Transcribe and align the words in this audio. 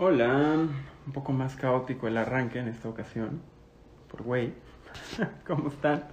Hola, 0.00 0.54
un 1.06 1.12
poco 1.12 1.32
más 1.32 1.56
caótico 1.56 2.06
el 2.06 2.16
arranque 2.18 2.60
en 2.60 2.68
esta 2.68 2.88
ocasión, 2.88 3.42
por 4.08 4.22
güey. 4.22 4.52
¿Cómo 5.44 5.70
están? 5.70 6.04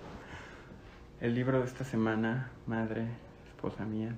El 1.22 1.36
libro 1.36 1.60
de 1.60 1.66
esta 1.66 1.84
semana, 1.84 2.50
madre, 2.66 3.06
esposa 3.46 3.86
mía. 3.86 4.16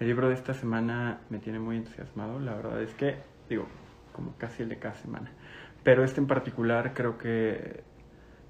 El 0.00 0.06
libro 0.06 0.28
de 0.28 0.34
esta 0.34 0.54
semana 0.54 1.20
me 1.28 1.38
tiene 1.40 1.58
muy 1.58 1.76
entusiasmado, 1.76 2.40
la 2.40 2.54
verdad 2.54 2.80
es 2.80 2.94
que, 2.94 3.16
digo, 3.50 3.66
como 4.14 4.32
casi 4.38 4.62
el 4.62 4.70
de 4.70 4.78
cada 4.78 4.94
semana. 4.94 5.30
Pero 5.82 6.02
este 6.02 6.22
en 6.22 6.26
particular 6.26 6.94
creo 6.94 7.18
que 7.18 7.84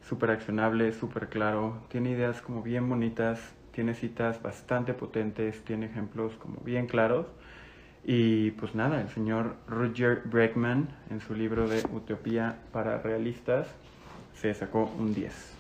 súper 0.01 0.31
accionable, 0.31 0.93
súper 0.93 1.29
claro, 1.29 1.83
tiene 1.89 2.11
ideas 2.11 2.41
como 2.41 2.63
bien 2.63 2.89
bonitas, 2.89 3.41
tiene 3.73 3.95
citas 3.95 4.41
bastante 4.41 4.95
potentes, 4.95 5.65
tiene 5.65 5.87
ejemplos 5.87 6.37
como 6.37 6.61
bien 6.61 6.87
claros 6.87 7.27
y 8.09 8.53
pues 8.53 8.77
nada, 8.77 9.01
el 9.01 9.09
señor 9.09 9.57
Roger 9.67 10.23
Bregman 10.27 10.89
en 11.11 11.19
su 11.21 11.35
libro 11.35 11.69
de 11.69 11.83
Utopía 11.93 12.57
para 12.71 12.99
Realistas 12.99 13.67
se 14.33 14.55
sacó 14.55 14.85
un 14.97 15.13
10. 15.13 15.55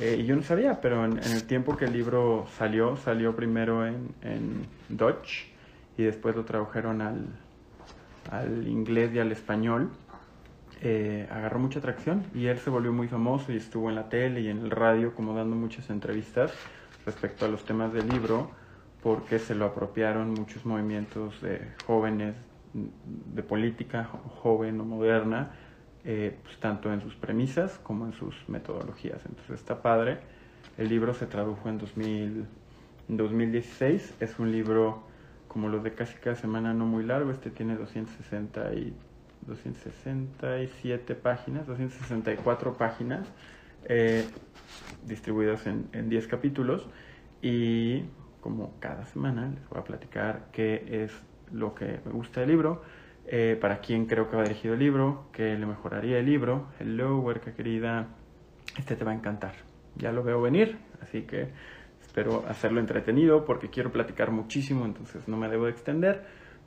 Eh, 0.00 0.16
y 0.20 0.24
yo 0.24 0.34
no 0.34 0.42
sabía, 0.42 0.80
pero 0.80 1.04
en, 1.04 1.18
el 1.18 1.44
tiempo 1.44 1.76
que 1.76 1.84
el 1.84 1.92
libro 1.92 2.46
salió, 2.56 2.96
salió 2.96 3.36
primero 3.36 3.86
en, 3.86 4.08
en 4.22 4.66
Dutch 4.88 5.48
y 5.98 6.04
después 6.04 6.34
lo 6.34 6.46
tradujeron 6.46 7.02
al, 7.02 7.26
al 8.30 8.66
inglés 8.66 9.10
y 9.14 9.18
al 9.18 9.30
español. 9.30 9.90
Eh, 10.80 11.28
agarró 11.30 11.58
mucha 11.58 11.78
atracción 11.78 12.24
y 12.34 12.46
él 12.46 12.58
se 12.58 12.70
volvió 12.70 12.90
muy 12.90 13.06
famoso 13.06 13.52
y 13.52 13.56
estuvo 13.56 13.90
en 13.90 13.96
la 13.96 14.08
tele 14.08 14.40
y 14.40 14.48
en 14.48 14.60
el 14.60 14.70
radio 14.70 15.14
como 15.14 15.34
dando 15.34 15.56
muchas 15.56 15.90
entrevistas 15.90 16.54
respecto 17.04 17.44
a 17.44 17.48
los 17.48 17.66
temas 17.66 17.92
del 17.92 18.08
libro 18.08 18.50
porque 19.02 19.38
se 19.38 19.54
lo 19.54 19.66
apropiaron 19.66 20.30
muchos 20.30 20.64
movimientos 20.64 21.40
de 21.42 21.60
jóvenes 21.86 22.36
de 22.72 23.42
política 23.42 24.04
joven 24.42 24.80
o 24.80 24.84
moderna, 24.84 25.52
eh, 26.04 26.38
pues 26.42 26.58
tanto 26.58 26.92
en 26.92 27.00
sus 27.00 27.14
premisas 27.14 27.78
como 27.82 28.06
en 28.06 28.12
sus 28.12 28.34
metodologías. 28.48 29.20
Entonces 29.26 29.60
está 29.60 29.82
padre. 29.82 30.20
El 30.78 30.88
libro 30.88 31.14
se 31.14 31.26
tradujo 31.26 31.68
en, 31.68 31.78
2000, 31.78 32.46
2016. 33.08 34.14
Es 34.20 34.38
un 34.38 34.52
libro 34.52 35.02
como 35.48 35.68
los 35.68 35.82
de 35.84 35.92
casi 35.92 36.14
cada 36.16 36.36
semana, 36.36 36.72
no 36.72 36.86
muy 36.86 37.04
largo. 37.04 37.30
Este 37.30 37.50
tiene 37.50 37.76
260 37.76 38.74
y, 38.74 38.94
267 39.46 41.16
páginas, 41.16 41.66
264 41.66 42.74
páginas, 42.74 43.26
eh, 43.86 44.24
distribuidas 45.04 45.66
en, 45.66 45.88
en 45.92 46.08
10 46.08 46.28
capítulos. 46.28 46.86
Y 47.42 48.04
como 48.42 48.78
cada 48.80 49.06
semana, 49.06 49.48
les 49.48 49.66
voy 49.68 49.78
a 49.78 49.84
platicar 49.84 50.48
qué 50.52 51.04
es 51.04 51.12
lo 51.52 51.74
que 51.74 52.00
me 52.04 52.12
gusta 52.12 52.40
del 52.40 52.50
libro, 52.50 52.82
eh, 53.24 53.56
para 53.58 53.78
quién 53.78 54.06
creo 54.06 54.28
que 54.28 54.36
va 54.36 54.42
dirigido 54.42 54.74
el 54.74 54.80
libro, 54.80 55.28
qué 55.32 55.56
le 55.56 55.64
mejoraría 55.64 56.18
el 56.18 56.26
libro. 56.26 56.68
Hello, 56.80 57.20
huerca 57.20 57.54
querida, 57.54 58.08
este 58.76 58.96
te 58.96 59.04
va 59.04 59.12
a 59.12 59.14
encantar. 59.14 59.54
Ya 59.94 60.10
lo 60.10 60.24
veo 60.24 60.42
venir, 60.42 60.76
así 61.00 61.22
que 61.22 61.50
espero 62.00 62.44
hacerlo 62.48 62.80
entretenido 62.80 63.44
porque 63.44 63.70
quiero 63.70 63.92
platicar 63.92 64.32
muchísimo, 64.32 64.84
entonces 64.84 65.28
no 65.28 65.36
me 65.36 65.48
debo 65.48 65.66
de 65.66 65.70
extender, 65.70 66.24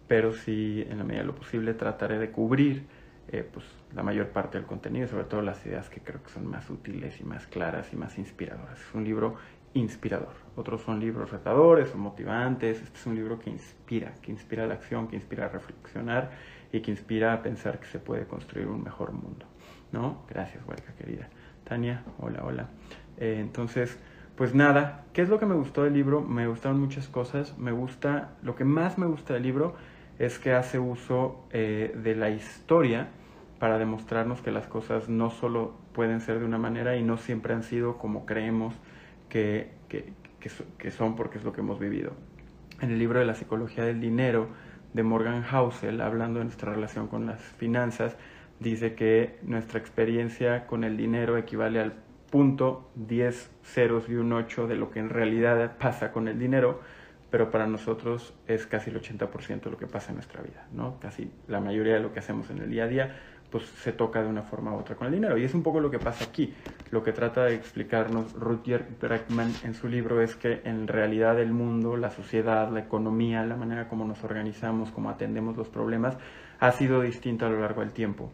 pero 0.08 0.32
sí 0.32 0.82
en 0.88 0.98
la 0.98 1.04
medida 1.04 1.24
de 1.24 1.28
lo 1.28 1.36
posible 1.36 1.74
trataré 1.74 2.18
de 2.20 2.32
cubrir 2.32 2.88
eh, 3.28 3.44
pues, 3.52 3.66
la 3.94 4.02
mayor 4.02 4.30
parte 4.30 4.58
del 4.58 4.66
contenido, 4.66 5.08
sobre 5.08 5.26
todo 5.26 5.42
las 5.42 5.66
ideas 5.66 5.90
que 5.90 6.00
creo 6.00 6.24
que 6.24 6.30
son 6.30 6.48
más 6.48 6.70
útiles 6.70 7.20
y 7.20 7.24
más 7.26 7.48
claras 7.48 7.92
y 7.92 7.98
más 7.98 8.18
inspiradoras. 8.18 8.80
Es 8.80 8.94
un 8.94 9.04
libro 9.04 9.36
inspirador. 9.76 10.34
Otros 10.56 10.82
son 10.82 11.00
libros 11.00 11.32
retadores 11.32 11.94
o 11.94 11.98
motivantes. 11.98 12.82
Este 12.82 12.98
es 12.98 13.06
un 13.06 13.16
libro 13.16 13.38
que 13.38 13.50
inspira, 13.50 14.14
que 14.22 14.32
inspira 14.32 14.66
la 14.66 14.74
acción, 14.76 15.08
que 15.08 15.18
inspira 15.18 15.46
a 15.46 15.50
reflexionar 15.50 16.32
y 16.72 16.80
que 16.80 16.92
inspira 16.92 17.34
a 17.34 17.44
pensar 17.44 17.80
que 17.80 17.86
se 17.86 18.00
puede 18.00 18.26
construir 18.26 18.68
un 18.68 18.84
mejor 18.84 19.12
mundo. 19.12 19.46
¿No? 19.92 20.24
Gracias, 20.30 20.66
huerca 20.66 20.94
querida. 20.94 21.30
Tania, 21.66 22.04
hola, 22.20 22.44
hola. 22.44 22.70
Eh, 23.18 23.38
entonces, 23.40 24.00
pues 24.36 24.56
nada, 24.56 25.06
¿qué 25.14 25.22
es 25.22 25.30
lo 25.30 25.40
que 25.40 25.46
me 25.46 25.56
gustó 25.56 25.84
del 25.84 25.94
libro? 25.94 26.22
Me 26.22 26.48
gustaron 26.48 26.80
muchas 26.80 27.08
cosas. 27.08 27.58
Me 27.58 27.72
gusta, 27.72 28.32
lo 28.44 28.56
que 28.56 28.64
más 28.64 28.98
me 28.98 29.06
gusta 29.06 29.34
del 29.34 29.44
libro 29.44 29.76
es 30.20 30.40
que 30.40 30.54
hace 30.54 30.80
uso 30.80 31.46
eh, 31.52 31.94
de 32.02 32.16
la 32.16 32.30
historia 32.30 33.10
para 33.60 33.78
demostrarnos 33.78 34.42
que 34.42 34.52
las 34.52 34.68
cosas 34.68 35.10
no 35.10 35.32
solo 35.32 35.74
pueden 35.94 36.22
ser 36.22 36.40
de 36.40 36.46
una 36.46 36.58
manera 36.58 36.96
y 36.96 37.04
no 37.04 37.18
siempre 37.18 37.54
han 37.54 37.64
sido 37.64 37.98
como 37.98 38.26
creemos 38.26 38.74
que, 39.30 39.72
que, 40.78 40.92
son 40.92 41.16
porque 41.16 41.38
es 41.38 41.44
lo 41.44 41.54
que 41.54 41.62
hemos 41.62 41.80
vivido. 41.80 42.14
En 42.82 42.92
el 42.92 43.00
libro 43.00 43.20
de 43.20 43.26
la 43.26 43.36
psicología 43.36 43.84
del 43.84 44.00
dinero 44.00 44.50
de 44.94 45.04
Morgan 45.04 45.44
Housel, 45.44 46.02
hablando 46.02 46.40
de 46.40 46.46
nuestra 46.46 46.74
relación 46.74 47.08
con 47.08 47.26
las 47.26 47.42
finanzas, 47.42 48.16
dice 48.60 48.96
que 48.96 49.40
nuestra 49.44 49.80
experiencia 49.80 50.68
con 50.68 50.84
el 50.84 50.98
dinero 50.98 51.38
equivale 51.38 51.80
al 51.80 51.94
punto 52.30 52.90
10 52.96 53.52
ceros 53.64 54.10
y 54.10 54.16
un 54.16 54.34
8 54.34 54.68
de 54.68 54.76
lo 54.76 54.92
que 54.92 55.00
en 55.00 55.10
realidad 55.10 55.78
pasa 55.78 56.12
con 56.12 56.28
el 56.28 56.40
dinero, 56.40 56.82
pero 57.30 57.52
para 57.52 57.68
nosotros 57.68 58.34
es 58.48 58.66
casi 58.68 58.90
el 58.90 59.02
80% 59.02 59.64
de 59.64 59.72
lo 59.72 59.78
que 59.78 59.88
pasa 59.88 60.10
en 60.10 60.16
nuestra 60.16 60.42
vida, 60.42 60.68
¿no? 60.72 61.00
Casi 61.00 61.32
la 61.48 61.60
mayoría 61.60 61.96
de 61.96 62.00
lo 62.00 62.14
que 62.14 62.20
hacemos 62.20 62.50
en 62.50 62.60
el 62.60 62.70
día 62.70 62.86
a 62.86 62.88
día 62.88 63.16
pues 63.56 63.70
se 63.70 63.94
toca 63.94 64.22
de 64.22 64.28
una 64.28 64.42
forma 64.42 64.74
u 64.74 64.80
otra 64.80 64.98
con 64.98 65.08
el 65.08 65.14
dinero. 65.14 65.38
Y 65.38 65.46
es 65.46 65.54
un 65.54 65.64
poco 65.64 65.80
lo 65.80 65.90
que 65.90 65.98
pasa 65.98 66.26
aquí. 66.26 66.54
Lo 66.92 67.04
que 67.04 67.14
trata 67.14 67.46
de 67.46 67.56
explicarnos 67.56 68.34
Rutger 68.34 68.86
Bregman 69.00 69.54
en 69.64 69.74
su 69.76 69.88
libro 69.88 70.20
es 70.20 70.36
que 70.36 70.60
en 70.66 70.90
realidad 70.90 71.40
el 71.40 71.54
mundo, 71.54 71.96
la 71.96 72.10
sociedad, 72.10 72.70
la 72.70 72.82
economía, 72.82 73.46
la 73.46 73.56
manera 73.56 73.88
como 73.88 74.04
nos 74.04 74.22
organizamos, 74.26 74.92
cómo 74.92 75.10
atendemos 75.10 75.56
los 75.56 75.70
problemas, 75.70 76.18
ha 76.60 76.74
sido 76.74 77.00
distinta 77.00 77.48
a 77.48 77.50
lo 77.50 77.62
largo 77.62 77.80
del 77.80 77.94
tiempo. 77.94 78.30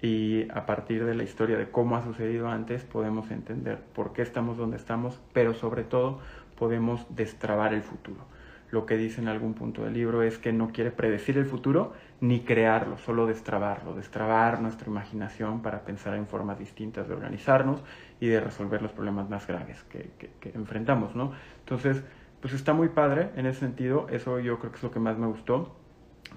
Y 0.00 0.50
a 0.50 0.64
partir 0.64 1.04
de 1.04 1.16
la 1.16 1.24
historia 1.24 1.58
de 1.58 1.68
cómo 1.70 1.96
ha 1.96 2.02
sucedido 2.02 2.48
antes, 2.48 2.82
podemos 2.82 3.30
entender 3.30 3.76
por 3.94 4.14
qué 4.14 4.22
estamos 4.22 4.56
donde 4.56 4.78
estamos, 4.78 5.20
pero 5.34 5.52
sobre 5.52 5.84
todo 5.84 6.18
podemos 6.56 7.04
destrabar 7.14 7.74
el 7.74 7.82
futuro 7.82 8.24
lo 8.72 8.86
que 8.86 8.96
dice 8.96 9.20
en 9.20 9.28
algún 9.28 9.52
punto 9.52 9.84
del 9.84 9.92
libro 9.92 10.22
es 10.22 10.38
que 10.38 10.50
no 10.50 10.72
quiere 10.72 10.90
predecir 10.90 11.36
el 11.36 11.44
futuro 11.44 11.92
ni 12.22 12.40
crearlo, 12.40 12.98
solo 12.98 13.26
destrabarlo, 13.26 13.94
destrabar 13.94 14.62
nuestra 14.62 14.88
imaginación 14.88 15.60
para 15.60 15.80
pensar 15.80 16.14
en 16.14 16.28
formas 16.28 16.56
distintas 16.56 17.08
de 17.08 17.14
organizarnos 17.14 17.82
y 18.20 18.28
de 18.28 18.38
resolver 18.38 18.80
los 18.80 18.92
problemas 18.92 19.28
más 19.28 19.44
graves 19.48 19.84
que, 19.90 20.30
enfrentamos, 20.54 21.16
¿no? 21.16 21.32
Entonces, 21.58 22.04
pues 22.40 22.54
está 22.54 22.74
muy 22.74 22.90
padre 22.90 23.30
en 23.34 23.46
ese 23.46 23.58
sentido, 23.58 24.06
eso 24.08 24.38
yo 24.38 24.60
creo 24.60 24.70
que 24.70 24.76
es 24.76 24.84
lo 24.84 24.92
que 24.92 25.00
más 25.00 25.18
me 25.18 25.26
gustó. 25.26 25.74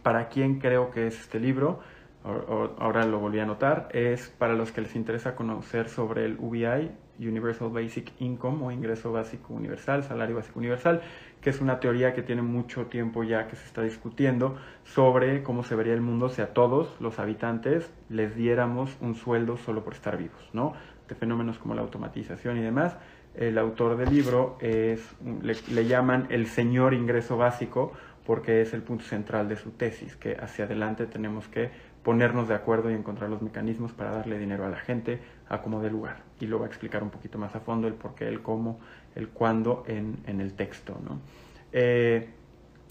Para 0.01 0.27
quién 0.27 0.59
creo 0.59 0.89
que 0.89 1.05
es 1.05 1.19
este 1.19 1.39
libro, 1.39 1.81
ahora 2.23 3.05
lo 3.05 3.19
volví 3.19 3.39
a 3.39 3.43
anotar, 3.43 3.87
es 3.91 4.29
para 4.29 4.55
los 4.55 4.71
que 4.71 4.81
les 4.81 4.95
interesa 4.95 5.35
conocer 5.35 5.87
sobre 5.87 6.25
el 6.25 6.37
UBI, 6.39 6.89
Universal 7.19 7.69
Basic 7.69 8.11
Income 8.19 8.65
o 8.65 8.71
ingreso 8.71 9.11
básico 9.11 9.53
universal, 9.53 10.03
salario 10.03 10.35
básico 10.35 10.57
universal, 10.57 11.01
que 11.45 11.51
es 11.51 11.61
una 11.61 11.79
teoría 11.79 12.15
que 12.15 12.23
tiene 12.23 12.41
mucho 12.41 12.87
tiempo 12.87 13.23
ya 13.23 13.47
que 13.47 13.55
se 13.55 13.67
está 13.67 13.83
discutiendo 13.83 14.57
sobre 14.83 15.43
cómo 15.43 15.61
se 15.61 15.75
vería 15.75 15.93
el 15.93 16.01
mundo 16.01 16.27
si 16.29 16.41
a 16.41 16.55
todos 16.55 16.99
los 16.99 17.19
habitantes 17.19 17.93
les 18.09 18.35
diéramos 18.35 18.97
un 18.99 19.13
sueldo 19.13 19.55
solo 19.55 19.83
por 19.83 19.93
estar 19.93 20.17
vivos, 20.17 20.49
¿no? 20.53 20.73
De 21.07 21.13
fenómenos 21.13 21.59
como 21.59 21.75
la 21.75 21.81
automatización 21.81 22.57
y 22.57 22.61
demás. 22.61 22.97
El 23.35 23.59
autor 23.59 23.95
del 23.95 24.09
libro 24.09 24.57
es, 24.59 25.07
le, 25.43 25.55
le 25.71 25.85
llaman 25.85 26.25
el 26.31 26.47
señor 26.47 26.95
ingreso 26.95 27.37
básico 27.37 27.91
porque 28.25 28.63
es 28.63 28.73
el 28.73 28.81
punto 28.81 29.03
central 29.03 29.47
de 29.47 29.55
su 29.55 29.69
tesis, 29.69 30.15
que 30.15 30.35
hacia 30.37 30.65
adelante 30.65 31.05
tenemos 31.05 31.47
que 31.47 31.69
ponernos 32.01 32.47
de 32.47 32.55
acuerdo 32.55 32.89
y 32.89 32.93
encontrar 32.93 33.29
los 33.29 33.41
mecanismos 33.41 33.91
para 33.91 34.11
darle 34.11 34.37
dinero 34.39 34.65
a 34.65 34.69
la 34.69 34.77
gente 34.77 35.19
a 35.47 35.61
como 35.61 35.81
de 35.81 35.91
lugar. 35.91 36.17
Y 36.39 36.47
lo 36.47 36.59
va 36.59 36.65
a 36.65 36.67
explicar 36.67 37.03
un 37.03 37.09
poquito 37.11 37.37
más 37.37 37.55
a 37.55 37.59
fondo 37.59 37.87
el 37.87 37.93
por 37.93 38.15
qué, 38.15 38.27
el 38.27 38.41
cómo, 38.41 38.79
el 39.15 39.29
cuándo 39.29 39.83
en, 39.87 40.17
en 40.27 40.41
el 40.41 40.53
texto. 40.53 40.99
¿no? 41.03 41.19
Eh, 41.71 42.29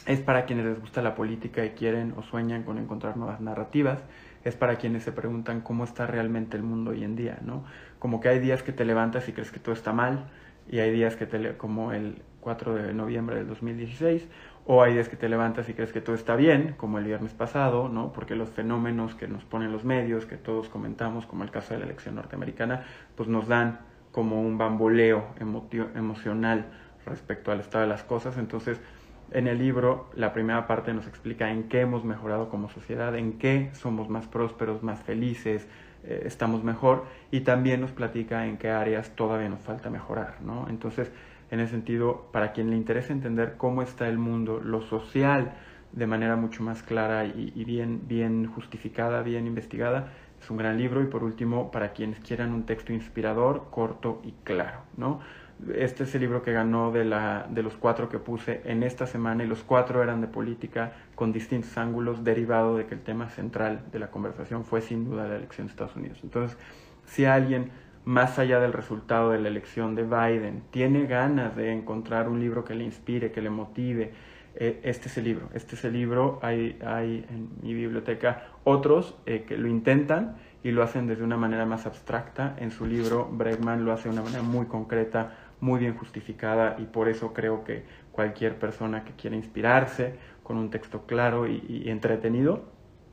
es 0.07 0.21
para 0.21 0.45
quienes 0.45 0.67
les 0.67 0.81
gusta 0.81 1.01
la 1.03 1.15
política 1.15 1.65
y 1.65 1.71
quieren 1.71 2.15
o 2.17 2.23
sueñan 2.23 2.63
con 2.63 2.79
encontrar 2.79 3.17
nuevas 3.17 3.41
narrativas. 3.41 4.03
Es 4.45 4.57
para 4.57 4.77
quienes 4.77 5.03
se 5.05 5.13
preguntan 5.13 5.63
cómo 5.63 5.85
está 5.85 6.07
realmente 6.07 6.57
el 6.57 6.63
mundo 6.63 6.91
hoy 6.91 7.03
en 7.03 7.17
día, 7.17 7.39
¿no? 7.43 7.65
Como 7.99 8.21
que 8.21 8.29
hay 8.29 8.39
días 8.41 8.63
que 8.63 8.73
te 8.73 8.85
levantas 8.85 9.27
y 9.29 9.33
crees 9.33 9.51
que 9.51 9.59
todo 9.59 9.75
está 9.75 9.95
mal, 9.95 10.27
y 10.71 10.81
hay 10.81 10.91
días 10.93 11.17
que 11.17 11.25
te, 11.25 11.57
como 11.57 11.93
el 11.93 12.23
4 12.41 12.75
de 12.75 12.93
noviembre 12.93 13.37
del 13.37 13.49
2016, 13.49 14.29
o 14.67 14.83
hay 14.83 14.95
días 14.95 15.09
que 15.09 15.17
te 15.17 15.31
levantas 15.31 15.69
y 15.71 15.75
crees 15.75 15.93
que 15.93 16.03
todo 16.03 16.15
está 16.15 16.37
bien, 16.37 16.75
como 16.77 16.99
el 16.99 17.05
viernes 17.05 17.33
pasado, 17.33 17.89
¿no? 17.89 18.13
Porque 18.13 18.35
los 18.35 18.51
fenómenos 18.51 19.15
que 19.15 19.29
nos 19.29 19.45
ponen 19.45 19.73
los 19.73 19.85
medios, 19.85 20.27
que 20.27 20.37
todos 20.37 20.69
comentamos, 20.69 21.25
como 21.27 21.45
el 21.45 21.51
caso 21.51 21.73
de 21.73 21.81
la 21.81 21.87
elección 21.87 22.15
norteamericana, 22.15 22.85
pues 23.17 23.29
nos 23.29 23.49
dan 23.49 23.81
como 24.15 24.41
un 24.41 24.57
bamboleo 24.57 25.35
emocional 25.41 26.67
respecto 27.05 27.51
al 27.51 27.59
estado 27.59 27.83
de 27.83 27.91
las 27.91 28.05
cosas. 28.05 28.39
Entonces, 28.39 28.81
en 29.33 29.49
el 29.49 29.59
libro, 29.59 30.09
la 30.15 30.33
primera 30.33 30.69
parte 30.69 30.95
nos 30.95 31.09
explica 31.09 31.51
en 31.51 31.65
qué 31.65 31.81
hemos 31.81 32.05
mejorado 32.05 32.49
como 32.49 32.69
sociedad, 32.69 33.17
en 33.17 33.39
qué 33.39 33.71
somos 33.73 34.09
más 34.09 34.29
prósperos, 34.29 34.85
más 34.85 35.03
felices, 35.03 35.69
eh, 36.05 36.23
estamos 36.27 36.63
mejor, 36.63 37.07
y 37.33 37.41
también 37.41 37.81
nos 37.81 37.91
platica 37.91 38.47
en 38.47 38.57
qué 38.57 38.71
áreas 38.71 39.17
todavía 39.17 39.49
nos 39.49 39.63
falta 39.63 39.91
mejorar, 39.91 40.41
¿no? 40.43 40.69
Entonces, 40.69 41.11
en 41.51 41.59
ese 41.59 41.73
sentido, 41.73 42.29
para 42.31 42.53
quien 42.53 42.71
le 42.71 42.77
interese 42.77 43.13
entender 43.13 43.57
cómo 43.57 43.83
está 43.83 44.07
el 44.07 44.19
mundo, 44.19 44.61
lo 44.61 44.81
social 44.83 45.55
de 45.95 46.07
manera 46.07 46.37
mucho 46.37 46.63
más 46.63 46.83
clara 46.83 47.25
y, 47.25 47.65
bien, 47.65 48.03
bien 48.07 48.47
justificada, 48.47 49.23
bien 49.23 49.47
investigada. 49.47 50.13
Es 50.45 50.51
un 50.51 50.59
gran 50.59 50.77
libro 50.77 51.03
y 51.03 51.07
por 51.07 51.25
último, 51.25 51.71
para 51.71 51.95
quienes 51.95 52.21
quieran 52.21 52.53
un 52.53 52.67
texto 52.67 52.93
inspirador, 52.93 53.69
corto 53.71 54.21
y 54.23 54.33
claro, 54.45 54.81
¿no? 54.99 55.21
Este 55.75 56.05
es 56.05 56.15
el 56.15 56.21
libro 56.21 56.43
que 56.43 56.53
ganó 56.53 56.93
de, 56.93 57.07
la, 57.07 57.47
de 57.49 57.63
los 57.63 57.77
cuatro 57.77 58.11
que 58.11 58.19
puse 58.19 58.61
en 58.67 58.83
esta 58.83 59.07
semana 59.07 59.43
y 59.43 59.47
los 59.47 59.63
cuatro 59.63 60.03
eran 60.03 60.21
de 60.21 60.27
política 60.27 60.93
con 61.15 61.33
distintos 61.33 61.79
ángulos, 61.79 62.25
derivado 62.25 62.77
de 62.77 62.85
que 62.85 62.95
el 62.95 63.01
tema 63.01 63.31
central 63.31 63.85
de 63.91 63.99
la 63.99 64.11
conversación 64.11 64.67
fue 64.67 64.83
sin 64.83 65.07
duda 65.07 65.27
la 65.27 65.37
elección 65.37 65.67
de 65.67 65.71
Estados 65.71 65.97
Unidos. 65.97 66.19
Entonces, 66.23 66.59
si 67.07 67.25
alguien 67.25 67.71
más 68.05 68.39
allá 68.39 68.61
del 68.61 68.75
resultado 68.75 69.31
de 69.31 69.41
la 69.41 69.49
elección 69.49 69.95
de 69.95 70.03
Biden, 70.03 70.65
tiene 70.71 71.07
ganas 71.07 71.57
de 71.57 71.73
encontrar 71.73 72.29
un 72.29 72.39
libro 72.39 72.67
que 72.67 72.75
le 72.75 72.85
inspire, 72.85 73.33
que 73.33 73.41
le 73.41 73.49
motive, 73.49 74.13
eh, 74.57 74.81
este 74.85 75.09
es 75.09 75.19
el 75.19 75.25
libro. 75.25 75.49
Este 75.55 75.75
es 75.75 75.85
el 75.85 75.95
libro, 75.95 76.39
hay, 76.43 76.79
hay 76.85 77.27
en 77.29 77.49
mi 77.63 77.75
biblioteca 77.75 78.54
otros 78.65 79.15
eh, 79.27 79.45
que 79.47 79.57
lo 79.57 79.69
intentan 79.69 80.37
y 80.63 80.71
lo 80.71 80.83
hacen 80.83 81.07
desde 81.07 81.23
una 81.23 81.37
manera 81.37 81.67
más 81.67 81.87
abstracta. 81.87 82.57
En 82.59 82.71
su 82.71 82.87
libro, 82.87 83.29
Bregman 83.31 83.85
lo 83.85 83.93
hace 83.93 84.09
de 84.09 84.15
una 84.15 84.23
manera 84.23 84.43
muy 84.43 84.67
concreta, 84.67 85.37
muy 85.61 85.79
bien 85.79 85.97
justificada 85.97 86.77
y 86.79 86.85
por 86.85 87.09
eso 87.09 87.33
creo 87.33 87.65
que 87.65 87.85
cualquier 88.13 88.59
persona 88.59 89.05
que 89.05 89.13
quiera 89.13 89.37
inspirarse 89.37 90.15
con 90.43 90.57
un 90.57 90.71
texto 90.71 91.03
claro 91.07 91.47
y, 91.47 91.89
entretenido, 91.89 92.65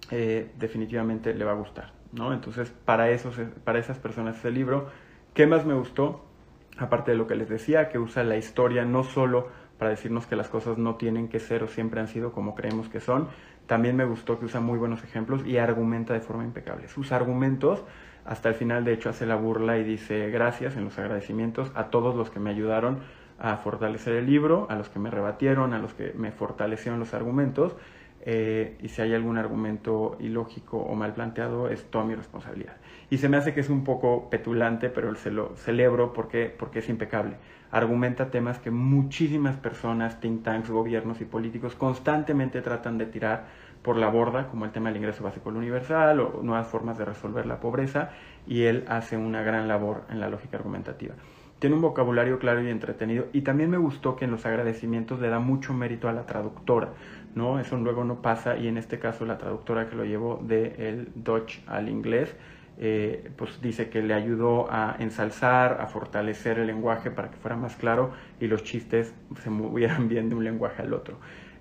eh, 0.10 0.52
definitivamente 0.58 1.34
le 1.34 1.46
va 1.46 1.52
a 1.52 1.56
gustar. 1.56 1.92
¿no? 2.14 2.34
Entonces, 2.34 2.74
para, 2.86 3.10
esos, 3.10 3.36
para 3.64 3.80
esas 3.80 3.98
personas 3.98 4.38
ese 4.38 4.52
libro. 4.52 4.88
¿Qué 5.34 5.48
más 5.48 5.66
me 5.66 5.74
gustó? 5.74 6.26
Aparte 6.78 7.12
de 7.12 7.18
lo 7.18 7.28
que 7.28 7.36
les 7.36 7.50
decía, 7.50 7.90
que 7.90 8.00
usa 8.00 8.24
la 8.24 8.38
historia 8.38 8.86
no 8.86 9.04
solo 9.04 9.48
para 9.78 9.90
decirnos 9.90 10.28
que 10.28 10.36
las 10.36 10.48
cosas 10.48 10.78
no 10.78 10.96
tienen 10.96 11.28
que 11.28 11.40
ser 11.40 11.64
o 11.64 11.68
siempre 11.68 12.00
han 12.00 12.08
sido 12.08 12.34
como 12.34 12.54
creemos 12.54 12.88
que 12.88 13.00
son, 13.00 13.30
también 13.72 13.96
me 13.96 14.04
gustó 14.04 14.38
que 14.38 14.44
usa 14.44 14.60
muy 14.60 14.78
buenos 14.78 15.02
ejemplos 15.02 15.48
y 15.48 15.58
argumenta 15.58 16.14
de 16.14 16.20
forma 16.20 16.44
impecable. 16.44 16.90
Sus 16.90 17.14
argumentos, 17.14 17.86
hasta 18.26 18.50
el 18.50 18.56
final 18.56 18.84
de 18.84 18.92
hecho 18.92 19.10
hace 19.10 19.26
la 19.26 19.38
burla 19.38 19.78
y 19.78 19.86
dice 19.86 20.30
gracias 20.30 20.76
en 20.76 20.84
los 20.84 21.00
agradecimientos 21.00 21.72
a 21.74 21.86
todos 21.86 22.14
los 22.14 22.30
que 22.30 22.42
me 22.42 22.50
ayudaron 22.50 23.00
a 23.40 23.56
fortalecer 23.56 24.16
el 24.16 24.26
libro, 24.26 24.68
a 24.70 24.76
los 24.76 24.90
que 24.90 25.00
me 25.00 25.10
rebatieron, 25.10 25.74
a 25.74 25.80
los 25.80 25.94
que 25.94 26.12
me 26.18 26.34
fortalecieron 26.34 27.00
los 27.00 27.14
argumentos 27.14 27.78
eh, 28.24 28.76
y 28.82 28.90
si 28.90 29.04
hay 29.04 29.14
algún 29.14 29.38
argumento 29.38 30.18
ilógico 30.20 30.76
o 30.76 30.94
mal 30.94 31.14
planteado, 31.14 31.70
es 31.70 31.86
toda 31.90 32.04
mi 32.04 32.14
responsabilidad. 32.14 32.76
Y 33.10 33.20
se 33.20 33.30
me 33.30 33.38
hace 33.38 33.54
que 33.54 33.62
es 33.62 33.70
un 33.70 33.86
poco 33.86 34.30
petulante, 34.30 34.90
pero 34.90 35.16
se 35.16 35.32
lo 35.32 35.56
celebro 35.56 36.12
porque, 36.12 36.54
porque 36.60 36.80
es 36.80 36.90
impecable. 36.90 37.38
Argumenta 37.72 38.30
temas 38.30 38.60
que 38.60 38.72
muchísimas 38.72 39.56
personas, 39.56 40.20
think 40.20 40.44
tanks, 40.44 40.70
gobiernos 40.70 41.22
y 41.22 41.26
políticos 41.26 41.76
constantemente 41.76 42.62
tratan 42.62 42.98
de 42.98 43.06
tirar 43.06 43.46
por 43.82 43.98
la 43.98 44.10
borda, 44.10 44.48
como 44.48 44.66
el 44.66 44.72
tema 44.72 44.90
del 44.90 44.98
ingreso 44.98 45.24
básico 45.24 45.50
universal 45.50 46.20
o 46.20 46.42
nuevas 46.44 46.68
formas 46.68 46.98
de 46.98 47.06
resolver 47.06 47.46
la 47.46 47.60
pobreza, 47.60 48.10
y 48.46 48.64
él 48.64 48.86
hace 48.88 49.18
una 49.18 49.42
gran 49.42 49.68
labor 49.68 50.04
en 50.10 50.20
la 50.20 50.30
lógica 50.30 50.58
argumentativa 50.58 51.16
tiene 51.62 51.76
un 51.76 51.84
vocabulario 51.84 52.40
claro 52.40 52.64
y 52.64 52.70
entretenido 52.70 53.28
y 53.34 53.42
también 53.42 53.70
me 53.70 53.78
gustó 53.78 54.16
que 54.16 54.26
en 54.26 54.32
los 54.32 54.48
agradecimientos 54.48 55.20
le 55.20 55.30
da 55.30 55.38
mucho 55.38 55.76
mérito 55.76 56.10
a 56.10 56.12
la 56.12 56.26
traductora, 56.26 56.90
¿no? 57.36 57.60
Eso 57.60 57.78
luego 57.78 58.04
no 58.04 58.24
pasa 58.24 58.58
y 58.58 58.68
en 58.68 58.78
este 58.78 58.98
caso 58.98 59.28
la 59.28 59.38
traductora 59.38 59.88
que 59.88 59.96
lo 59.96 60.04
llevó 60.04 60.42
del 60.44 60.74
el 60.80 61.12
Dutch 61.14 61.60
al 61.68 61.88
inglés, 61.88 62.36
eh, 62.78 63.30
pues 63.36 63.62
dice 63.62 63.90
que 63.90 64.02
le 64.02 64.14
ayudó 64.14 64.72
a 64.72 64.96
ensalzar, 65.00 65.80
a 65.82 65.88
fortalecer 65.88 66.60
el 66.60 66.68
lenguaje 66.68 67.12
para 67.12 67.30
que 67.30 67.38
fuera 67.38 67.56
más 67.56 67.76
claro 67.76 68.12
y 68.40 68.48
los 68.48 68.64
chistes 68.64 69.14
se 69.42 69.50
movieran 69.50 70.08
bien 70.10 70.30
de 70.30 70.36
un 70.36 70.44
lenguaje 70.44 70.82
al 70.82 70.94
otro. 70.94 71.18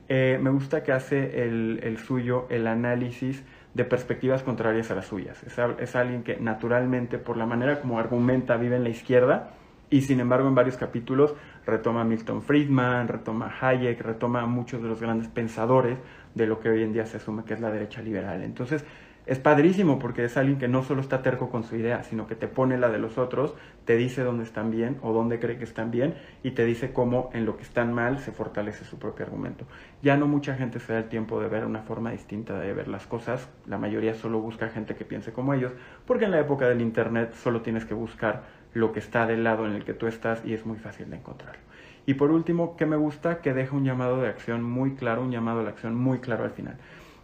Eh, 0.09 0.39
me 0.43 0.51
gusta 0.51 0.83
que 0.83 0.93
hace 0.93 1.45
el, 1.45 1.81
el, 1.83 1.99
suyo 1.99 2.47
el 2.51 2.67
análisis 2.67 3.45
de 3.75 3.85
perspectivas 3.85 4.43
contrarias 4.43 4.91
a 4.91 4.97
las 4.97 5.07
suyas. 5.07 5.43
Es, 5.45 5.57
es 5.79 5.97
alguien 5.97 6.25
que 6.25 6.37
naturalmente, 6.37 7.19
por 7.19 7.37
la 7.37 7.47
manera 7.47 7.81
como 7.81 7.99
argumenta, 7.99 8.57
vive 8.57 8.77
en 8.77 8.83
la 8.83 8.89
izquierda, 8.89 9.51
y 9.91 10.03
sin 10.03 10.21
embargo, 10.21 10.49
en 10.49 10.55
varios 10.55 10.77
capítulos 10.77 11.35
retoma 11.67 12.05
Milton 12.05 12.43
Friedman, 12.43 13.09
retoma 13.09 13.53
Hayek, 13.61 14.01
retoma 14.01 14.43
a 14.43 14.47
muchos 14.47 14.83
de 14.83 14.89
los 14.89 15.01
grandes 15.01 15.29
pensadores 15.29 15.99
de 16.35 16.47
lo 16.47 16.61
que 16.61 16.69
hoy 16.69 16.83
en 16.83 16.93
día 16.93 17.07
se 17.07 17.17
asume 17.17 17.45
que 17.45 17.55
es 17.55 17.61
la 17.61 17.71
derecha 17.71 18.01
liberal. 18.01 18.43
Entonces, 18.43 18.85
es 19.27 19.39
padrísimo 19.39 19.99
porque 19.99 20.25
es 20.25 20.37
alguien 20.37 20.59
que 20.59 20.69
no 20.69 20.83
solo 20.83 21.01
está 21.01 21.23
terco 21.23 21.51
con 21.51 21.63
su 21.63 21.77
idea, 21.77 22.03
sino 22.03 22.27
que 22.27 22.35
te 22.35 22.49
pone 22.49 22.79
la 22.79 22.89
de 22.89 22.99
los 22.99 23.19
otros, 23.19 23.55
te 23.85 23.97
dice 23.97 24.23
dónde 24.23 24.45
están 24.45 24.71
bien 24.71 24.99
o 25.03 25.13
dónde 25.13 25.39
cree 25.39 25.59
que 25.59 25.65
están 25.65 25.91
bien 25.91 26.15
y 26.43 26.53
te 26.53 26.65
dice 26.65 26.93
cómo 26.93 27.31
en 27.33 27.47
lo 27.47 27.57
que 27.57 27.63
están 27.63 27.93
mal 27.93 28.19
se 28.19 28.33
fortalece 28.33 28.85
su 28.85 28.99
propio 28.99 29.27
argumento. 29.27 29.67
Ya 30.03 30.17
no 30.17 30.27
mucha 30.27 30.55
gente 30.55 30.81
se 30.81 30.93
da 30.93 30.99
el 31.01 31.09
tiempo 31.09 31.41
de 31.41 31.49
ver 31.49 31.65
una 31.65 31.83
forma 31.83 32.11
distinta 32.11 32.59
de 32.59 32.73
ver 32.73 32.89
las 32.89 33.07
cosas, 33.07 33.49
la 33.67 33.79
mayoría 33.79 34.15
solo 34.15 34.41
busca 34.41 34.69
gente 34.69 34.95
que 34.95 35.05
piense 35.05 35.33
como 35.33 35.55
ellos, 35.55 35.73
porque 36.07 36.25
en 36.25 36.33
la 36.33 36.41
época 36.41 36.69
del 36.69 36.81
Internet 36.81 37.35
solo 37.35 37.61
tienes 37.63 37.85
que 37.85 37.95
buscar 37.95 38.43
lo 38.73 38.93
que 38.93 39.01
está 39.01 39.27
del 39.27 39.45
lado 39.45 39.67
en 39.67 39.73
el 39.73 39.85
que 39.85 39.95
tú 39.95 40.07
estás 40.07 40.45
y 40.45 40.55
es 40.55 40.65
muy 40.65 40.79
fácil 40.79 41.11
de 41.11 41.17
encontrarlo. 41.17 41.61
Y 42.07 42.15
por 42.15 42.31
último, 42.31 42.77
que 42.77 42.87
me 42.87 42.97
gusta 42.97 43.41
que 43.41 43.53
deja 43.53 43.77
un 43.77 43.85
llamado 43.85 44.21
de 44.21 44.29
acción 44.29 44.63
muy 44.63 44.95
claro, 44.95 45.23
un 45.23 45.31
llamado 45.31 45.63
de 45.63 45.69
acción 45.69 45.95
muy 45.95 46.19
claro 46.19 46.45
al 46.45 46.51
final. 46.51 46.77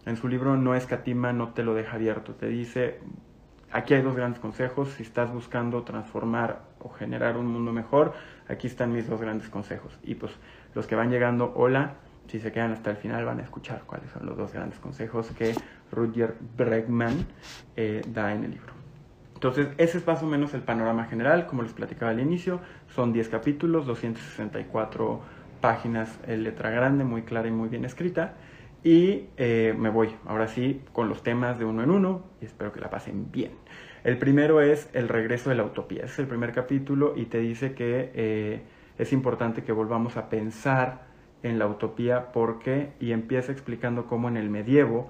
En 0.07 0.15
su 0.15 0.29
libro 0.29 0.55
No 0.55 0.73
escatima, 0.73 1.33
no 1.33 1.49
te 1.49 1.63
lo 1.63 1.73
deja 1.73 1.97
abierto. 1.97 2.33
Te 2.33 2.47
dice, 2.47 3.01
aquí 3.73 3.93
hay 3.93 4.01
dos 4.01 4.15
grandes 4.15 4.39
consejos. 4.39 4.87
Si 4.93 5.03
estás 5.03 5.33
buscando 5.33 5.83
transformar 5.83 6.61
o 6.79 6.87
generar 6.87 7.35
un 7.35 7.47
mundo 7.47 7.73
mejor, 7.73 8.13
aquí 8.47 8.67
están 8.67 8.93
mis 8.93 9.09
dos 9.09 9.19
grandes 9.19 9.49
consejos. 9.49 9.99
Y 10.03 10.15
pues 10.15 10.31
los 10.73 10.87
que 10.87 10.95
van 10.95 11.11
llegando, 11.11 11.51
hola, 11.57 11.95
si 12.27 12.39
se 12.39 12.53
quedan 12.53 12.71
hasta 12.71 12.89
el 12.89 12.95
final 12.95 13.25
van 13.25 13.41
a 13.41 13.43
escuchar 13.43 13.83
cuáles 13.85 14.09
son 14.11 14.25
los 14.25 14.37
dos 14.37 14.53
grandes 14.53 14.79
consejos 14.79 15.29
que 15.31 15.53
Rutger 15.91 16.37
Bregman 16.55 17.25
eh, 17.75 18.01
da 18.07 18.33
en 18.33 18.45
el 18.45 18.51
libro. 18.51 18.71
Entonces, 19.33 19.67
ese 19.77 19.97
es 19.97 20.07
más 20.07 20.23
o 20.23 20.25
menos 20.25 20.53
el 20.53 20.61
panorama 20.61 21.03
general, 21.03 21.47
como 21.47 21.63
les 21.63 21.73
platicaba 21.73 22.11
al 22.11 22.21
inicio. 22.21 22.61
Son 22.95 23.11
10 23.11 23.27
capítulos, 23.27 23.85
264 23.85 25.19
páginas 25.59 26.17
en 26.25 26.43
letra 26.43 26.69
grande, 26.69 27.03
muy 27.03 27.23
clara 27.23 27.49
y 27.49 27.51
muy 27.51 27.67
bien 27.67 27.83
escrita. 27.83 28.35
Y 28.83 29.25
eh, 29.37 29.75
me 29.77 29.89
voy, 29.89 30.15
ahora 30.25 30.47
sí, 30.47 30.81
con 30.93 31.09
los 31.09 31.23
temas 31.23 31.59
de 31.59 31.65
uno 31.65 31.83
en 31.83 31.91
uno 31.91 32.23
y 32.41 32.45
espero 32.45 32.71
que 32.71 32.79
la 32.79 32.89
pasen 32.89 33.31
bien. 33.31 33.51
El 34.03 34.17
primero 34.17 34.61
es 34.61 34.89
el 34.93 35.09
regreso 35.09 35.49
de 35.49 35.55
la 35.55 35.63
utopía. 35.63 36.05
es 36.05 36.17
el 36.19 36.27
primer 36.27 36.53
capítulo 36.53 37.13
y 37.15 37.25
te 37.25 37.39
dice 37.39 37.73
que 37.73 38.11
eh, 38.13 38.61
es 38.97 39.11
importante 39.11 39.63
que 39.63 39.71
volvamos 39.71 40.15
a 40.17 40.29
pensar 40.29 41.07
en 41.43 41.59
la 41.59 41.67
utopía 41.67 42.31
porque 42.31 42.93
y 42.99 43.11
empieza 43.11 43.51
explicando 43.51 44.05
cómo 44.05 44.27
en 44.27 44.37
el 44.37 44.49
medievo, 44.49 45.09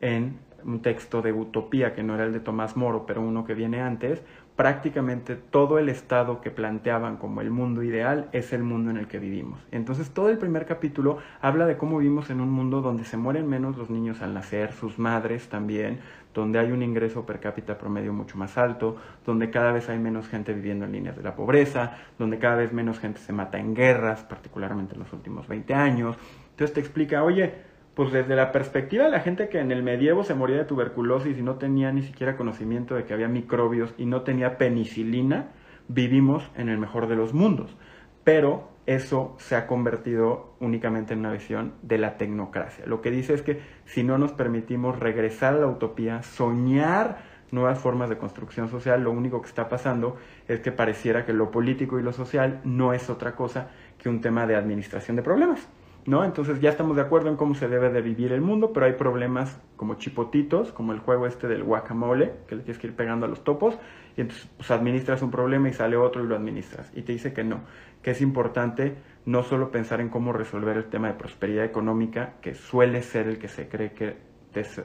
en 0.00 0.38
un 0.64 0.82
texto 0.82 1.22
de 1.22 1.32
utopía 1.32 1.94
que 1.94 2.02
no 2.02 2.14
era 2.14 2.24
el 2.24 2.32
de 2.32 2.40
Tomás 2.40 2.76
Moro, 2.76 3.06
pero 3.06 3.20
uno 3.20 3.44
que 3.44 3.54
viene 3.54 3.80
antes, 3.80 4.22
prácticamente 4.60 5.36
todo 5.36 5.78
el 5.78 5.88
estado 5.88 6.42
que 6.42 6.50
planteaban 6.50 7.16
como 7.16 7.40
el 7.40 7.50
mundo 7.50 7.82
ideal 7.82 8.28
es 8.32 8.52
el 8.52 8.62
mundo 8.62 8.90
en 8.90 8.98
el 8.98 9.08
que 9.08 9.18
vivimos. 9.18 9.58
Entonces 9.72 10.10
todo 10.10 10.28
el 10.28 10.36
primer 10.36 10.66
capítulo 10.66 11.16
habla 11.40 11.64
de 11.64 11.78
cómo 11.78 11.96
vivimos 11.96 12.28
en 12.28 12.42
un 12.42 12.50
mundo 12.50 12.82
donde 12.82 13.06
se 13.06 13.16
mueren 13.16 13.48
menos 13.48 13.78
los 13.78 13.88
niños 13.88 14.20
al 14.20 14.34
nacer, 14.34 14.74
sus 14.74 14.98
madres 14.98 15.48
también, 15.48 16.00
donde 16.34 16.58
hay 16.58 16.72
un 16.72 16.82
ingreso 16.82 17.24
per 17.24 17.40
cápita 17.40 17.78
promedio 17.78 18.12
mucho 18.12 18.36
más 18.36 18.58
alto, 18.58 18.98
donde 19.24 19.48
cada 19.48 19.72
vez 19.72 19.88
hay 19.88 19.98
menos 19.98 20.28
gente 20.28 20.52
viviendo 20.52 20.84
en 20.84 20.92
líneas 20.92 21.16
de 21.16 21.22
la 21.22 21.34
pobreza, 21.34 21.96
donde 22.18 22.38
cada 22.38 22.56
vez 22.56 22.70
menos 22.70 22.98
gente 22.98 23.18
se 23.18 23.32
mata 23.32 23.58
en 23.58 23.74
guerras, 23.74 24.24
particularmente 24.24 24.92
en 24.92 25.00
los 25.00 25.12
últimos 25.14 25.48
20 25.48 25.72
años. 25.72 26.18
Entonces 26.50 26.74
te 26.74 26.80
explica, 26.80 27.22
oye, 27.22 27.54
pues 27.94 28.12
desde 28.12 28.36
la 28.36 28.52
perspectiva 28.52 29.04
de 29.04 29.10
la 29.10 29.20
gente 29.20 29.48
que 29.48 29.58
en 29.58 29.72
el 29.72 29.82
medievo 29.82 30.24
se 30.24 30.34
moría 30.34 30.56
de 30.56 30.64
tuberculosis 30.64 31.36
y 31.36 31.42
no 31.42 31.56
tenía 31.56 31.92
ni 31.92 32.02
siquiera 32.02 32.36
conocimiento 32.36 32.94
de 32.94 33.04
que 33.04 33.12
había 33.12 33.28
microbios 33.28 33.94
y 33.98 34.06
no 34.06 34.22
tenía 34.22 34.58
penicilina, 34.58 35.50
vivimos 35.88 36.50
en 36.56 36.68
el 36.68 36.78
mejor 36.78 37.08
de 37.08 37.16
los 37.16 37.34
mundos. 37.34 37.76
Pero 38.24 38.68
eso 38.86 39.34
se 39.38 39.56
ha 39.56 39.66
convertido 39.66 40.54
únicamente 40.60 41.14
en 41.14 41.20
una 41.20 41.32
visión 41.32 41.74
de 41.82 41.98
la 41.98 42.16
tecnocracia. 42.16 42.86
Lo 42.86 43.00
que 43.00 43.10
dice 43.10 43.34
es 43.34 43.42
que 43.42 43.60
si 43.84 44.02
no 44.02 44.18
nos 44.18 44.32
permitimos 44.32 44.98
regresar 44.98 45.54
a 45.54 45.58
la 45.58 45.66
utopía, 45.66 46.22
soñar 46.22 47.18
nuevas 47.50 47.78
formas 47.78 48.08
de 48.08 48.18
construcción 48.18 48.68
social, 48.68 49.02
lo 49.02 49.10
único 49.10 49.40
que 49.42 49.48
está 49.48 49.68
pasando 49.68 50.16
es 50.46 50.60
que 50.60 50.72
pareciera 50.72 51.24
que 51.24 51.32
lo 51.32 51.50
político 51.50 51.98
y 51.98 52.02
lo 52.02 52.12
social 52.12 52.60
no 52.64 52.92
es 52.92 53.10
otra 53.10 53.34
cosa 53.34 53.70
que 53.98 54.08
un 54.08 54.20
tema 54.20 54.46
de 54.46 54.56
administración 54.56 55.16
de 55.16 55.22
problemas. 55.22 55.68
¿No? 56.06 56.24
Entonces 56.24 56.60
ya 56.60 56.70
estamos 56.70 56.96
de 56.96 57.02
acuerdo 57.02 57.28
en 57.28 57.36
cómo 57.36 57.54
se 57.54 57.68
debe 57.68 57.90
de 57.90 58.00
vivir 58.00 58.32
el 58.32 58.40
mundo, 58.40 58.72
pero 58.72 58.86
hay 58.86 58.94
problemas 58.94 59.60
como 59.76 59.94
chipotitos, 59.94 60.72
como 60.72 60.92
el 60.92 60.98
juego 61.00 61.26
este 61.26 61.46
del 61.46 61.62
guacamole, 61.64 62.32
que 62.46 62.56
le 62.56 62.62
tienes 62.62 62.80
que 62.80 62.88
ir 62.88 62.96
pegando 62.96 63.26
a 63.26 63.28
los 63.28 63.44
topos, 63.44 63.78
y 64.16 64.22
entonces 64.22 64.48
pues, 64.56 64.70
administras 64.70 65.22
un 65.22 65.30
problema 65.30 65.68
y 65.68 65.72
sale 65.72 65.96
otro 65.96 66.24
y 66.24 66.26
lo 66.26 66.36
administras. 66.36 66.90
Y 66.94 67.02
te 67.02 67.12
dice 67.12 67.32
que 67.32 67.44
no, 67.44 67.60
que 68.02 68.12
es 68.12 68.20
importante 68.20 68.96
no 69.26 69.42
solo 69.42 69.70
pensar 69.70 70.00
en 70.00 70.08
cómo 70.08 70.32
resolver 70.32 70.76
el 70.76 70.86
tema 70.86 71.08
de 71.08 71.14
prosperidad 71.14 71.64
económica, 71.64 72.34
que 72.40 72.54
suele 72.54 73.02
ser 73.02 73.28
el 73.28 73.38
que 73.38 73.48
se 73.48 73.68
cree 73.68 73.92
que 73.92 74.30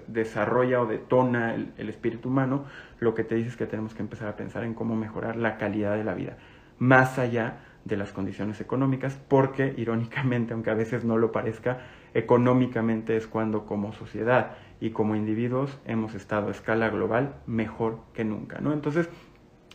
desarrolla 0.07 0.81
o 0.81 0.85
detona 0.85 1.55
el, 1.55 1.73
el 1.77 1.89
espíritu 1.89 2.29
humano, 2.29 2.65
lo 2.99 3.15
que 3.15 3.23
te 3.23 3.35
dice 3.35 3.49
es 3.49 3.55
que 3.57 3.65
tenemos 3.65 3.95
que 3.95 4.03
empezar 4.03 4.27
a 4.27 4.35
pensar 4.35 4.63
en 4.63 4.75
cómo 4.75 4.95
mejorar 4.95 5.37
la 5.37 5.57
calidad 5.57 5.95
de 5.97 6.03
la 6.03 6.13
vida, 6.13 6.37
más 6.77 7.17
allá 7.17 7.61
de 7.85 7.97
las 7.97 8.11
condiciones 8.11 8.59
económicas, 8.59 9.15
porque 9.29 9.73
irónicamente, 9.77 10.53
aunque 10.53 10.71
a 10.71 10.73
veces 10.73 11.05
no 11.05 11.17
lo 11.17 11.31
parezca, 11.31 11.85
económicamente 12.13 13.15
es 13.15 13.27
cuando 13.27 13.65
como 13.65 13.93
sociedad 13.93 14.57
y 14.81 14.89
como 14.89 15.15
individuos 15.15 15.79
hemos 15.85 16.15
estado 16.15 16.47
a 16.47 16.51
escala 16.51 16.89
global 16.89 17.35
mejor 17.45 17.99
que 18.13 18.25
nunca, 18.25 18.59
¿no? 18.59 18.73
Entonces, 18.73 19.07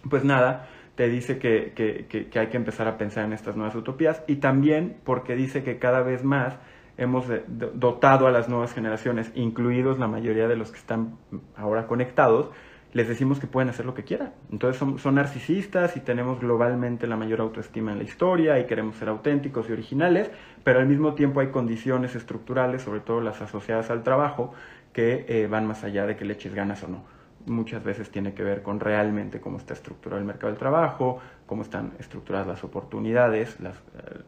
pues 0.08 0.24
nada, 0.24 0.68
te 0.96 1.08
dice 1.08 1.38
que, 1.38 1.72
que, 1.74 2.38
hay 2.38 2.48
que 2.48 2.56
empezar 2.56 2.88
a 2.88 2.98
pensar 2.98 3.24
en 3.24 3.32
estas 3.32 3.56
nuevas 3.56 3.74
utopías 3.76 4.22
y 4.26 4.36
también 4.36 4.98
porque 5.04 5.36
dice 5.36 5.62
que 5.62 5.78
cada 5.78 6.02
vez 6.02 6.24
más 6.24 6.58
hemos 6.96 7.26
dotado 7.46 8.26
a 8.26 8.30
las 8.30 8.48
nuevas 8.48 8.74
generaciones, 8.74 9.32
incluidos 9.34 9.98
la 9.98 10.08
mayoría 10.08 10.48
de 10.48 10.56
los 10.56 10.70
que 10.70 10.78
están 10.78 11.16
ahora 11.56 11.86
conectados, 11.86 12.50
les 12.92 13.06
decimos 13.06 13.38
que 13.38 13.46
pueden 13.46 13.68
hacer 13.68 13.86
lo 13.86 13.94
que 13.94 14.04
quieran. 14.04 14.32
Entonces 14.50 14.78
son, 15.00 15.14
narcisistas 15.14 15.96
y 15.96 16.00
tenemos 16.00 16.40
globalmente 16.40 17.06
la 17.06 17.16
mayor 17.16 17.40
autoestima 17.40 17.92
en 17.92 17.98
la 17.98 18.04
historia 18.04 18.58
y 18.58 18.66
queremos 18.66 18.96
ser 18.96 19.08
auténticos 19.08 19.68
y 19.68 19.72
originales, 19.72 20.30
pero 20.64 20.80
al 20.80 20.86
mismo 20.86 21.14
tiempo 21.14 21.40
hay 21.40 21.48
condiciones 21.48 22.14
estructurales, 22.16 22.82
sobre 22.82 23.00
todo 23.00 23.20
las 23.20 23.40
asociadas 23.40 23.90
al 23.90 24.02
trabajo, 24.02 24.52
que 24.92 25.24
eh, 25.28 25.46
van 25.46 25.66
más 25.66 25.84
allá 25.84 26.06
de 26.06 26.16
que 26.16 26.24
le 26.24 26.34
eches 26.34 26.54
ganas 26.54 26.82
o 26.82 26.88
no. 26.88 27.04
Muchas 27.46 27.82
veces 27.82 28.10
tiene 28.10 28.34
que 28.34 28.42
ver 28.42 28.62
con 28.62 28.80
realmente 28.80 29.40
cómo 29.40 29.56
está 29.56 29.72
estructurado 29.72 30.20
el 30.20 30.26
mercado 30.26 30.48
del 30.48 30.58
trabajo, 30.58 31.20
cómo 31.46 31.62
están 31.62 31.92
estructuradas 31.98 32.46
las 32.46 32.64
oportunidades 32.64 33.56
eh, 33.62 33.70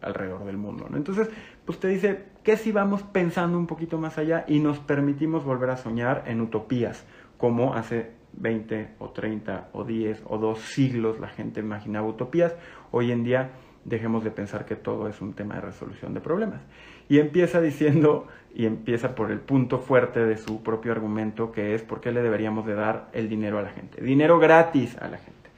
alrededor 0.00 0.45
del 0.45 0.57
mundo. 0.57 0.88
Entonces, 0.95 1.28
pues 1.66 1.78
te 1.78 1.88
dice 1.88 2.25
que 2.42 2.57
si 2.57 2.73
vamos 2.73 3.02
pensando 3.02 3.59
un 3.59 3.66
poquito 3.66 3.99
más 3.99 4.16
allá 4.19 4.45
y 4.47 4.61
nos 4.61 4.78
permitimos 4.78 5.45
volver 5.45 5.71
a 5.71 5.76
soñar 5.76 6.25
en 6.26 6.40
utopías, 6.40 7.04
como 7.37 7.75
hace 7.75 8.22
20 8.35 8.95
o 8.99 9.11
30 9.11 9.69
o 9.73 9.85
10 9.85 10.23
o 10.27 10.39
dos 10.39 10.61
siglos 10.61 11.21
la 11.21 11.29
gente 11.29 11.61
imaginaba 11.61 12.07
utopías, 12.07 12.55
hoy 12.91 13.12
en 13.12 13.25
día 13.25 13.51
dejemos 13.85 14.25
de 14.25 14.31
pensar 14.31 14.65
que 14.65 14.77
todo 14.77 15.09
es 15.09 15.21
un 15.21 15.35
tema 15.35 15.57
de 15.57 15.62
resolución 15.62 16.15
de 16.15 16.21
problemas. 16.21 16.61
Y 17.09 17.19
empieza 17.19 17.61
diciendo, 17.61 18.29
y 18.55 18.67
empieza 18.67 19.15
por 19.15 19.31
el 19.31 19.41
punto 19.41 19.79
fuerte 19.79 20.25
de 20.25 20.37
su 20.37 20.62
propio 20.62 20.93
argumento, 20.93 21.51
que 21.53 21.75
es 21.75 21.83
por 21.83 22.01
qué 22.01 22.12
le 22.12 22.23
deberíamos 22.23 22.67
de 22.67 22.75
dar 22.75 23.09
el 23.12 23.29
dinero 23.29 23.59
a 23.59 23.62
la 23.62 23.71
gente. 23.71 24.03
Dinero 24.03 24.39
gratis 24.39 24.97
a 24.99 25.09
la 25.09 25.19
gente. 25.19 25.51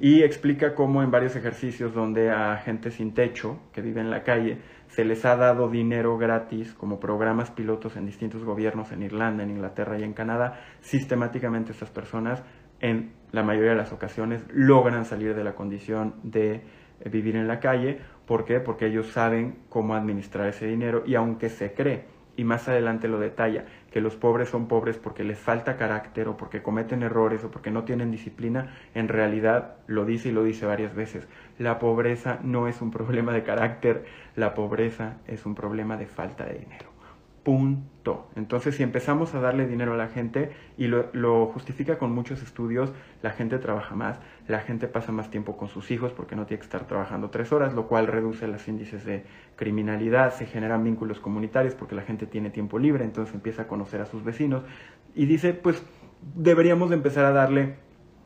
Y 0.00 0.22
explica 0.22 0.74
cómo 0.74 1.02
en 1.02 1.10
varios 1.10 1.36
ejercicios 1.36 1.94
donde 1.94 2.30
a 2.30 2.56
gente 2.58 2.90
sin 2.90 3.14
techo, 3.14 3.58
que 3.72 3.82
vive 3.82 4.00
en 4.00 4.10
la 4.10 4.22
calle, 4.22 4.58
se 4.92 5.06
les 5.06 5.24
ha 5.24 5.36
dado 5.36 5.70
dinero 5.70 6.18
gratis 6.18 6.74
como 6.74 7.00
programas 7.00 7.50
pilotos 7.50 7.96
en 7.96 8.04
distintos 8.04 8.44
gobiernos 8.44 8.92
en 8.92 9.02
Irlanda, 9.02 9.42
en 9.42 9.50
Inglaterra 9.50 9.98
y 9.98 10.02
en 10.02 10.12
Canadá, 10.12 10.60
sistemáticamente 10.80 11.72
estas 11.72 11.88
personas 11.88 12.42
en 12.80 13.14
la 13.30 13.42
mayoría 13.42 13.70
de 13.70 13.78
las 13.78 13.92
ocasiones 13.92 14.44
logran 14.52 15.06
salir 15.06 15.34
de 15.34 15.44
la 15.44 15.54
condición 15.54 16.16
de 16.22 16.56
eh, 16.56 17.08
vivir 17.10 17.36
en 17.36 17.48
la 17.48 17.58
calle. 17.58 18.00
¿Por 18.26 18.44
qué? 18.44 18.60
Porque 18.60 18.86
ellos 18.86 19.06
saben 19.06 19.60
cómo 19.70 19.94
administrar 19.94 20.48
ese 20.48 20.66
dinero 20.66 21.04
y 21.06 21.14
aunque 21.14 21.48
se 21.48 21.72
cree, 21.72 22.04
y 22.36 22.44
más 22.44 22.68
adelante 22.68 23.08
lo 23.08 23.18
detalla, 23.18 23.66
que 23.90 24.00
los 24.00 24.16
pobres 24.16 24.48
son 24.48 24.68
pobres 24.68 24.96
porque 24.98 25.24
les 25.24 25.38
falta 25.38 25.76
carácter 25.76 26.28
o 26.28 26.36
porque 26.36 26.62
cometen 26.62 27.02
errores 27.02 27.44
o 27.44 27.50
porque 27.50 27.70
no 27.70 27.84
tienen 27.84 28.10
disciplina, 28.10 28.74
en 28.94 29.08
realidad 29.08 29.76
lo 29.86 30.04
dice 30.04 30.30
y 30.30 30.32
lo 30.32 30.42
dice 30.42 30.66
varias 30.66 30.94
veces. 30.94 31.26
La 31.58 31.78
pobreza 31.78 32.38
no 32.42 32.68
es 32.68 32.80
un 32.80 32.90
problema 32.90 33.32
de 33.32 33.42
carácter, 33.42 34.04
la 34.36 34.54
pobreza 34.54 35.18
es 35.26 35.44
un 35.46 35.54
problema 35.54 35.96
de 35.96 36.06
falta 36.06 36.44
de 36.44 36.60
dinero. 36.60 36.91
Punto. 37.42 38.28
Entonces, 38.36 38.76
si 38.76 38.84
empezamos 38.84 39.34
a 39.34 39.40
darle 39.40 39.66
dinero 39.66 39.94
a 39.94 39.96
la 39.96 40.06
gente 40.08 40.52
y 40.76 40.86
lo, 40.86 41.46
justifica 41.46 41.98
con 41.98 42.12
muchos 42.12 42.40
estudios, 42.40 42.92
la 43.20 43.30
gente 43.30 43.58
trabaja 43.58 43.96
más, 43.96 44.20
la 44.46 44.60
gente 44.60 44.86
pasa 44.86 45.10
más 45.10 45.28
tiempo 45.28 45.56
con 45.56 45.68
sus 45.68 45.90
hijos 45.90 46.12
porque 46.12 46.36
no 46.36 46.46
tiene 46.46 46.60
que 46.60 46.66
estar 46.66 46.86
trabajando 46.86 47.30
tres 47.30 47.52
horas, 47.52 47.74
lo 47.74 47.88
cual 47.88 48.06
reduce 48.06 48.46
los 48.46 48.66
índices 48.68 49.04
de 49.04 49.24
criminalidad, 49.56 50.32
se 50.32 50.46
generan 50.46 50.84
vínculos 50.84 51.18
comunitarios 51.18 51.74
porque 51.74 51.96
la 51.96 52.02
gente 52.02 52.26
tiene 52.26 52.50
tiempo 52.50 52.78
libre, 52.78 53.04
entonces 53.04 53.34
empieza 53.34 53.62
a 53.62 53.66
conocer 53.66 54.00
a 54.00 54.06
sus 54.06 54.22
vecinos 54.22 54.62
y 55.14 55.26
dice, 55.26 55.52
pues 55.52 55.84
deberíamos 56.36 56.90
de 56.90 56.96
empezar 56.96 57.24
a 57.24 57.32
darle 57.32 57.76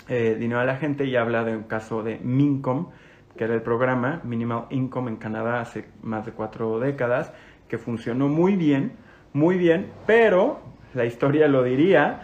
eh, 0.09 0.37
dinero 0.39 0.61
a 0.61 0.65
la 0.65 0.77
gente 0.77 1.07
y 1.07 1.17
habla 1.17 1.43
de 1.43 1.57
un 1.57 1.65
caso 1.65 2.03
de 2.03 2.19
Mincom, 2.19 2.91
que 3.35 3.45
era 3.45 3.55
el 3.55 3.63
programa 3.63 4.21
Minimal 4.25 4.67
Income 4.71 5.11
en 5.11 5.17
Canadá 5.17 5.61
hace 5.61 5.87
más 6.03 6.27
de 6.27 6.33
cuatro 6.33 6.79
décadas, 6.79 7.33
que 7.69 7.79
funcionó 7.79 8.29
muy 8.29 8.57
bien 8.57 9.06
muy 9.37 9.59
bien, 9.59 9.90
pero 10.07 10.61
la 10.95 11.05
historia 11.05 11.47
lo 11.47 11.62
diría, 11.62 12.23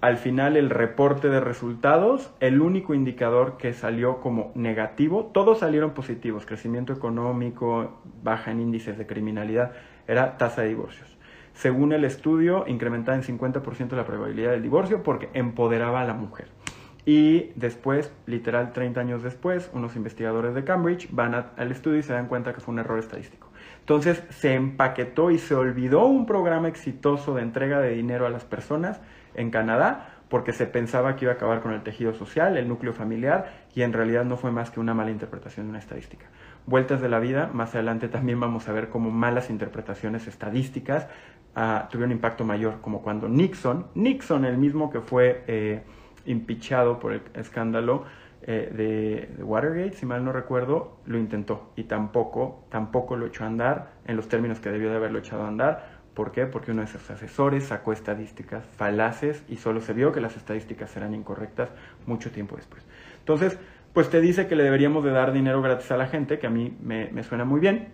al 0.00 0.16
final 0.16 0.56
el 0.56 0.70
reporte 0.70 1.28
de 1.28 1.40
resultados, 1.40 2.30
el 2.38 2.60
único 2.60 2.94
indicador 2.94 3.56
que 3.56 3.72
salió 3.72 4.20
como 4.20 4.52
negativo, 4.54 5.32
todos 5.34 5.58
salieron 5.58 5.90
positivos, 5.90 6.46
crecimiento 6.46 6.92
económico, 6.92 8.00
baja 8.22 8.52
en 8.52 8.60
índices 8.60 8.96
de 8.96 9.08
criminalidad, 9.08 9.72
era 10.06 10.36
tasa 10.38 10.62
de 10.62 10.68
divorcios. 10.68 11.18
Según 11.52 11.92
el 11.92 12.04
estudio, 12.04 12.62
incrementaba 12.68 13.16
en 13.18 13.24
50% 13.24 13.96
la 13.96 14.06
probabilidad 14.06 14.52
del 14.52 14.62
divorcio 14.62 15.02
porque 15.02 15.30
empoderaba 15.34 16.02
a 16.02 16.04
la 16.04 16.14
mujer. 16.14 16.46
Y 17.04 17.50
después, 17.56 18.12
literal 18.26 18.72
30 18.72 19.00
años 19.00 19.24
después, 19.24 19.68
unos 19.74 19.96
investigadores 19.96 20.54
de 20.54 20.62
Cambridge 20.62 21.08
van 21.10 21.34
al 21.34 21.72
estudio 21.72 21.98
y 21.98 22.04
se 22.04 22.12
dan 22.12 22.28
cuenta 22.28 22.52
que 22.52 22.60
fue 22.60 22.72
un 22.72 22.78
error 22.78 23.00
estadístico. 23.00 23.51
Entonces 23.82 24.22
se 24.30 24.54
empaquetó 24.54 25.32
y 25.32 25.38
se 25.38 25.56
olvidó 25.56 26.06
un 26.06 26.24
programa 26.24 26.68
exitoso 26.68 27.34
de 27.34 27.42
entrega 27.42 27.80
de 27.80 27.90
dinero 27.90 28.26
a 28.26 28.30
las 28.30 28.44
personas 28.44 29.00
en 29.34 29.50
Canadá 29.50 30.12
porque 30.28 30.54
se 30.54 30.64
pensaba 30.64 31.14
que 31.14 31.26
iba 31.26 31.32
a 31.32 31.34
acabar 31.34 31.60
con 31.60 31.72
el 31.74 31.82
tejido 31.82 32.14
social, 32.14 32.56
el 32.56 32.66
núcleo 32.66 32.94
familiar, 32.94 33.66
y 33.74 33.82
en 33.82 33.92
realidad 33.92 34.24
no 34.24 34.38
fue 34.38 34.50
más 34.50 34.70
que 34.70 34.80
una 34.80 34.94
mala 34.94 35.10
interpretación 35.10 35.66
de 35.66 35.70
una 35.70 35.78
estadística. 35.78 36.24
Vueltas 36.64 37.02
de 37.02 37.10
la 37.10 37.18
vida, 37.18 37.50
más 37.52 37.74
adelante 37.74 38.08
también 38.08 38.40
vamos 38.40 38.66
a 38.66 38.72
ver 38.72 38.88
cómo 38.88 39.10
malas 39.10 39.50
interpretaciones 39.50 40.26
estadísticas 40.26 41.06
uh, 41.54 41.86
tuvieron 41.90 42.12
impacto 42.12 42.44
mayor, 42.44 42.80
como 42.80 43.02
cuando 43.02 43.28
Nixon, 43.28 43.88
Nixon 43.94 44.46
el 44.46 44.56
mismo 44.56 44.88
que 44.88 45.02
fue 45.02 45.44
eh, 45.48 45.82
impichado 46.24 46.98
por 46.98 47.12
el 47.12 47.22
escándalo, 47.34 48.04
eh, 48.44 49.28
de, 49.36 49.44
Watergate, 49.44 49.92
si 49.92 50.04
mal 50.04 50.24
no 50.24 50.32
recuerdo, 50.32 50.98
lo 51.06 51.18
intentó 51.18 51.72
y 51.76 51.84
tampoco, 51.84 52.64
tampoco 52.70 53.16
lo 53.16 53.26
echó 53.26 53.44
a 53.44 53.46
andar 53.46 53.92
en 54.04 54.16
los 54.16 54.28
términos 54.28 54.58
que 54.58 54.70
debió 54.70 54.90
de 54.90 54.96
haberlo 54.96 55.20
echado 55.20 55.44
a 55.44 55.48
andar. 55.48 56.02
¿Por 56.14 56.32
qué? 56.32 56.46
Porque 56.46 56.72
uno 56.72 56.82
de 56.82 56.88
sus 56.88 57.08
asesores 57.10 57.64
sacó 57.64 57.92
estadísticas 57.92 58.66
falaces 58.76 59.44
y 59.48 59.56
solo 59.56 59.80
se 59.80 59.92
vio 59.92 60.12
que 60.12 60.20
las 60.20 60.36
estadísticas 60.36 60.94
eran 60.96 61.14
incorrectas 61.14 61.70
mucho 62.06 62.30
tiempo 62.30 62.56
después. 62.56 62.84
Entonces, 63.20 63.58
pues 63.92 64.10
te 64.10 64.20
dice 64.20 64.46
que 64.48 64.56
le 64.56 64.64
deberíamos 64.64 65.04
de 65.04 65.12
dar 65.12 65.32
dinero 65.32 65.62
gratis 65.62 65.90
a 65.92 65.96
la 65.96 66.06
gente, 66.06 66.38
que 66.38 66.46
a 66.46 66.50
mí 66.50 66.76
me, 66.82 67.22
suena 67.22 67.44
muy 67.44 67.60
bien. 67.60 67.88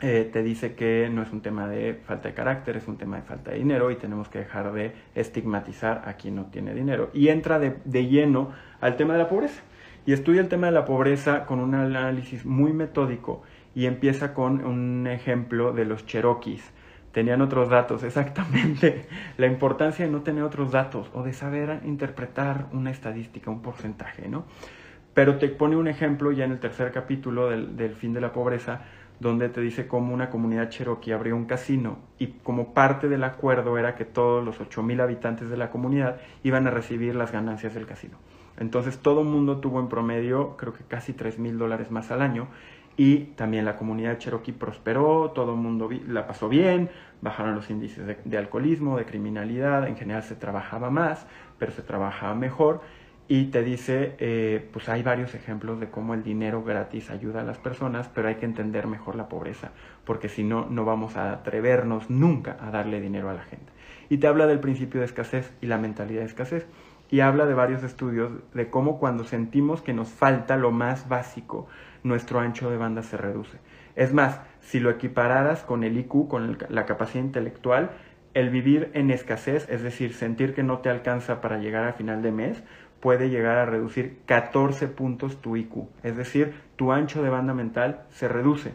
Eh, 0.00 0.30
te 0.32 0.44
dice 0.44 0.74
que 0.76 1.10
no 1.12 1.22
es 1.22 1.32
un 1.32 1.40
tema 1.42 1.66
de 1.68 1.94
falta 1.94 2.28
de 2.28 2.34
carácter, 2.34 2.76
es 2.76 2.86
un 2.86 2.96
tema 2.96 3.16
de 3.16 3.22
falta 3.22 3.50
de 3.50 3.58
dinero 3.58 3.90
y 3.90 3.96
tenemos 3.96 4.28
que 4.28 4.38
dejar 4.38 4.72
de 4.72 4.92
estigmatizar 5.16 6.04
a 6.06 6.14
quien 6.14 6.36
no 6.36 6.46
tiene 6.46 6.72
dinero. 6.72 7.10
Y 7.12 7.28
entra 7.28 7.58
de, 7.58 7.78
de 7.84 8.06
lleno 8.06 8.52
al 8.80 8.96
tema 8.96 9.14
de 9.14 9.18
la 9.18 9.28
pobreza 9.28 9.60
y 10.08 10.14
estudia 10.14 10.40
el 10.40 10.48
tema 10.48 10.68
de 10.68 10.72
la 10.72 10.86
pobreza 10.86 11.44
con 11.44 11.60
un 11.60 11.74
análisis 11.74 12.46
muy 12.46 12.72
metódico 12.72 13.42
y 13.74 13.84
empieza 13.84 14.32
con 14.32 14.64
un 14.64 15.06
ejemplo 15.06 15.72
de 15.72 15.84
los 15.84 16.06
cherokees. 16.06 16.62
Tenían 17.12 17.42
otros 17.42 17.68
datos, 17.68 18.02
exactamente. 18.04 19.06
La 19.36 19.48
importancia 19.48 20.06
de 20.06 20.10
no 20.10 20.22
tener 20.22 20.44
otros 20.44 20.72
datos 20.72 21.10
o 21.12 21.22
de 21.24 21.34
saber 21.34 21.80
interpretar 21.84 22.68
una 22.72 22.90
estadística, 22.90 23.50
un 23.50 23.60
porcentaje, 23.60 24.30
¿no? 24.30 24.46
Pero 25.12 25.36
te 25.36 25.50
pone 25.50 25.76
un 25.76 25.88
ejemplo 25.88 26.32
ya 26.32 26.46
en 26.46 26.52
el 26.52 26.58
tercer 26.58 26.90
capítulo 26.90 27.50
del, 27.50 27.76
del 27.76 27.94
fin 27.94 28.14
de 28.14 28.22
la 28.22 28.32
pobreza, 28.32 28.84
donde 29.20 29.50
te 29.50 29.60
dice 29.60 29.86
cómo 29.86 30.14
una 30.14 30.30
comunidad 30.30 30.70
cherokee 30.70 31.12
abrió 31.12 31.36
un 31.36 31.44
casino 31.44 31.98
y 32.18 32.28
como 32.28 32.72
parte 32.72 33.10
del 33.10 33.24
acuerdo 33.24 33.76
era 33.76 33.94
que 33.94 34.06
todos 34.06 34.42
los 34.42 34.58
8.000 34.58 35.02
habitantes 35.02 35.50
de 35.50 35.58
la 35.58 35.70
comunidad 35.70 36.18
iban 36.44 36.66
a 36.66 36.70
recibir 36.70 37.14
las 37.14 37.30
ganancias 37.30 37.74
del 37.74 37.84
casino. 37.84 38.16
Entonces 38.58 38.98
todo 38.98 39.20
el 39.22 39.28
mundo 39.28 39.58
tuvo 39.58 39.80
en 39.80 39.88
promedio 39.88 40.56
creo 40.56 40.72
que 40.72 40.84
casi 40.84 41.12
3 41.12 41.38
mil 41.38 41.58
dólares 41.58 41.90
más 41.90 42.10
al 42.10 42.22
año. 42.22 42.48
Y 42.96 43.26
también 43.36 43.64
la 43.64 43.76
comunidad 43.76 44.18
cherokee 44.18 44.52
prosperó, 44.52 45.30
todo 45.30 45.52
el 45.52 45.58
mundo 45.58 45.88
la 46.08 46.26
pasó 46.26 46.48
bien, 46.48 46.90
bajaron 47.20 47.54
los 47.54 47.70
índices 47.70 48.04
de, 48.24 48.38
alcoholismo, 48.38 48.98
de 48.98 49.04
criminalidad, 49.04 49.86
en 49.86 49.96
general 49.96 50.24
se 50.24 50.34
trabajaba 50.34 50.90
más, 50.90 51.24
pero 51.58 51.70
se 51.70 51.82
trabajaba 51.82 52.34
mejor. 52.34 52.80
Y 53.28 53.46
te 53.46 53.62
dice, 53.62 54.16
eh, 54.18 54.68
pues 54.72 54.88
hay 54.88 55.04
varios 55.04 55.34
ejemplos 55.36 55.78
de 55.78 55.90
cómo 55.90 56.14
el 56.14 56.24
dinero 56.24 56.64
gratis 56.64 57.10
ayuda 57.10 57.42
a 57.42 57.44
las 57.44 57.58
personas, 57.58 58.10
pero 58.12 58.26
hay 58.26 58.36
que 58.36 58.46
entender 58.46 58.88
mejor 58.88 59.14
la 59.14 59.28
pobreza, 59.28 59.70
porque 60.04 60.28
si 60.28 60.42
no, 60.42 60.66
no 60.68 60.84
vamos 60.84 61.16
a 61.16 61.30
atrevernos 61.30 62.10
nunca 62.10 62.56
a 62.60 62.72
darle 62.72 63.00
dinero 63.00 63.30
a 63.30 63.34
la 63.34 63.42
gente. 63.42 63.70
Y 64.08 64.16
te 64.16 64.26
habla 64.26 64.46
del 64.46 64.58
principio 64.58 65.00
de 65.00 65.06
escasez 65.06 65.52
y 65.60 65.66
la 65.66 65.78
mentalidad 65.78 66.22
de 66.22 66.26
escasez 66.26 66.66
y 67.10 67.20
habla 67.20 67.46
de 67.46 67.54
varios 67.54 67.82
estudios 67.82 68.32
de 68.54 68.70
cómo 68.70 68.98
cuando 68.98 69.24
sentimos 69.24 69.82
que 69.82 69.94
nos 69.94 70.08
falta 70.08 70.56
lo 70.56 70.70
más 70.70 71.08
básico, 71.08 71.66
nuestro 72.02 72.40
ancho 72.40 72.70
de 72.70 72.76
banda 72.76 73.02
se 73.02 73.16
reduce. 73.16 73.58
Es 73.96 74.12
más, 74.12 74.40
si 74.60 74.80
lo 74.80 74.90
equipararas 74.90 75.64
con 75.64 75.84
el 75.84 75.96
IQ, 75.98 76.28
con 76.28 76.58
la 76.68 76.86
capacidad 76.86 77.24
intelectual, 77.24 77.90
el 78.34 78.50
vivir 78.50 78.90
en 78.94 79.10
escasez, 79.10 79.68
es 79.68 79.82
decir, 79.82 80.14
sentir 80.14 80.54
que 80.54 80.62
no 80.62 80.78
te 80.78 80.90
alcanza 80.90 81.40
para 81.40 81.58
llegar 81.58 81.84
a 81.84 81.94
final 81.94 82.22
de 82.22 82.30
mes, 82.30 82.62
puede 83.00 83.30
llegar 83.30 83.58
a 83.58 83.66
reducir 83.66 84.20
14 84.26 84.88
puntos 84.88 85.40
tu 85.40 85.56
IQ, 85.56 85.88
es 86.02 86.16
decir, 86.16 86.54
tu 86.76 86.92
ancho 86.92 87.22
de 87.22 87.30
banda 87.30 87.54
mental 87.54 88.02
se 88.10 88.28
reduce. 88.28 88.72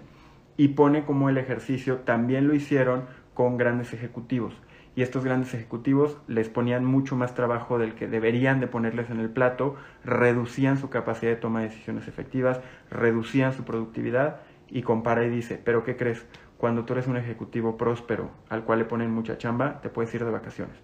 Y 0.57 0.69
pone 0.69 1.05
como 1.05 1.29
el 1.29 1.37
ejercicio, 1.37 1.99
también 1.99 2.47
lo 2.47 2.53
hicieron 2.53 3.05
con 3.33 3.57
grandes 3.57 3.93
ejecutivos. 3.93 4.53
Y 4.95 5.01
estos 5.01 5.23
grandes 5.23 5.53
ejecutivos 5.53 6.17
les 6.27 6.49
ponían 6.49 6.85
mucho 6.85 7.15
más 7.15 7.33
trabajo 7.33 7.79
del 7.79 7.95
que 7.95 8.07
deberían 8.07 8.59
de 8.59 8.67
ponerles 8.67 9.09
en 9.09 9.19
el 9.19 9.29
plato, 9.29 9.75
reducían 10.03 10.77
su 10.77 10.89
capacidad 10.89 11.31
de 11.31 11.37
toma 11.37 11.61
de 11.61 11.69
decisiones 11.69 12.07
efectivas, 12.07 12.61
reducían 12.91 13.53
su 13.53 13.63
productividad 13.63 14.41
y 14.69 14.83
compara 14.83 15.25
y 15.25 15.29
dice, 15.29 15.59
pero 15.63 15.83
¿qué 15.83 15.97
crees? 15.97 16.25
Cuando 16.57 16.85
tú 16.85 16.93
eres 16.93 17.07
un 17.07 17.17
ejecutivo 17.17 17.75
próspero 17.75 18.31
al 18.49 18.63
cual 18.63 18.79
le 18.79 18.85
ponen 18.85 19.11
mucha 19.11 19.37
chamba, 19.37 19.81
te 19.81 19.89
puedes 19.89 20.13
ir 20.13 20.23
de 20.23 20.31
vacaciones. 20.31 20.75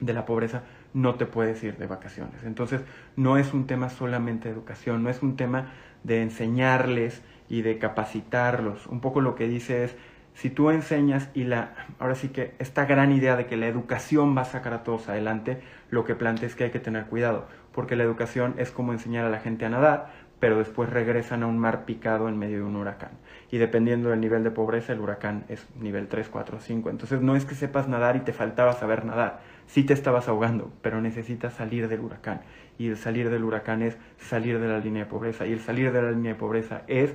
De 0.00 0.12
la 0.12 0.26
pobreza 0.26 0.64
no 0.92 1.14
te 1.14 1.24
puedes 1.24 1.62
ir 1.62 1.76
de 1.78 1.86
vacaciones. 1.86 2.42
Entonces, 2.44 2.82
no 3.16 3.38
es 3.38 3.54
un 3.54 3.66
tema 3.66 3.88
solamente 3.88 4.48
de 4.48 4.54
educación, 4.54 5.02
no 5.02 5.08
es 5.08 5.22
un 5.22 5.36
tema 5.36 5.72
de 6.04 6.22
enseñarles 6.22 7.22
y 7.48 7.62
de 7.62 7.78
capacitarlos. 7.78 8.86
Un 8.86 9.00
poco 9.00 9.20
lo 9.20 9.34
que 9.34 9.48
dice 9.48 9.84
es, 9.84 9.96
si 10.36 10.50
tú 10.50 10.70
enseñas 10.70 11.30
y 11.32 11.44
la, 11.44 11.74
ahora 11.98 12.14
sí 12.14 12.28
que 12.28 12.54
esta 12.58 12.84
gran 12.84 13.10
idea 13.10 13.36
de 13.36 13.46
que 13.46 13.56
la 13.56 13.68
educación 13.68 14.36
va 14.36 14.42
a 14.42 14.44
sacar 14.44 14.74
a 14.74 14.84
todos 14.84 15.08
adelante, 15.08 15.62
lo 15.90 16.04
que 16.04 16.14
plantea 16.14 16.46
es 16.46 16.54
que 16.54 16.64
hay 16.64 16.70
que 16.70 16.78
tener 16.78 17.06
cuidado, 17.06 17.46
porque 17.72 17.96
la 17.96 18.04
educación 18.04 18.54
es 18.58 18.70
como 18.70 18.92
enseñar 18.92 19.24
a 19.24 19.30
la 19.30 19.40
gente 19.40 19.64
a 19.64 19.70
nadar, 19.70 20.12
pero 20.38 20.58
después 20.58 20.90
regresan 20.90 21.42
a 21.42 21.46
un 21.46 21.58
mar 21.58 21.86
picado 21.86 22.28
en 22.28 22.38
medio 22.38 22.58
de 22.58 22.64
un 22.64 22.76
huracán. 22.76 23.12
Y 23.50 23.56
dependiendo 23.56 24.10
del 24.10 24.20
nivel 24.20 24.44
de 24.44 24.50
pobreza, 24.50 24.92
el 24.92 25.00
huracán 25.00 25.44
es 25.48 25.66
nivel 25.80 26.06
3, 26.06 26.28
4, 26.28 26.58
5. 26.60 26.90
Entonces 26.90 27.22
no 27.22 27.34
es 27.34 27.46
que 27.46 27.54
sepas 27.54 27.88
nadar 27.88 28.16
y 28.16 28.20
te 28.20 28.34
faltaba 28.34 28.74
saber 28.74 29.06
nadar, 29.06 29.40
sí 29.66 29.84
te 29.84 29.94
estabas 29.94 30.28
ahogando, 30.28 30.70
pero 30.82 31.00
necesitas 31.00 31.54
salir 31.54 31.88
del 31.88 32.00
huracán. 32.00 32.42
Y 32.76 32.88
el 32.88 32.98
salir 32.98 33.30
del 33.30 33.42
huracán 33.42 33.80
es 33.80 33.96
salir 34.18 34.60
de 34.60 34.68
la 34.68 34.80
línea 34.80 35.04
de 35.04 35.10
pobreza. 35.10 35.46
Y 35.46 35.54
el 35.54 35.60
salir 35.60 35.92
de 35.92 36.02
la 36.02 36.10
línea 36.10 36.34
de 36.34 36.38
pobreza 36.38 36.82
es 36.88 37.14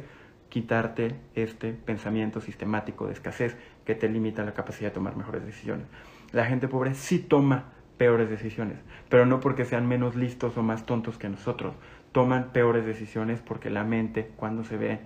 quitarte 0.51 1.15
este 1.33 1.71
pensamiento 1.71 2.41
sistemático 2.41 3.07
de 3.07 3.13
escasez 3.13 3.55
que 3.85 3.95
te 3.95 4.09
limita 4.09 4.43
la 4.43 4.53
capacidad 4.53 4.89
de 4.89 4.93
tomar 4.93 5.15
mejores 5.15 5.45
decisiones. 5.45 5.87
La 6.33 6.45
gente 6.45 6.67
pobre 6.67 6.93
sí 6.93 7.19
toma 7.19 7.71
peores 7.97 8.29
decisiones, 8.29 8.77
pero 9.09 9.25
no 9.25 9.39
porque 9.39 9.63
sean 9.63 9.87
menos 9.87 10.15
listos 10.15 10.57
o 10.57 10.61
más 10.61 10.85
tontos 10.85 11.17
que 11.17 11.29
nosotros. 11.29 11.73
Toman 12.11 12.51
peores 12.51 12.85
decisiones 12.85 13.39
porque 13.39 13.69
la 13.69 13.85
mente, 13.85 14.29
cuando 14.35 14.65
se 14.65 14.75
ve 14.75 14.99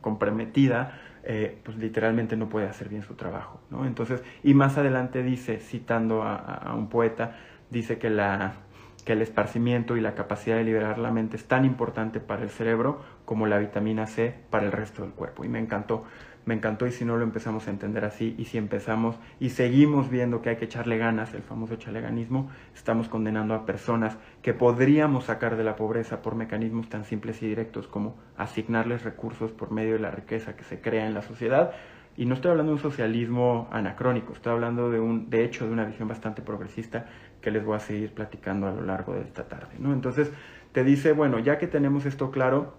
comprometida, 0.00 1.00
eh, 1.22 1.58
pues 1.62 1.76
literalmente 1.76 2.36
no 2.36 2.48
puede 2.48 2.66
hacer 2.66 2.88
bien 2.88 3.02
su 3.02 3.14
trabajo. 3.14 3.60
¿no? 3.70 3.86
Entonces, 3.86 4.24
y 4.42 4.54
más 4.54 4.76
adelante 4.78 5.22
dice, 5.22 5.58
citando 5.58 6.24
a 6.24 6.74
un 6.76 6.88
poeta, 6.88 7.36
dice 7.70 7.98
que 7.98 8.08
el 8.08 9.22
esparcimiento 9.22 9.96
y 9.96 10.00
la 10.00 10.16
capacidad 10.16 10.56
de 10.56 10.64
liberar 10.64 10.98
la 10.98 11.12
mente 11.12 11.36
es 11.36 11.46
tan 11.46 11.64
importante 11.64 12.18
para 12.18 12.42
el 12.42 12.50
cerebro 12.50 13.00
como 13.26 13.46
la 13.46 13.58
vitamina 13.58 14.06
C 14.06 14.34
para 14.48 14.64
el 14.64 14.72
resto 14.72 15.02
del 15.02 15.12
cuerpo. 15.12 15.44
Y 15.44 15.48
me 15.48 15.58
encantó, 15.58 16.04
me 16.46 16.54
encantó 16.54 16.86
y 16.86 16.92
si 16.92 17.04
no 17.04 17.16
lo 17.16 17.24
empezamos 17.24 17.68
a 17.68 17.70
entender 17.70 18.06
así 18.06 18.34
y 18.38 18.46
si 18.46 18.56
empezamos 18.56 19.18
y 19.38 19.50
seguimos 19.50 20.08
viendo 20.08 20.40
que 20.40 20.48
hay 20.48 20.56
que 20.56 20.64
echarle 20.64 20.96
ganas, 20.96 21.34
el 21.34 21.42
famoso 21.42 21.76
chaleganismo, 21.76 22.48
estamos 22.74 23.08
condenando 23.08 23.52
a 23.52 23.66
personas 23.66 24.16
que 24.40 24.54
podríamos 24.54 25.24
sacar 25.24 25.56
de 25.56 25.64
la 25.64 25.76
pobreza 25.76 26.22
por 26.22 26.36
mecanismos 26.36 26.88
tan 26.88 27.04
simples 27.04 27.42
y 27.42 27.48
directos 27.48 27.86
como 27.86 28.16
asignarles 28.38 29.02
recursos 29.02 29.52
por 29.52 29.72
medio 29.72 29.94
de 29.94 29.98
la 29.98 30.10
riqueza 30.10 30.56
que 30.56 30.64
se 30.64 30.80
crea 30.80 31.06
en 31.06 31.14
la 31.14 31.22
sociedad, 31.22 31.72
y 32.18 32.24
no 32.24 32.34
estoy 32.34 32.50
hablando 32.50 32.70
de 32.70 32.76
un 32.76 32.82
socialismo 32.82 33.68
anacrónico, 33.70 34.32
estoy 34.32 34.52
hablando 34.52 34.90
de 34.90 34.98
un, 34.98 35.28
de 35.28 35.44
hecho, 35.44 35.66
de 35.66 35.72
una 35.72 35.84
visión 35.84 36.08
bastante 36.08 36.40
progresista 36.40 37.06
que 37.42 37.50
les 37.50 37.62
voy 37.64 37.76
a 37.76 37.78
seguir 37.78 38.14
platicando 38.14 38.66
a 38.66 38.72
lo 38.72 38.82
largo 38.82 39.12
de 39.12 39.20
esta 39.20 39.46
tarde. 39.48 39.74
¿no? 39.78 39.92
Entonces 39.92 40.32
te 40.72 40.82
dice, 40.82 41.12
bueno, 41.12 41.38
ya 41.38 41.58
que 41.58 41.66
tenemos 41.66 42.06
esto 42.06 42.30
claro, 42.30 42.74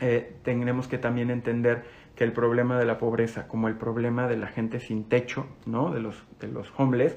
eh, 0.00 0.36
tenemos 0.42 0.88
que 0.88 0.98
también 0.98 1.30
entender 1.30 1.84
que 2.14 2.24
el 2.24 2.32
problema 2.32 2.78
de 2.78 2.86
la 2.86 2.98
pobreza, 2.98 3.46
como 3.46 3.68
el 3.68 3.76
problema 3.76 4.26
de 4.26 4.36
la 4.36 4.46
gente 4.46 4.80
sin 4.80 5.04
techo, 5.04 5.46
¿no? 5.66 5.92
de, 5.92 6.00
los, 6.00 6.24
de 6.40 6.48
los 6.48 6.72
homeless, 6.76 7.16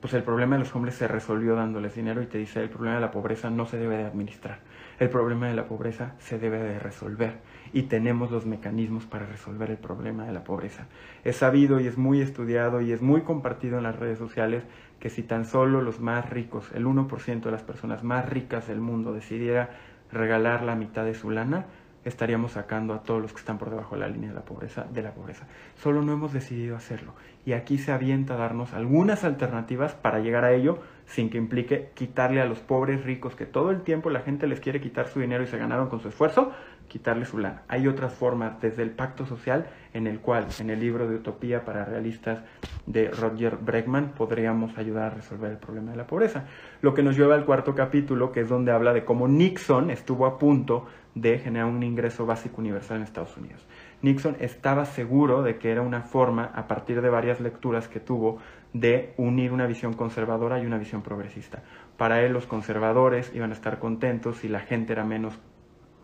pues 0.00 0.14
el 0.14 0.22
problema 0.22 0.56
de 0.56 0.60
los 0.60 0.74
hombres 0.76 0.94
se 0.94 1.08
resolvió 1.08 1.56
dándoles 1.56 1.94
dinero 1.94 2.22
y 2.22 2.26
te 2.26 2.38
dice 2.38 2.62
el 2.62 2.68
problema 2.68 2.96
de 2.96 3.00
la 3.00 3.10
pobreza 3.10 3.50
no 3.50 3.66
se 3.66 3.78
debe 3.78 3.96
de 3.96 4.04
administrar, 4.04 4.60
el 5.00 5.08
problema 5.08 5.48
de 5.48 5.54
la 5.54 5.66
pobreza 5.66 6.14
se 6.18 6.38
debe 6.38 6.58
de 6.58 6.78
resolver 6.78 7.38
y 7.72 7.82
tenemos 7.82 8.30
los 8.30 8.46
mecanismos 8.46 9.06
para 9.06 9.26
resolver 9.26 9.70
el 9.70 9.76
problema 9.78 10.24
de 10.24 10.32
la 10.32 10.44
pobreza. 10.44 10.86
Es 11.24 11.36
sabido 11.36 11.80
y 11.80 11.86
es 11.86 11.98
muy 11.98 12.20
estudiado 12.20 12.80
y 12.80 12.92
es 12.92 13.02
muy 13.02 13.22
compartido 13.22 13.78
en 13.78 13.84
las 13.84 13.96
redes 13.96 14.18
sociales 14.18 14.62
que 15.00 15.10
si 15.10 15.22
tan 15.22 15.44
solo 15.44 15.82
los 15.82 16.00
más 16.00 16.30
ricos, 16.30 16.70
el 16.74 16.86
1% 16.86 17.40
de 17.40 17.50
las 17.50 17.62
personas 17.62 18.04
más 18.04 18.28
ricas 18.28 18.68
del 18.68 18.80
mundo 18.80 19.12
decidiera 19.12 19.70
regalar 20.12 20.62
la 20.62 20.74
mitad 20.74 21.04
de 21.04 21.14
su 21.14 21.30
lana, 21.30 21.66
estaríamos 22.08 22.52
sacando 22.52 22.94
a 22.94 23.02
todos 23.02 23.22
los 23.22 23.32
que 23.32 23.38
están 23.38 23.58
por 23.58 23.70
debajo 23.70 23.94
de 23.94 24.00
la 24.00 24.08
línea 24.08 24.30
de 24.30 24.34
la 24.34 24.44
pobreza 24.44 24.84
de 24.84 25.02
la 25.02 25.12
pobreza. 25.12 25.46
Solo 25.76 26.02
no 26.02 26.12
hemos 26.12 26.32
decidido 26.32 26.76
hacerlo 26.76 27.14
y 27.44 27.52
aquí 27.52 27.78
se 27.78 27.92
avienta 27.92 28.34
a 28.34 28.36
darnos 28.36 28.72
algunas 28.72 29.24
alternativas 29.24 29.94
para 29.94 30.18
llegar 30.18 30.44
a 30.44 30.52
ello 30.52 30.80
sin 31.06 31.30
que 31.30 31.38
implique 31.38 31.90
quitarle 31.94 32.40
a 32.40 32.44
los 32.44 32.58
pobres 32.58 33.04
ricos 33.04 33.34
que 33.34 33.46
todo 33.46 33.70
el 33.70 33.82
tiempo 33.82 34.10
la 34.10 34.20
gente 34.20 34.46
les 34.46 34.60
quiere 34.60 34.80
quitar 34.80 35.08
su 35.08 35.20
dinero 35.20 35.42
y 35.42 35.46
se 35.46 35.56
ganaron 35.56 35.88
con 35.88 36.00
su 36.00 36.08
esfuerzo, 36.08 36.52
quitarle 36.86 37.24
su 37.24 37.38
lana. 37.38 37.62
Hay 37.68 37.86
otras 37.88 38.12
formas, 38.12 38.60
desde 38.60 38.82
el 38.82 38.90
pacto 38.90 39.24
social, 39.24 39.68
en 39.94 40.06
el 40.06 40.20
cual, 40.20 40.46
en 40.58 40.70
el 40.70 40.80
libro 40.80 41.08
de 41.08 41.16
Utopía 41.16 41.64
para 41.64 41.84
Realistas 41.84 42.42
de 42.86 43.10
Roger 43.10 43.56
Bregman, 43.56 44.12
podríamos 44.12 44.76
ayudar 44.76 45.04
a 45.04 45.14
resolver 45.14 45.50
el 45.50 45.58
problema 45.58 45.92
de 45.92 45.96
la 45.96 46.06
pobreza. 46.06 46.44
Lo 46.82 46.94
que 46.94 47.02
nos 47.02 47.16
lleva 47.16 47.34
al 47.34 47.44
cuarto 47.44 47.74
capítulo, 47.74 48.30
que 48.30 48.40
es 48.40 48.48
donde 48.48 48.72
habla 48.72 48.92
de 48.92 49.04
cómo 49.04 49.28
Nixon 49.28 49.90
estuvo 49.90 50.26
a 50.26 50.38
punto 50.38 50.86
de 51.14 51.38
generar 51.38 51.66
un 51.66 51.82
ingreso 51.82 52.26
básico 52.26 52.60
universal 52.60 52.98
en 52.98 53.02
Estados 53.02 53.36
Unidos. 53.36 53.66
Nixon 54.02 54.36
estaba 54.40 54.84
seguro 54.84 55.42
de 55.42 55.58
que 55.58 55.70
era 55.70 55.82
una 55.82 56.02
forma, 56.02 56.44
a 56.54 56.68
partir 56.68 57.02
de 57.02 57.10
varias 57.10 57.40
lecturas 57.40 57.88
que 57.88 58.00
tuvo, 58.00 58.38
de 58.72 59.14
unir 59.16 59.52
una 59.52 59.66
visión 59.66 59.94
conservadora 59.94 60.60
y 60.60 60.66
una 60.66 60.78
visión 60.78 61.02
progresista. 61.02 61.62
Para 61.96 62.22
él 62.22 62.32
los 62.32 62.46
conservadores 62.46 63.32
iban 63.34 63.50
a 63.50 63.54
estar 63.54 63.78
contentos 63.78 64.38
si 64.38 64.48
la 64.48 64.60
gente 64.60 64.92
era 64.92 65.04
menos 65.04 65.38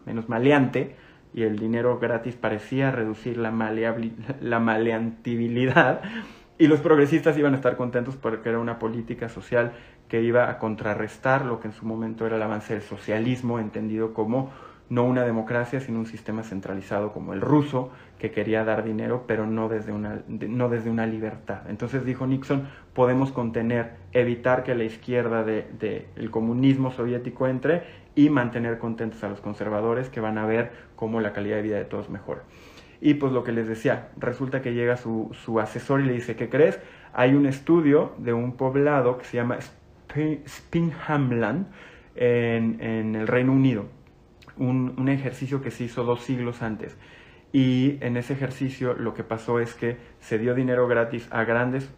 menos 0.06 0.28
maleante 0.28 0.96
y 1.32 1.42
el 1.42 1.58
dinero 1.58 1.98
gratis 1.98 2.36
parecía 2.36 2.90
reducir 2.90 3.36
la, 3.36 3.50
la 4.40 4.60
maleantibilidad 4.60 6.02
y 6.58 6.68
los 6.68 6.80
progresistas 6.80 7.36
iban 7.36 7.54
a 7.54 7.56
estar 7.56 7.76
contentos 7.76 8.16
porque 8.16 8.48
era 8.48 8.60
una 8.60 8.78
política 8.78 9.28
social 9.28 9.72
que 10.08 10.22
iba 10.22 10.48
a 10.48 10.58
contrarrestar 10.58 11.44
lo 11.44 11.58
que 11.58 11.68
en 11.68 11.74
su 11.74 11.86
momento 11.86 12.26
era 12.26 12.36
el 12.36 12.42
avance 12.42 12.74
del 12.74 12.82
socialismo, 12.82 13.58
entendido 13.58 14.14
como 14.14 14.52
no 14.90 15.04
una 15.04 15.24
democracia, 15.24 15.80
sino 15.80 15.98
un 15.98 16.06
sistema 16.06 16.42
centralizado 16.42 17.12
como 17.12 17.32
el 17.32 17.40
ruso, 17.40 17.90
que 18.18 18.30
quería 18.30 18.64
dar 18.64 18.84
dinero, 18.84 19.24
pero 19.26 19.46
no 19.46 19.68
desde 19.68 19.92
una, 19.92 20.22
no 20.28 20.68
desde 20.68 20.90
una 20.90 21.06
libertad. 21.06 21.62
Entonces 21.68 22.04
dijo 22.04 22.26
Nixon, 22.26 22.68
podemos 22.92 23.32
contener, 23.32 23.92
evitar 24.12 24.62
que 24.62 24.74
la 24.74 24.84
izquierda 24.84 25.42
del 25.42 25.66
de, 25.78 26.28
comunismo 26.30 26.90
soviético 26.92 27.48
entre 27.48 27.82
y 28.14 28.30
mantener 28.30 28.78
contentos 28.78 29.24
a 29.24 29.28
los 29.28 29.40
conservadores 29.40 30.08
que 30.08 30.20
van 30.20 30.38
a 30.38 30.46
ver 30.46 30.70
cómo 30.96 31.20
la 31.20 31.32
calidad 31.32 31.56
de 31.56 31.62
vida 31.62 31.76
de 31.76 31.84
todos 31.84 32.08
mejora. 32.10 32.42
Y 33.00 33.14
pues 33.14 33.32
lo 33.32 33.42
que 33.42 33.52
les 33.52 33.68
decía, 33.68 34.08
resulta 34.16 34.62
que 34.62 34.72
llega 34.72 34.96
su, 34.96 35.30
su 35.32 35.60
asesor 35.60 36.00
y 36.00 36.04
le 36.04 36.12
dice, 36.12 36.36
¿qué 36.36 36.48
crees? 36.48 36.78
Hay 37.12 37.34
un 37.34 37.46
estudio 37.46 38.12
de 38.18 38.32
un 38.32 38.56
poblado 38.56 39.18
que 39.18 39.24
se 39.24 39.36
llama 39.36 39.58
Spinhamland 40.46 41.66
en, 42.14 42.80
en 42.80 43.16
el 43.16 43.26
Reino 43.26 43.52
Unido, 43.52 43.86
un, 44.56 44.94
un 44.98 45.08
ejercicio 45.08 45.62
que 45.62 45.70
se 45.70 45.84
hizo 45.84 46.04
dos 46.04 46.22
siglos 46.22 46.62
antes 46.62 46.96
y 47.54 47.98
en 48.00 48.16
ese 48.16 48.32
ejercicio 48.32 48.94
lo 48.94 49.14
que 49.14 49.22
pasó 49.22 49.60
es 49.60 49.74
que 49.74 49.96
se 50.18 50.38
dio 50.38 50.56
dinero 50.56 50.88
gratis 50.88 51.28
a 51.30 51.44
grandes 51.44 51.88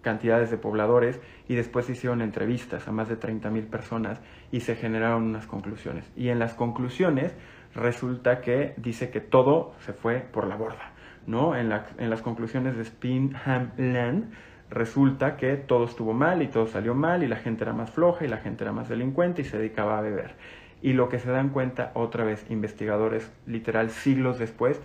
cantidades 0.00 0.52
de 0.52 0.58
pobladores 0.58 1.20
y 1.48 1.56
después 1.56 1.86
se 1.86 1.92
hicieron 1.92 2.22
entrevistas 2.22 2.86
a 2.86 2.92
más 2.92 3.08
de 3.08 3.16
30 3.16 3.50
mil 3.50 3.64
personas 3.66 4.20
y 4.52 4.60
se 4.60 4.76
generaron 4.76 5.24
unas 5.24 5.48
conclusiones. 5.48 6.08
Y 6.14 6.28
en 6.28 6.38
las 6.38 6.54
conclusiones 6.54 7.34
resulta 7.74 8.40
que 8.40 8.74
dice 8.76 9.10
que 9.10 9.20
todo 9.20 9.74
se 9.80 9.92
fue 9.92 10.20
por 10.20 10.46
la 10.46 10.54
borda. 10.54 10.92
¿no? 11.26 11.56
En, 11.56 11.72
en 11.72 12.08
las 12.08 12.22
conclusiones 12.22 12.76
de 12.76 12.84
Spinham 12.84 13.72
Land 13.76 14.30
resulta 14.70 15.36
que 15.36 15.56
todo 15.56 15.86
estuvo 15.86 16.12
mal 16.12 16.42
y 16.42 16.46
todo 16.46 16.68
salió 16.68 16.94
mal 16.94 17.24
y 17.24 17.26
la 17.26 17.38
gente 17.38 17.64
era 17.64 17.72
más 17.72 17.90
floja 17.90 18.24
y 18.24 18.28
la 18.28 18.38
gente 18.38 18.62
era 18.62 18.72
más 18.72 18.88
delincuente 18.88 19.42
y 19.42 19.46
se 19.46 19.58
dedicaba 19.58 19.98
a 19.98 20.02
beber. 20.02 20.36
Y 20.82 20.92
lo 20.92 21.08
que 21.08 21.18
se 21.18 21.30
dan 21.30 21.50
cuenta 21.50 21.90
otra 21.94 22.24
vez 22.24 22.46
investigadores, 22.50 23.30
literal 23.46 23.90
siglos 23.90 24.38
después, 24.38 24.80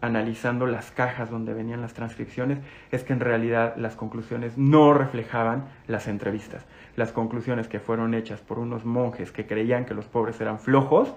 analizando 0.00 0.66
las 0.66 0.90
cajas 0.90 1.30
donde 1.30 1.54
venían 1.54 1.82
las 1.82 1.94
transcripciones, 1.94 2.58
es 2.90 3.04
que 3.04 3.12
en 3.12 3.20
realidad 3.20 3.74
las 3.76 3.96
conclusiones 3.96 4.56
no 4.56 4.94
reflejaban 4.94 5.66
las 5.86 6.08
entrevistas. 6.08 6.64
Las 6.96 7.12
conclusiones 7.12 7.68
que 7.68 7.80
fueron 7.80 8.14
hechas 8.14 8.40
por 8.40 8.58
unos 8.58 8.84
monjes 8.84 9.32
que 9.32 9.46
creían 9.46 9.84
que 9.84 9.94
los 9.94 10.06
pobres 10.06 10.40
eran 10.40 10.58
flojos, 10.58 11.14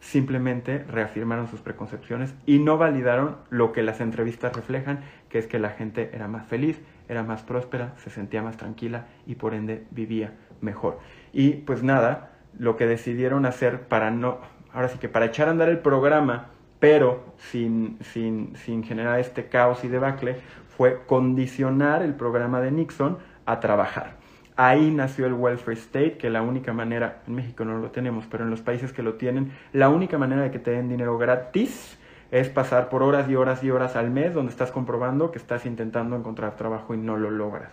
simplemente 0.00 0.84
reafirmaron 0.84 1.46
sus 1.46 1.60
preconcepciones 1.60 2.34
y 2.44 2.58
no 2.58 2.76
validaron 2.76 3.36
lo 3.50 3.72
que 3.72 3.82
las 3.82 4.00
entrevistas 4.00 4.54
reflejan, 4.54 5.00
que 5.28 5.38
es 5.38 5.46
que 5.46 5.60
la 5.60 5.70
gente 5.70 6.10
era 6.12 6.26
más 6.26 6.46
feliz, 6.46 6.80
era 7.08 7.22
más 7.22 7.42
próspera, 7.42 7.94
se 7.98 8.10
sentía 8.10 8.42
más 8.42 8.56
tranquila 8.56 9.06
y 9.26 9.36
por 9.36 9.54
ende 9.54 9.86
vivía 9.90 10.34
mejor. 10.60 10.98
Y 11.32 11.52
pues 11.52 11.84
nada, 11.84 12.31
lo 12.58 12.76
que 12.76 12.86
decidieron 12.86 13.46
hacer 13.46 13.82
para 13.82 14.10
no, 14.10 14.38
ahora 14.72 14.88
sí 14.88 14.98
que 14.98 15.08
para 15.08 15.26
echar 15.26 15.48
a 15.48 15.52
andar 15.52 15.68
el 15.68 15.78
programa, 15.78 16.50
pero 16.80 17.24
sin, 17.38 17.98
sin, 18.00 18.56
sin 18.56 18.82
generar 18.82 19.20
este 19.20 19.46
caos 19.46 19.84
y 19.84 19.88
debacle, 19.88 20.36
fue 20.76 21.02
condicionar 21.06 22.02
el 22.02 22.14
programa 22.14 22.60
de 22.60 22.72
Nixon 22.72 23.18
a 23.46 23.60
trabajar. 23.60 24.16
Ahí 24.56 24.90
nació 24.90 25.26
el 25.26 25.32
welfare 25.32 25.76
state, 25.76 26.18
que 26.18 26.28
la 26.28 26.42
única 26.42 26.72
manera, 26.72 27.22
en 27.26 27.36
México 27.36 27.64
no 27.64 27.78
lo 27.78 27.90
tenemos, 27.90 28.26
pero 28.30 28.44
en 28.44 28.50
los 28.50 28.60
países 28.60 28.92
que 28.92 29.02
lo 29.02 29.14
tienen, 29.14 29.52
la 29.72 29.88
única 29.88 30.18
manera 30.18 30.42
de 30.42 30.50
que 30.50 30.58
te 30.58 30.72
den 30.72 30.88
dinero 30.88 31.16
gratis 31.16 31.98
es 32.30 32.48
pasar 32.48 32.88
por 32.88 33.02
horas 33.02 33.28
y 33.28 33.36
horas 33.36 33.62
y 33.62 33.70
horas 33.70 33.94
al 33.96 34.10
mes 34.10 34.34
donde 34.34 34.50
estás 34.50 34.70
comprobando 34.70 35.30
que 35.30 35.38
estás 35.38 35.66
intentando 35.66 36.16
encontrar 36.16 36.56
trabajo 36.56 36.94
y 36.94 36.98
no 36.98 37.16
lo 37.16 37.30
logras. 37.30 37.70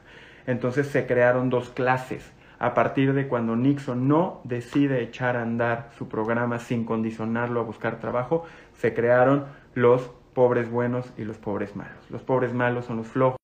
Entonces 0.48 0.88
se 0.88 1.06
crearon 1.06 1.50
dos 1.50 1.70
clases. 1.70 2.32
A 2.60 2.74
partir 2.74 3.14
de 3.14 3.28
cuando 3.28 3.56
Nixon 3.56 4.10
no 4.10 4.42
decide 4.44 5.02
echar 5.02 5.38
a 5.38 5.42
andar 5.42 5.90
su 5.98 6.10
programa 6.10 6.60
sin 6.60 6.84
condicionarlo 6.84 7.62
a 7.62 7.64
buscar 7.64 8.00
trabajo, 8.00 8.44
se 8.74 8.94
crearon 8.94 9.46
los 9.76 10.12
pobres 10.34 10.70
buenos 10.70 11.12
y 11.18 11.24
los 11.24 11.38
pobres 11.38 11.76
malos. 11.78 12.12
Los 12.12 12.22
pobres 12.22 12.54
malos 12.54 12.86
son 12.86 12.98
los 12.98 13.08
flojos 13.08 13.40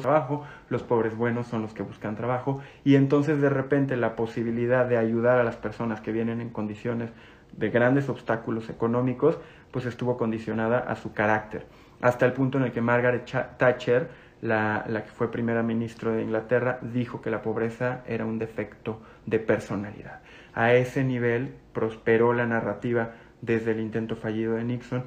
trabajo, 0.00 0.44
los 0.70 0.82
pobres 0.82 1.16
buenos 1.16 1.46
son 1.46 1.62
los 1.62 1.74
que 1.74 1.82
buscan 1.82 2.16
trabajo 2.16 2.60
y 2.84 2.94
entonces 2.94 3.40
de 3.40 3.50
repente 3.50 3.96
la 3.96 4.16
posibilidad 4.16 4.86
de 4.86 4.96
ayudar 4.96 5.38
a 5.38 5.44
las 5.44 5.56
personas 5.56 6.00
que 6.00 6.12
vienen 6.12 6.40
en 6.40 6.50
condiciones 6.50 7.10
de 7.52 7.68
grandes 7.68 8.08
obstáculos 8.08 8.70
económicos, 8.70 9.38
pues 9.70 9.84
estuvo 9.84 10.16
condicionada 10.16 10.78
a 10.78 10.96
su 10.96 11.12
carácter, 11.12 11.66
hasta 12.00 12.24
el 12.24 12.32
punto 12.32 12.58
en 12.58 12.64
el 12.64 12.72
que 12.72 12.80
Margaret 12.80 13.30
Thatcher, 13.58 14.08
la, 14.42 14.84
que 15.04 15.10
fue 15.10 15.30
primera 15.30 15.62
ministra 15.62 16.12
de 16.12 16.22
Inglaterra, 16.22 16.78
dijo 16.82 17.22
que 17.22 17.30
la 17.30 17.40
pobreza 17.40 18.02
era 18.06 18.26
un 18.26 18.38
defecto 18.38 19.00
de 19.24 19.38
personalidad. 19.38 20.20
A 20.52 20.74
ese 20.74 21.04
nivel 21.04 21.54
prosperó 21.72 22.34
la 22.34 22.46
narrativa 22.46 23.12
desde 23.40 23.70
el 23.70 23.80
intento 23.80 24.16
fallido 24.16 24.54
de 24.54 24.64
Nixon 24.64 25.04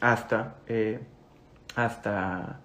hasta, 0.00 0.56
eh, 0.66 1.00
hasta 1.76 2.62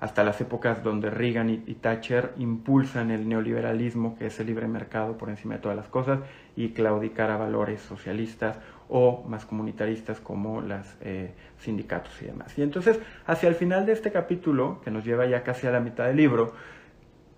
hasta 0.00 0.22
las 0.22 0.40
épocas 0.40 0.82
donde 0.82 1.10
Reagan 1.10 1.50
y, 1.50 1.74
Thatcher 1.74 2.34
impulsan 2.38 3.10
el 3.10 3.28
neoliberalismo, 3.28 4.16
que 4.16 4.26
es 4.26 4.38
el 4.38 4.46
libre 4.46 4.68
mercado 4.68 5.18
por 5.18 5.28
encima 5.28 5.54
de 5.54 5.60
todas 5.60 5.76
las 5.76 5.88
cosas, 5.88 6.20
y 6.54 6.70
claudicar 6.70 7.30
a 7.30 7.36
valores 7.36 7.80
socialistas 7.80 8.58
o 8.88 9.24
más 9.28 9.44
comunitaristas 9.44 10.20
como 10.20 10.60
los 10.60 10.86
eh, 11.00 11.32
sindicatos 11.58 12.20
y 12.22 12.26
demás. 12.26 12.56
Y 12.58 12.62
entonces, 12.62 12.98
hacia 13.26 13.48
el 13.48 13.54
final 13.54 13.86
de 13.86 13.92
este 13.92 14.10
capítulo, 14.10 14.80
que 14.82 14.90
nos 14.90 15.04
lleva 15.04 15.26
ya 15.26 15.42
casi 15.42 15.66
a 15.66 15.70
la 15.70 15.80
mitad 15.80 16.06
del 16.06 16.16
libro, 16.16 16.54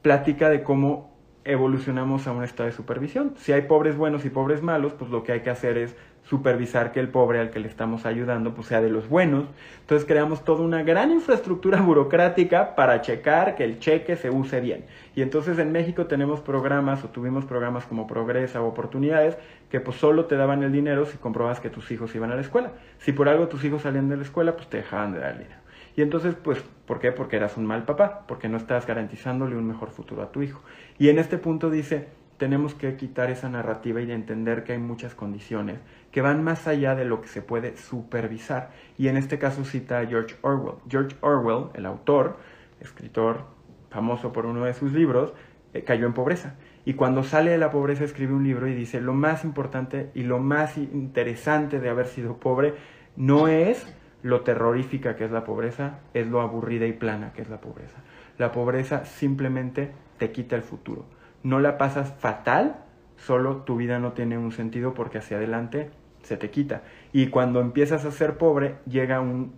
platica 0.03 0.49
de 0.49 0.63
cómo 0.63 1.11
evolucionamos 1.45 2.27
a 2.27 2.33
un 2.33 2.45
estado 2.45 2.69
de 2.69 2.75
supervisión. 2.75 3.35
Si 3.39 3.53
hay 3.53 3.63
pobres 3.63 3.97
buenos 3.97 4.25
y 4.25 4.31
pobres 4.31 4.63
malos, 4.63 4.93
pues 4.93 5.11
lo 5.11 5.25
que 5.25 5.33
hay 5.33 5.41
que 5.41 5.51
hacer 5.51 5.79
es 5.79 5.97
supervisar 6.31 6.93
que 6.93 7.01
el 7.01 7.09
pobre 7.09 7.41
al 7.41 7.51
que 7.51 7.59
le 7.59 7.67
estamos 7.67 8.07
ayudando 8.07 8.55
pues 8.55 8.69
sea 8.69 8.81
de 8.81 8.89
los 8.89 9.09
buenos. 9.09 9.47
Entonces 9.81 10.07
creamos 10.07 10.45
toda 10.45 10.63
una 10.63 10.85
gran 10.85 11.11
infraestructura 11.11 11.83
burocrática 11.83 12.77
para 12.77 13.03
checar 13.03 13.57
que 13.57 13.65
el 13.65 13.81
cheque 13.81 14.17
se 14.17 14.31
use 14.31 14.61
bien. 14.61 14.85
Y 15.17 15.23
entonces 15.23 15.59
en 15.59 15.73
México 15.73 16.07
tenemos 16.07 16.41
programas 16.41 17.03
o 17.05 17.09
tuvimos 17.09 17.45
programas 17.45 17.85
como 17.85 18.07
Progresa 18.07 18.63
o 18.63 18.69
Oportunidades 18.69 19.37
que 19.71 19.81
pues 19.81 19.97
solo 19.97 20.27
te 20.27 20.37
daban 20.37 20.63
el 20.63 20.71
dinero 20.71 21.05
si 21.05 21.19
comprobas 21.19 21.59
que 21.59 21.69
tus 21.69 21.91
hijos 21.91 22.15
iban 22.15 22.31
a 22.31 22.37
la 22.37 22.43
escuela. 22.43 22.73
Si 22.99 23.11
por 23.11 23.29
algo 23.29 23.49
tus 23.49 23.65
hijos 23.65 23.83
salían 23.83 24.09
de 24.09 24.17
la 24.17 24.23
escuela, 24.23 24.55
pues 24.55 24.69
te 24.69 24.77
dejaban 24.77 25.13
de 25.13 25.19
dar 25.19 25.33
el 25.33 25.39
dinero. 25.39 25.61
Y 25.97 26.03
entonces, 26.03 26.37
pues, 26.37 26.63
¿por 26.87 27.01
qué? 27.01 27.11
Porque 27.11 27.37
eras 27.37 27.57
un 27.57 27.67
mal 27.67 27.85
papá, 27.85 28.25
porque 28.29 28.49
no 28.49 28.57
estás 28.57 28.87
garantizándole 28.87 29.57
un 29.57 29.67
mejor 29.67 29.91
futuro 29.91 30.23
a 30.23 30.31
tu 30.31 30.43
hijo. 30.43 30.63
Y 30.99 31.09
en 31.09 31.19
este 31.19 31.39
punto 31.39 31.71
dice, 31.71 32.09
tenemos 32.41 32.75
que 32.75 32.97
quitar 32.97 33.31
esa 33.31 33.51
narrativa 33.51 34.01
y 34.01 34.07
de 34.07 34.15
entender 34.15 34.65
que 34.65 34.73
hay 34.73 34.79
muchas 34.79 35.15
condiciones 35.15 35.79
que 36.11 36.23
van 36.23 36.43
más 36.43 36.67
allá 36.67 36.95
de 36.95 37.05
lo 37.05 37.21
que 37.21 37.29
se 37.29 37.43
puede 37.43 37.77
supervisar. 37.77 38.71
Y 38.97 39.09
en 39.09 39.19
este 39.19 39.39
caso 39.39 39.63
cita 39.63 39.99
a 39.99 40.07
George 40.07 40.37
Orwell. 40.41 40.77
George 40.89 41.15
Orwell, 41.21 41.67
el 41.75 41.85
autor, 41.85 42.39
escritor 42.81 43.45
famoso 43.91 44.33
por 44.33 44.47
uno 44.47 44.65
de 44.65 44.73
sus 44.73 44.91
libros, 44.91 45.35
eh, 45.75 45.85
cayó 45.85 46.07
en 46.07 46.15
pobreza. 46.15 46.55
Y 46.87 46.95
cuando 46.95 47.25
sale 47.25 47.51
de 47.51 47.59
la 47.59 47.71
pobreza 47.71 48.05
escribe 48.05 48.33
un 48.33 48.43
libro 48.43 48.67
y 48.69 48.75
dice, 48.75 49.03
lo 49.03 49.13
más 49.13 49.45
importante 49.45 50.11
y 50.15 50.23
lo 50.23 50.39
más 50.39 50.79
interesante 50.79 51.79
de 51.79 51.91
haber 51.91 52.07
sido 52.07 52.39
pobre 52.39 52.73
no 53.17 53.49
es 53.49 53.87
lo 54.23 54.41
terrorífica 54.41 55.15
que 55.15 55.27
es 55.27 55.31
la 55.31 55.45
pobreza, 55.45 55.99
es 56.15 56.27
lo 56.27 56.41
aburrida 56.41 56.87
y 56.87 56.95
plana 56.95 57.35
que 57.35 57.43
es 57.43 57.51
la 57.51 57.61
pobreza. 57.61 57.99
La 58.39 58.51
pobreza 58.51 59.05
simplemente 59.05 59.93
te 60.17 60.33
quita 60.33 60.57
el 60.57 60.63
futuro. 60.63 61.20
No 61.43 61.61
la 61.61 61.79
pasas 61.79 62.13
fatal, 62.19 62.77
solo 63.17 63.59
tu 63.59 63.77
vida 63.77 63.99
no 63.99 64.13
tiene 64.13 64.39
un 64.39 64.53
sentido 64.53 64.95
porque 64.95 65.19
hacia 65.19 65.37
adelante 65.37 65.91
se 66.23 66.37
te 66.37 66.51
quita. 66.51 66.83
Y 67.13 67.29
cuando 67.29 67.61
empiezas 67.61 68.05
a 68.05 68.11
ser 68.11 68.37
pobre, 68.37 68.77
llega 68.87 69.21
un 69.21 69.53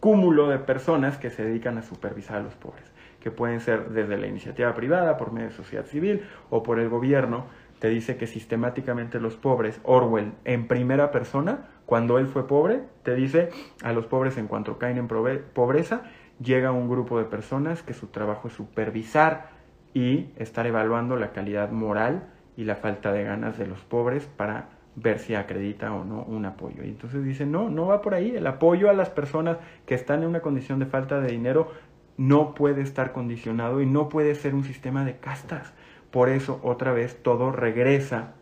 cúmulo 0.00 0.48
de 0.48 0.58
personas 0.58 1.16
que 1.16 1.30
se 1.30 1.44
dedican 1.44 1.78
a 1.78 1.82
supervisar 1.82 2.38
a 2.38 2.42
los 2.42 2.54
pobres, 2.54 2.90
que 3.20 3.30
pueden 3.30 3.60
ser 3.60 3.90
desde 3.90 4.16
la 4.16 4.26
iniciativa 4.26 4.74
privada, 4.74 5.16
por 5.16 5.32
medio 5.32 5.50
de 5.50 5.54
sociedad 5.54 5.86
civil 5.86 6.22
o 6.50 6.64
por 6.64 6.80
el 6.80 6.88
gobierno, 6.88 7.46
te 7.78 7.88
dice 7.88 8.16
que 8.16 8.26
sistemáticamente 8.26 9.20
los 9.20 9.36
pobres, 9.36 9.80
Orwell 9.84 10.32
en 10.44 10.66
primera 10.66 11.12
persona, 11.12 11.68
cuando 11.86 12.18
él 12.18 12.26
fue 12.26 12.48
pobre, 12.48 12.80
te 13.04 13.14
dice 13.14 13.50
a 13.84 13.92
los 13.92 14.06
pobres 14.06 14.38
en 14.38 14.48
cuanto 14.48 14.78
caen 14.78 14.98
en 14.98 15.06
pobreza, 15.06 16.02
llega 16.40 16.72
un 16.72 16.88
grupo 16.88 17.18
de 17.18 17.24
personas 17.24 17.84
que 17.84 17.94
su 17.94 18.08
trabajo 18.08 18.48
es 18.48 18.54
supervisar 18.54 19.50
y 19.94 20.30
estar 20.36 20.66
evaluando 20.66 21.16
la 21.16 21.32
calidad 21.32 21.70
moral 21.70 22.28
y 22.56 22.64
la 22.64 22.76
falta 22.76 23.12
de 23.12 23.24
ganas 23.24 23.58
de 23.58 23.66
los 23.66 23.80
pobres 23.80 24.26
para 24.26 24.68
ver 24.94 25.18
si 25.18 25.34
acredita 25.34 25.92
o 25.92 26.04
no 26.04 26.22
un 26.22 26.44
apoyo. 26.44 26.84
Y 26.84 26.88
entonces 26.88 27.24
dice, 27.24 27.46
no, 27.46 27.70
no 27.70 27.86
va 27.86 28.02
por 28.02 28.14
ahí. 28.14 28.34
El 28.34 28.46
apoyo 28.46 28.90
a 28.90 28.92
las 28.92 29.10
personas 29.10 29.58
que 29.86 29.94
están 29.94 30.22
en 30.22 30.28
una 30.28 30.40
condición 30.40 30.78
de 30.78 30.86
falta 30.86 31.20
de 31.20 31.32
dinero 31.32 31.72
no 32.16 32.54
puede 32.54 32.82
estar 32.82 33.12
condicionado 33.12 33.80
y 33.80 33.86
no 33.86 34.08
puede 34.08 34.34
ser 34.34 34.54
un 34.54 34.64
sistema 34.64 35.04
de 35.04 35.16
castas. 35.16 35.72
Por 36.10 36.28
eso, 36.28 36.60
otra 36.62 36.92
vez, 36.92 37.22
todo 37.22 37.52
regresa 37.52 38.34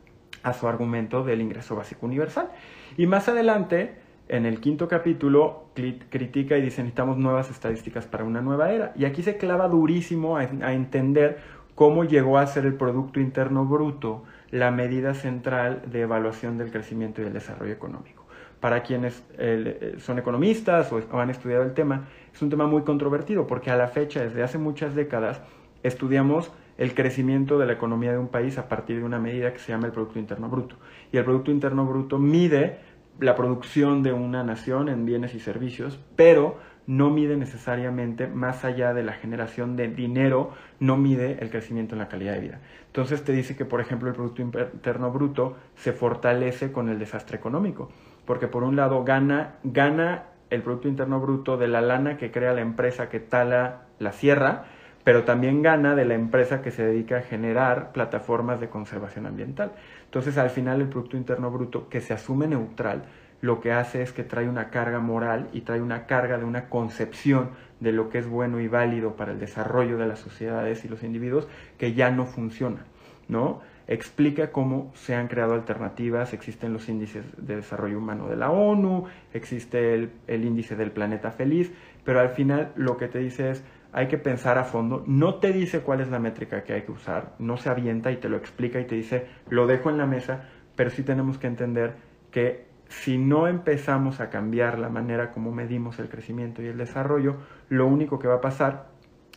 a 0.43 0.53
su 0.53 0.67
argumento 0.67 1.23
del 1.23 1.41
ingreso 1.41 1.77
básico 1.77 2.07
universal. 2.07 2.51
Y 2.97 3.07
más 3.07 3.29
adelante, 3.29 3.95
en 4.31 4.47
el 4.47 4.61
quinto 4.61 4.87
capítulo, 4.87 5.65
critica 5.75 6.57
y 6.57 6.63
dice, 6.63 6.83
necesitamos 6.83 7.19
nuevas 7.19 7.51
estadísticas 7.51 8.07
para 8.07 8.23
una 8.23 8.41
nueva 8.41 8.71
era. 8.71 8.93
Y 8.95 9.05
aquí 9.05 9.25
se 9.25 9.37
clava 9.37 9.67
durísimo 9.67 10.37
a, 10.37 10.45
entender 10.73 11.41
cómo 11.75 12.05
llegó 12.05 12.39
a 12.39 12.47
ser 12.47 12.65
el 12.65 12.75
Producto 12.75 13.19
Interno 13.19 13.65
Bruto 13.65 14.23
la 14.53 14.71
medida 14.71 15.15
central 15.15 15.83
de 15.87 16.03
evaluación 16.03 16.59
del 16.59 16.71
crecimiento 16.71 17.21
y 17.21 17.25
del 17.25 17.33
desarrollo 17.33 17.73
económico. 17.73 18.25
Para 18.61 18.85
quienes 18.85 19.25
eh, 19.37 19.97
son 19.99 20.21
economistas 20.21 20.93
o, 20.93 21.03
han 21.19 21.31
estudiado 21.31 21.65
el 21.65 21.75
tema, 21.75 22.07
es 22.33 22.41
un 22.41 22.51
tema 22.51 22.67
muy 22.69 22.83
controvertido 22.83 23.49
porque 23.49 23.73
a 23.73 23.77
la 23.77 23.89
fecha, 23.89 24.23
desde 24.23 24.45
hace 24.45 24.59
muchas 24.59 24.95
décadas, 24.95 25.43
estudiamos 25.83 26.53
el 26.79 26.95
crecimiento 26.95 27.59
de 27.59 27.67
la 27.67 27.73
economía 27.73 28.13
de 28.13 28.19
un 28.19 28.29
país 28.29 28.59
a 28.59 28.69
partir 28.69 28.99
de 28.99 29.05
una 29.05 29.19
medida 29.19 29.53
que 29.53 29.59
se 29.59 29.73
llama 29.73 29.87
el 29.87 29.93
Producto 29.93 30.21
Interno 30.21 30.49
Bruto. 30.49 30.77
Y 31.11 31.17
el 31.17 31.25
Producto 31.25 31.51
Interno 31.51 31.85
Bruto 31.85 32.19
mide 32.19 32.90
la 33.19 33.35
producción 33.35 34.03
de 34.03 34.13
una 34.13 34.45
nación 34.45 34.89
en 34.89 35.05
bienes 35.05 35.35
y 35.35 35.41
servicios, 35.41 35.99
pero 36.17 36.59
no 36.87 37.11
mide 37.11 37.37
necesariamente, 37.37 38.27
más 38.27 38.65
allá 38.65 38.93
de 38.95 39.03
la 39.03 39.13
generación 39.13 39.77
de 39.77 39.89
dinero, 39.89 40.51
no 40.81 40.97
mide 40.97 41.39
el 41.41 41.51
crecimiento 41.51 41.95
en 41.95 42.01
la 42.01 42.09
calidad 42.09 42.35
de 42.35 42.41
vida. 42.41 42.61
Entonces 42.87 43.23
te 43.23 43.33
dice 43.33 43.57
que, 43.57 43.65
por 43.65 43.81
ejemplo, 43.81 44.09
el 44.09 44.15
Producto 44.15 44.43
Interno 44.43 45.13
Bruto 45.13 45.57
se 45.77 45.93
fortalece 45.93 46.73
con 46.73 46.89
el 46.89 46.99
desastre 46.99 47.37
económico, 47.37 47.91
porque 48.25 48.49
por 48.49 48.65
un 48.65 48.77
lado 48.77 49.05
gana, 49.05 49.57
gana 49.63 50.25
el 50.51 50.63
Producto 50.63 50.89
Interno 50.89 51.21
Bruto 51.21 51.57
de 51.57 51.69
la 51.69 51.81
lana 51.81 52.17
que 52.17 52.33
crea 52.33 52.53
la 52.53 52.61
empresa 52.61 53.09
que 53.09 53.21
tala 53.21 53.83
la 53.99 54.13
sierra, 54.13 54.65
pero 55.05 55.25
también 55.25 55.63
gana 55.63 55.95
de 55.95 56.05
la 56.05 56.15
empresa 56.15 56.63
que 56.63 56.71
se 56.71 56.85
dedica 56.85 57.19
a 57.19 57.23
generar 57.23 57.93
plataformas 57.93 58.61
de 58.61 58.69
conservación 58.69 59.27
ambiental. 59.27 59.73
Entonces, 60.05 60.37
al 60.39 60.51
final, 60.51 60.81
el 60.81 60.89
Producto 60.89 61.17
Interno 61.17 61.51
Bruto, 61.51 61.89
que 61.89 62.01
se 62.01 62.13
asume 62.13 62.47
neutral, 62.47 63.05
lo 63.41 63.61
que 63.61 63.73
hace 63.73 64.03
es 64.03 64.13
que 64.13 64.23
trae 64.23 64.49
una 64.49 64.69
carga 64.69 64.99
moral 64.99 65.49
y 65.53 65.63
trae 65.63 65.81
una 65.81 66.07
carga 66.07 66.37
de 66.37 66.45
una 66.45 66.69
concepción 66.69 67.51
de 67.81 67.93
lo 67.93 68.11
que 68.11 68.19
es 68.19 68.29
bueno 68.29 68.61
y 68.61 68.69
válido 68.69 69.17
para 69.17 69.33
el 69.33 69.41
desarrollo 69.41 69.97
de 69.97 70.07
las 70.07 70.19
sociedades 70.19 70.85
y 70.85 70.89
los 70.89 71.03
individuos 71.03 71.49
que 71.79 71.95
ya 71.95 72.11
no 72.11 72.27
funciona, 72.27 72.85
¿no? 73.29 73.63
Explica 73.89 74.53
cómo 74.53 74.93
se 74.95 75.15
han 75.15 75.27
creado 75.27 75.55
alternativas, 75.55 76.33
existen 76.33 76.73
los 76.73 76.89
índices 76.89 77.25
de 77.39 77.57
desarrollo 77.57 77.99
humano 77.99 78.29
de 78.29 78.37
la 78.37 78.51
ONU, 78.51 79.07
existe 79.33 79.95
el, 79.95 80.11
el 80.27 80.45
índice 80.45 80.77
del 80.77 80.93
planeta 80.93 81.33
feliz, 81.33 81.73
pero 82.05 82.21
al 82.21 82.29
final 82.29 82.73
lo 82.77 82.99
que 82.99 83.09
te 83.09 83.19
dice 83.19 83.51
es, 83.51 83.65
hay 83.93 84.09
que 84.09 84.19
pensar 84.19 84.59
a 84.59 84.65
fondo, 84.65 85.05
no 85.07 85.37
te 85.37 85.53
dice 85.53 85.81
cuál 85.81 86.01
es 86.01 86.09
la 86.09 86.19
métrica 86.19 86.63
que 86.63 86.75
hay 86.75 86.83
que 86.83 86.93
usar, 86.93 87.35
no 87.39 87.57
se 87.57 87.69
avienta 87.69 88.13
y 88.13 88.17
te 88.17 88.29
lo 88.29 88.37
explica 88.37 88.81
y 88.81 88.87
te 88.87 88.95
dice, 88.95 89.27
lo 89.49 89.67
dejo 89.67 89.91
en 89.91 89.99
la 89.99 90.07
mesa, 90.07 90.49
pero 90.77 90.91
sí 90.91 91.03
tenemos 91.03 91.39
que 91.39 91.47
entender 91.47 91.95
que 92.31 92.67
si 92.89 93.19
no 93.19 93.47
empezamos 93.47 94.21
a 94.21 94.31
cambiar 94.31 94.79
la 94.79 94.89
manera 94.89 95.31
como 95.31 95.53
medimos 95.53 95.99
el 95.99 96.09
crecimiento 96.09 96.63
y 96.63 96.67
el 96.67 96.79
desarrollo, 96.79 97.37
lo 97.69 97.87
único 97.87 98.19
que 98.19 98.29
va 98.29 98.37
a 98.37 98.41
pasar 98.41 98.89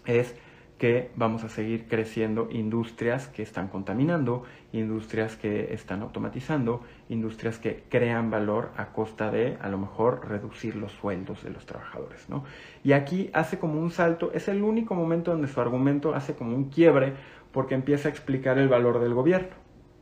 es 0.05 0.35
que 0.83 1.11
vamos 1.15 1.45
a 1.45 1.47
seguir 1.47 1.87
creciendo 1.87 2.49
industrias 2.51 3.29
que 3.29 3.41
están 3.41 3.69
contaminando, 3.69 4.43
industrias 4.73 5.37
que 5.37 5.73
están 5.73 6.01
automatizando, 6.01 6.81
industrias 7.07 7.57
que 7.57 7.85
crean 7.87 8.29
valor 8.29 8.71
a 8.75 8.87
costa 8.87 9.31
de 9.31 9.57
a 9.61 9.69
lo 9.69 9.77
mejor 9.77 10.27
reducir 10.27 10.75
los 10.75 10.91
sueldos 10.91 11.41
de 11.41 11.51
los 11.51 11.65
trabajadores. 11.65 12.27
¿no? 12.27 12.43
Y 12.83 12.91
aquí 12.91 13.29
hace 13.31 13.59
como 13.59 13.79
un 13.79 13.91
salto, 13.91 14.33
es 14.33 14.49
el 14.49 14.61
único 14.61 14.93
momento 14.93 15.31
donde 15.31 15.47
su 15.47 15.61
argumento 15.61 16.15
hace 16.15 16.35
como 16.35 16.53
un 16.53 16.65
quiebre 16.65 17.13
porque 17.53 17.75
empieza 17.75 18.09
a 18.09 18.11
explicar 18.11 18.57
el 18.57 18.67
valor 18.67 18.99
del 18.99 19.13
gobierno. 19.13 19.55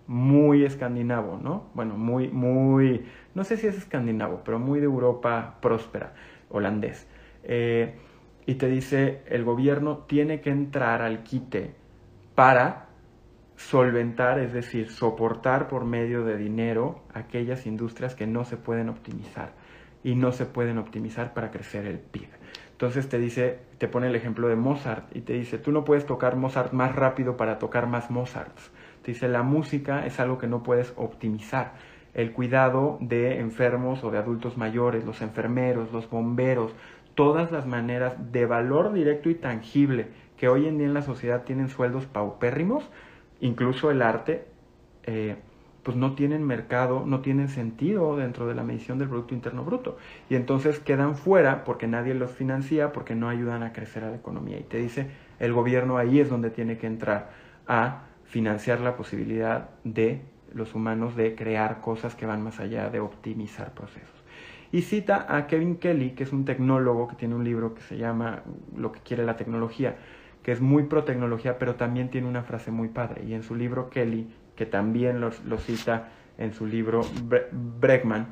Muy 0.08 0.66
escandinavo, 0.66 1.40
¿no? 1.40 1.70
Bueno, 1.76 1.96
muy, 1.96 2.30
muy, 2.30 3.06
no 3.36 3.44
sé 3.44 3.56
si 3.56 3.68
es 3.68 3.78
escandinavo, 3.78 4.42
pero 4.44 4.58
muy 4.58 4.80
de 4.80 4.86
Europa 4.86 5.58
próspera, 5.62 6.16
holandés. 6.50 7.08
Eh, 7.44 7.94
y 8.46 8.56
te 8.56 8.68
dice 8.68 9.22
el 9.28 9.44
gobierno 9.44 10.00
tiene 10.08 10.42
que 10.42 10.50
entrar 10.50 11.02
al 11.02 11.24
quite 11.24 11.76
para 12.36 12.88
solventar, 13.56 14.40
es 14.40 14.54
decir, 14.54 14.90
soportar 14.90 15.68
por 15.68 15.86
medio 15.86 16.24
de 16.24 16.38
dinero 16.38 17.04
aquellas 17.14 17.66
industrias 17.68 18.16
que 18.16 18.26
no 18.26 18.44
se 18.44 18.58
pueden 18.58 18.90
optimizar 18.90 19.54
y 20.04 20.16
no 20.16 20.32
se 20.32 20.46
pueden 20.46 20.78
optimizar 20.78 21.34
para 21.34 21.52
crecer 21.52 21.86
el 21.86 22.00
PIB. 22.00 22.28
Entonces 22.72 23.08
te 23.08 23.20
dice, 23.20 23.60
te 23.78 23.88
pone 23.88 24.08
el 24.08 24.16
ejemplo 24.16 24.48
de 24.48 24.56
Mozart 24.56 25.16
y 25.16 25.22
te 25.22 25.34
dice, 25.34 25.60
tú 25.60 25.72
no 25.72 25.86
puedes 25.86 26.08
tocar 26.08 26.36
Mozart 26.36 26.74
más 26.74 26.96
rápido 26.96 27.38
para 27.38 27.60
tocar 27.60 27.86
más 27.86 28.10
Mozarts. 28.10 28.72
Te 29.04 29.12
dice, 29.12 29.28
la 29.28 29.44
música 29.44 30.06
es 30.08 30.20
algo 30.20 30.40
que 30.40 30.48
no 30.48 30.64
puedes 30.64 30.92
optimizar. 30.96 31.74
El 32.16 32.34
cuidado 32.34 32.98
de 33.00 33.40
enfermos 33.40 34.04
o 34.04 34.10
de 34.10 34.18
adultos 34.18 34.58
mayores, 34.58 35.06
los 35.06 35.22
enfermeros, 35.22 35.92
los 35.94 36.10
bomberos, 36.10 36.74
todas 37.16 37.52
las 37.52 37.66
maneras 37.66 38.16
de 38.32 38.46
valor 38.46 38.94
directo 38.94 39.30
y 39.30 39.36
tangible 39.36 40.08
que 40.38 40.50
hoy 40.50 40.68
en 40.68 40.78
día 40.78 40.88
en 40.88 40.94
la 40.94 41.02
sociedad 41.02 41.44
tienen 41.44 41.70
sueldos 41.70 42.06
paupérrimos, 42.06 42.90
incluso 43.40 43.92
el 43.92 44.02
arte, 44.02 44.46
eh, 45.04 45.36
pues 45.84 45.98
no 45.98 46.14
tienen 46.14 46.44
mercado, 46.44 47.04
no 47.06 47.22
tienen 47.22 47.50
sentido 47.50 48.16
dentro 48.16 48.48
de 48.48 48.56
la 48.56 48.64
medición 48.64 49.00
del 49.00 49.10
Producto 49.10 49.34
Interno 49.34 49.64
Bruto. 49.64 49.98
Y 50.30 50.36
entonces 50.36 50.80
quedan 50.80 51.16
fuera 51.16 51.64
porque 51.64 51.88
nadie 51.88 52.14
los 52.14 52.32
financia, 52.32 52.92
porque 52.92 53.16
no 53.16 53.30
ayudan 53.30 53.64
a 53.64 53.74
crecer 53.74 54.04
a 54.04 54.10
la 54.10 54.16
economía. 54.16 54.60
Y 54.60 54.64
te 54.64 54.78
dice, 54.78 55.10
el 55.40 55.54
gobierno 55.54 55.98
ahí 55.98 56.20
es 56.20 56.30
donde 56.30 56.52
tiene 56.52 56.78
que 56.78 56.88
entrar 56.88 57.32
a 57.68 58.04
financiar 58.26 58.80
la 58.80 58.96
posibilidad 58.96 59.70
de 59.84 60.22
los 60.54 60.76
humanos 60.76 61.16
de 61.16 61.36
crear 61.36 61.82
cosas 61.82 62.16
que 62.16 62.26
van 62.26 62.44
más 62.44 62.60
allá 62.60 62.90
de 62.90 63.00
optimizar 63.00 63.74
procesos. 63.74 64.21
Y 64.72 64.84
cita 64.84 65.26
a 65.28 65.48
Kevin 65.48 65.78
Kelly, 65.78 66.12
que 66.12 66.24
es 66.24 66.32
un 66.32 66.46
tecnólogo 66.46 67.08
que 67.08 67.16
tiene 67.16 67.36
un 67.36 67.44
libro 67.44 67.74
que 67.74 67.82
se 67.82 67.98
llama 67.98 68.44
Lo 68.76 68.92
que 68.92 69.02
quiere 69.02 69.26
la 69.26 69.36
tecnología, 69.36 69.98
que 70.44 70.52
es 70.52 70.62
muy 70.62 70.84
pro 70.84 71.04
tecnología, 71.04 71.60
pero 71.60 71.76
también 71.76 72.10
tiene 72.10 72.28
una 72.28 72.44
frase 72.44 72.72
muy 72.72 72.88
padre. 72.88 73.26
Y 73.26 73.34
en 73.34 73.44
su 73.44 73.56
libro 73.56 73.90
Kelly, 73.90 74.34
que 74.56 74.66
también 74.66 75.20
lo, 75.20 75.58
cita 75.58 76.10
en 76.38 76.54
su 76.54 76.66
libro 76.66 77.02
Bregman, 77.80 78.28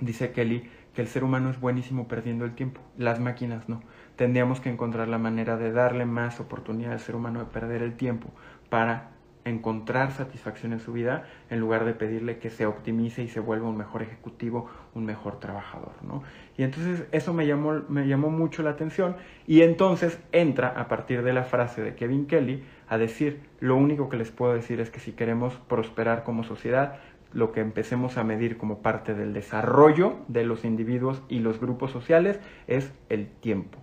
dice 0.00 0.32
Kelly 0.32 0.68
que 0.94 1.02
el 1.02 1.08
ser 1.08 1.22
humano 1.22 1.50
es 1.50 1.60
buenísimo 1.60 2.08
perdiendo 2.08 2.44
el 2.44 2.54
tiempo, 2.54 2.80
las 2.98 3.20
máquinas 3.20 3.68
no. 3.68 3.80
Tendríamos 4.16 4.60
que 4.60 4.70
encontrar 4.70 5.08
la 5.08 5.18
manera 5.18 5.56
de 5.56 5.72
darle 5.72 6.04
más 6.04 6.40
oportunidad 6.40 6.92
al 6.92 7.00
ser 7.00 7.14
humano 7.14 7.38
de 7.38 7.46
perder 7.46 7.82
el 7.82 7.94
tiempo 7.94 8.28
para 8.68 9.12
encontrar 9.44 10.12
satisfacción 10.12 10.72
en 10.72 10.80
su 10.80 10.92
vida 10.92 11.24
en 11.48 11.60
lugar 11.60 11.84
de 11.84 11.94
pedirle 11.94 12.38
que 12.38 12.50
se 12.50 12.66
optimice 12.66 13.22
y 13.22 13.28
se 13.28 13.40
vuelva 13.40 13.68
un 13.68 13.76
mejor 13.76 14.02
ejecutivo, 14.02 14.68
un 14.94 15.04
mejor 15.04 15.40
trabajador, 15.40 15.92
¿no? 16.02 16.22
Y 16.56 16.62
entonces 16.62 17.04
eso 17.12 17.32
me 17.32 17.46
llamó, 17.46 17.80
me 17.88 18.06
llamó 18.06 18.30
mucho 18.30 18.62
la 18.62 18.70
atención 18.70 19.16
y 19.46 19.62
entonces 19.62 20.18
entra 20.32 20.68
a 20.68 20.88
partir 20.88 21.22
de 21.22 21.32
la 21.32 21.44
frase 21.44 21.82
de 21.82 21.94
Kevin 21.94 22.26
Kelly 22.26 22.62
a 22.88 22.98
decir, 22.98 23.40
lo 23.60 23.76
único 23.76 24.08
que 24.08 24.16
les 24.16 24.30
puedo 24.30 24.52
decir 24.52 24.80
es 24.80 24.90
que 24.90 25.00
si 25.00 25.12
queremos 25.12 25.54
prosperar 25.68 26.24
como 26.24 26.44
sociedad, 26.44 26.98
lo 27.32 27.52
que 27.52 27.60
empecemos 27.60 28.16
a 28.18 28.24
medir 28.24 28.58
como 28.58 28.82
parte 28.82 29.14
del 29.14 29.32
desarrollo 29.32 30.16
de 30.28 30.44
los 30.44 30.64
individuos 30.64 31.22
y 31.28 31.38
los 31.38 31.60
grupos 31.60 31.92
sociales 31.92 32.40
es 32.66 32.92
el 33.08 33.28
tiempo 33.28 33.78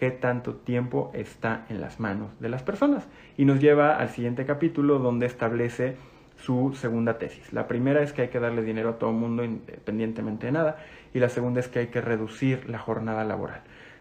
qué 0.00 0.10
tanto 0.10 0.54
tiempo 0.54 1.10
está 1.12 1.66
en 1.68 1.82
las 1.82 2.00
manos 2.00 2.30
de 2.40 2.48
las 2.48 2.62
personas. 2.62 3.06
Y 3.36 3.44
nos 3.44 3.60
lleva 3.60 3.98
al 3.98 4.08
siguiente 4.08 4.46
capítulo 4.46 4.98
donde 4.98 5.26
establece 5.26 5.96
su 6.38 6.72
segunda 6.74 7.18
tesis. 7.18 7.52
La 7.52 7.68
primera 7.68 8.00
es 8.00 8.14
que 8.14 8.22
hay 8.22 8.28
que 8.28 8.40
darle 8.40 8.62
dinero 8.62 8.88
a 8.88 8.98
todo 8.98 9.10
el 9.10 9.16
mundo 9.16 9.44
independientemente 9.44 10.46
de 10.46 10.52
nada 10.52 10.78
y 11.12 11.18
la 11.18 11.28
segunda 11.28 11.60
es 11.60 11.68
que 11.68 11.80
hay 11.80 11.86
que 11.88 12.00
reducir 12.00 12.66
la 12.66 12.78
jornada 12.78 13.24
laboral. 13.24 13.60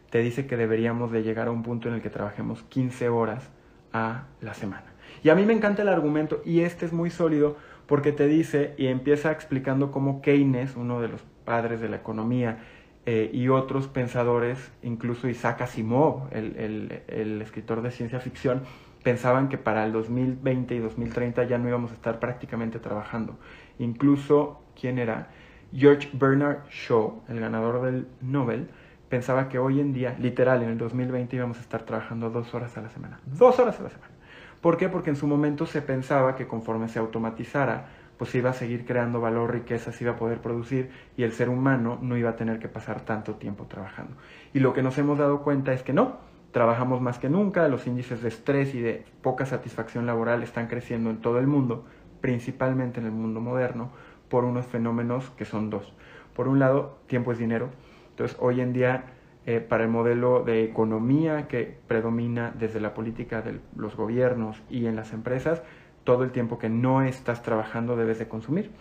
Te 0.09 0.19
dice 0.19 0.47
que 0.47 0.55
deberíamos 0.55 1.11
de 1.11 1.21
llegar 1.21 1.49
a 1.49 1.51
un 1.51 1.63
punto 1.63 1.89
en 1.89 1.95
el 1.95 2.01
que 2.01 2.09
trabajemos 2.09 2.63
15 2.63 3.09
horas 3.09 3.49
a 3.91 4.23
la 4.39 4.53
semana. 4.53 4.93
Y 5.21 5.27
a 5.27 5.35
mí 5.35 5.43
me 5.43 5.51
encanta 5.51 5.81
el 5.81 5.89
argumento 5.89 6.41
y 6.45 6.61
este 6.61 6.85
es 6.85 6.93
muy 6.93 7.09
sólido 7.09 7.57
porque 7.87 8.13
te 8.13 8.27
dice 8.27 8.73
y 8.77 8.87
empieza 8.87 9.33
explicando 9.33 9.91
cómo 9.91 10.21
Keynes, 10.21 10.77
uno 10.77 11.01
de 11.01 11.09
los 11.09 11.23
padres 11.43 11.81
de 11.81 11.89
la 11.89 11.97
economía, 11.97 12.59
eh, 13.05 13.29
y 13.33 13.47
otros 13.49 13.87
pensadores, 13.87 14.71
incluso 14.83 15.27
Isaac 15.27 15.61
Asimov, 15.61 16.27
el, 16.31 17.01
el, 17.07 17.41
escritor 17.41 17.81
de 17.81 17.91
ciencia 17.91 18.19
ficción, 18.19 18.63
pensaban 19.03 19.49
que 19.49 19.57
para 19.57 19.85
el 19.85 19.91
2020 19.93 20.75
y 20.75 20.79
2030 20.79 21.43
ya 21.45 21.57
no 21.57 21.67
íbamos 21.67 21.91
a 21.91 21.93
estar 21.95 22.19
prácticamente 22.19 22.79
trabajando. 22.79 23.39
Incluso, 23.79 24.61
¿quién 24.79 24.99
era? 24.99 25.29
George 25.73 26.09
Bernard 26.13 26.67
Shaw, 26.69 27.23
el 27.29 27.39
ganador 27.39 27.81
del 27.81 28.07
Nobel, 28.21 28.69
pensaba 29.07 29.49
que 29.49 29.59
hoy 29.59 29.79
en 29.79 29.93
día, 29.93 30.15
literal, 30.19 30.61
en 30.61 30.69
el 30.69 30.77
2020 30.77 31.35
íbamos 31.35 31.57
a 31.57 31.61
estar 31.61 31.83
trabajando 31.83 32.29
dos 32.29 32.53
horas 32.53 32.77
a 32.77 32.81
la 32.81 32.89
semana. 32.89 33.19
Dos 33.25 33.59
horas 33.59 33.79
a 33.79 33.83
la 33.83 33.89
semana. 33.89 34.13
¿Por 34.61 34.77
qué? 34.77 34.89
Porque 34.89 35.09
en 35.09 35.15
su 35.15 35.25
momento 35.25 35.65
se 35.65 35.81
pensaba 35.81 36.35
que 36.35 36.47
conforme 36.47 36.89
se 36.89 36.99
automatizara, 36.99 37.87
pues 38.19 38.35
iba 38.35 38.49
a 38.49 38.53
seguir 38.53 38.85
creando 38.85 39.21
valor, 39.21 39.53
riqueza, 39.53 39.93
se 39.93 40.03
iba 40.03 40.13
a 40.13 40.17
poder 40.17 40.41
producir 40.41 40.91
y 41.15 41.23
el 41.23 41.31
ser 41.31 41.47
humano 41.47 41.97
no 42.01 42.17
iba 42.17 42.31
a 42.31 42.35
tener 42.35 42.59
que 42.59 42.67
pasar 42.67 42.99
tanto 43.05 43.35
tiempo 43.35 43.65
trabajando. 43.67 44.17
Y 44.53 44.59
lo 44.59 44.73
que 44.73 44.83
nos 44.83 44.97
hemos 44.97 45.17
dado 45.17 45.41
cuenta 45.41 45.71
es 45.71 45.83
que 45.83 45.93
no, 45.93 46.17
trabajamos 46.51 46.99
más 46.99 47.17
que 47.17 47.29
nunca, 47.29 47.65
los 47.69 47.87
índices 47.87 48.21
de 48.21 48.27
estrés 48.27 48.75
y 48.75 48.81
de 48.81 49.05
poca 49.21 49.45
satisfacción 49.45 50.05
laboral 50.05 50.43
están 50.43 50.67
creciendo 50.67 51.09
en 51.09 51.21
todo 51.21 51.39
el 51.39 51.47
mundo, 51.47 51.85
principalmente 52.19 52.99
en 52.99 53.05
el 53.05 53.13
mundo 53.13 53.39
moderno, 53.39 53.89
por 54.27 54.43
unos 54.43 54.65
fenómenos 54.65 55.29
que 55.31 55.45
son 55.45 55.69
dos. 55.69 55.93
Por 56.35 56.49
un 56.49 56.59
lado, 56.59 56.99
tiempo 57.07 57.31
es 57.31 57.37
dinero. 57.37 57.69
Entonces, 58.09 58.35
hoy 58.41 58.59
en 58.59 58.73
día, 58.73 59.05
eh, 59.45 59.61
para 59.61 59.85
el 59.85 59.89
modelo 59.89 60.43
de 60.43 60.65
economía 60.65 61.47
que 61.47 61.79
predomina 61.87 62.53
desde 62.59 62.81
la 62.81 62.93
política 62.93 63.41
de 63.41 63.61
los 63.77 63.95
gobiernos 63.95 64.61
y 64.69 64.87
en 64.87 64.97
las 64.97 65.13
empresas, 65.13 65.63
todo 66.09 66.23
el 66.23 66.31
tiempo 66.31 66.57
que 66.57 66.69
no 66.69 67.03
estás 67.03 67.43
trabajando 67.43 67.95
debes 67.95 68.17
de 68.17 68.27
consumir, 68.27 68.71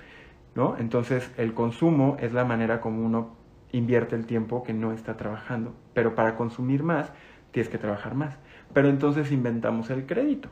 ¿no? 0.55 0.79
Entonces 0.79 1.31
el 1.37 1.53
consumo 1.53 2.17
es 2.21 2.33
la 2.33 2.47
manera 2.47 2.81
como 2.81 3.05
uno 3.05 3.37
invierte 3.71 4.17
el 4.17 4.25
tiempo 4.25 4.63
que 4.63 4.73
no 4.73 4.95
está 4.95 5.19
trabajando, 5.19 5.75
pero 5.93 6.15
para 6.15 6.37
consumir 6.37 6.83
más 6.83 7.13
tienes 7.51 7.69
que 7.69 7.77
trabajar 7.77 8.15
más. 8.15 8.39
Pero 8.73 8.89
entonces 8.89 9.31
inventamos 9.31 9.91
el 9.91 10.07
crédito. 10.07 10.49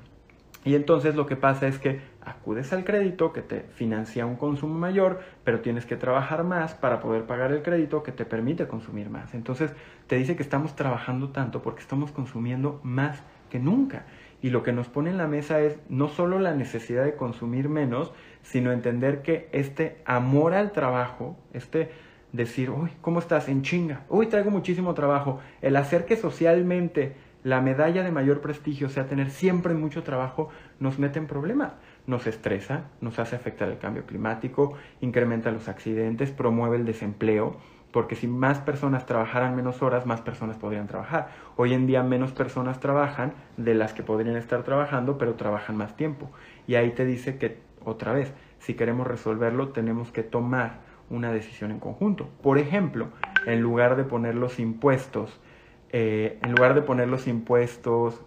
Y 0.66 0.74
entonces 0.74 1.16
lo 1.16 1.24
que 1.24 1.36
pasa 1.36 1.66
es 1.66 1.78
que 1.78 2.02
acudes 2.20 2.70
al 2.74 2.84
crédito 2.84 3.32
que 3.32 3.40
te 3.40 3.60
financia 3.60 4.26
un 4.26 4.36
consumo 4.36 4.74
mayor, 4.74 5.20
pero 5.44 5.60
tienes 5.60 5.86
que 5.86 5.96
trabajar 5.96 6.44
más 6.44 6.74
para 6.74 7.00
poder 7.00 7.24
pagar 7.24 7.52
el 7.52 7.62
crédito 7.62 8.02
que 8.02 8.12
te 8.12 8.26
permite 8.26 8.68
consumir 8.68 9.08
más. 9.08 9.32
Entonces 9.32 9.72
te 10.08 10.16
dice 10.16 10.36
que 10.36 10.42
estamos 10.42 10.76
trabajando 10.76 11.30
tanto 11.30 11.62
porque 11.62 11.80
estamos 11.80 12.12
consumiendo 12.12 12.80
más 12.82 13.22
que 13.48 13.58
nunca. 13.58 14.04
Y 14.42 14.50
lo 14.50 14.62
que 14.62 14.72
nos 14.72 14.88
pone 14.88 15.10
en 15.10 15.18
la 15.18 15.26
mesa 15.26 15.60
es 15.60 15.78
no 15.88 16.08
solo 16.08 16.38
la 16.38 16.54
necesidad 16.54 17.04
de 17.04 17.16
consumir 17.16 17.68
menos, 17.68 18.12
sino 18.42 18.72
entender 18.72 19.22
que 19.22 19.48
este 19.52 20.02
amor 20.04 20.54
al 20.54 20.72
trabajo, 20.72 21.36
este 21.52 21.90
decir, 22.32 22.70
uy, 22.70 22.90
¿cómo 23.00 23.18
estás? 23.18 23.48
En 23.48 23.62
chinga, 23.62 24.04
uy, 24.08 24.26
traigo 24.26 24.50
muchísimo 24.50 24.94
trabajo, 24.94 25.40
el 25.62 25.76
hacer 25.76 26.04
que 26.04 26.16
socialmente 26.16 27.14
la 27.46 27.60
medalla 27.60 28.02
de 28.02 28.10
mayor 28.10 28.40
prestigio 28.40 28.88
sea 28.88 29.06
tener 29.06 29.30
siempre 29.30 29.72
mucho 29.72 30.02
trabajo, 30.02 30.48
nos 30.80 30.98
mete 30.98 31.20
en 31.20 31.28
problemas. 31.28 31.74
Nos 32.04 32.26
estresa, 32.26 32.90
nos 33.00 33.20
hace 33.20 33.36
afectar 33.36 33.68
el 33.68 33.78
cambio 33.78 34.04
climático, 34.04 34.74
incrementa 35.00 35.52
los 35.52 35.68
accidentes, 35.68 36.32
promueve 36.32 36.76
el 36.76 36.84
desempleo 36.84 37.56
porque 37.96 38.14
si 38.14 38.28
más 38.28 38.58
personas 38.58 39.06
trabajaran 39.06 39.56
menos 39.56 39.80
horas, 39.80 40.04
más 40.04 40.20
personas 40.20 40.58
podrían 40.58 40.86
trabajar. 40.86 41.30
Hoy 41.56 41.72
en 41.72 41.86
día 41.86 42.02
menos 42.02 42.30
personas 42.32 42.78
trabajan 42.78 43.32
de 43.56 43.72
las 43.72 43.94
que 43.94 44.02
podrían 44.02 44.36
estar 44.36 44.64
trabajando, 44.64 45.16
pero 45.16 45.32
trabajan 45.36 45.78
más 45.78 45.96
tiempo. 45.96 46.30
Y 46.66 46.74
ahí 46.74 46.90
te 46.90 47.06
dice 47.06 47.38
que, 47.38 47.58
otra 47.82 48.12
vez, 48.12 48.34
si 48.58 48.74
queremos 48.74 49.06
resolverlo, 49.06 49.70
tenemos 49.70 50.12
que 50.12 50.22
tomar 50.22 50.80
una 51.08 51.32
decisión 51.32 51.70
en 51.70 51.80
conjunto. 51.80 52.28
Por 52.42 52.58
ejemplo, 52.58 53.08
en 53.46 53.62
lugar 53.62 53.96
de 53.96 54.04
poner 54.04 54.34
los 54.34 54.58
impuestos, 54.58 55.40
eh, 55.88 56.38
en 56.42 56.52
lugar 56.52 56.74
de 56.74 56.82
poner 56.82 57.08
los 57.08 57.26
impuestos 57.26 58.20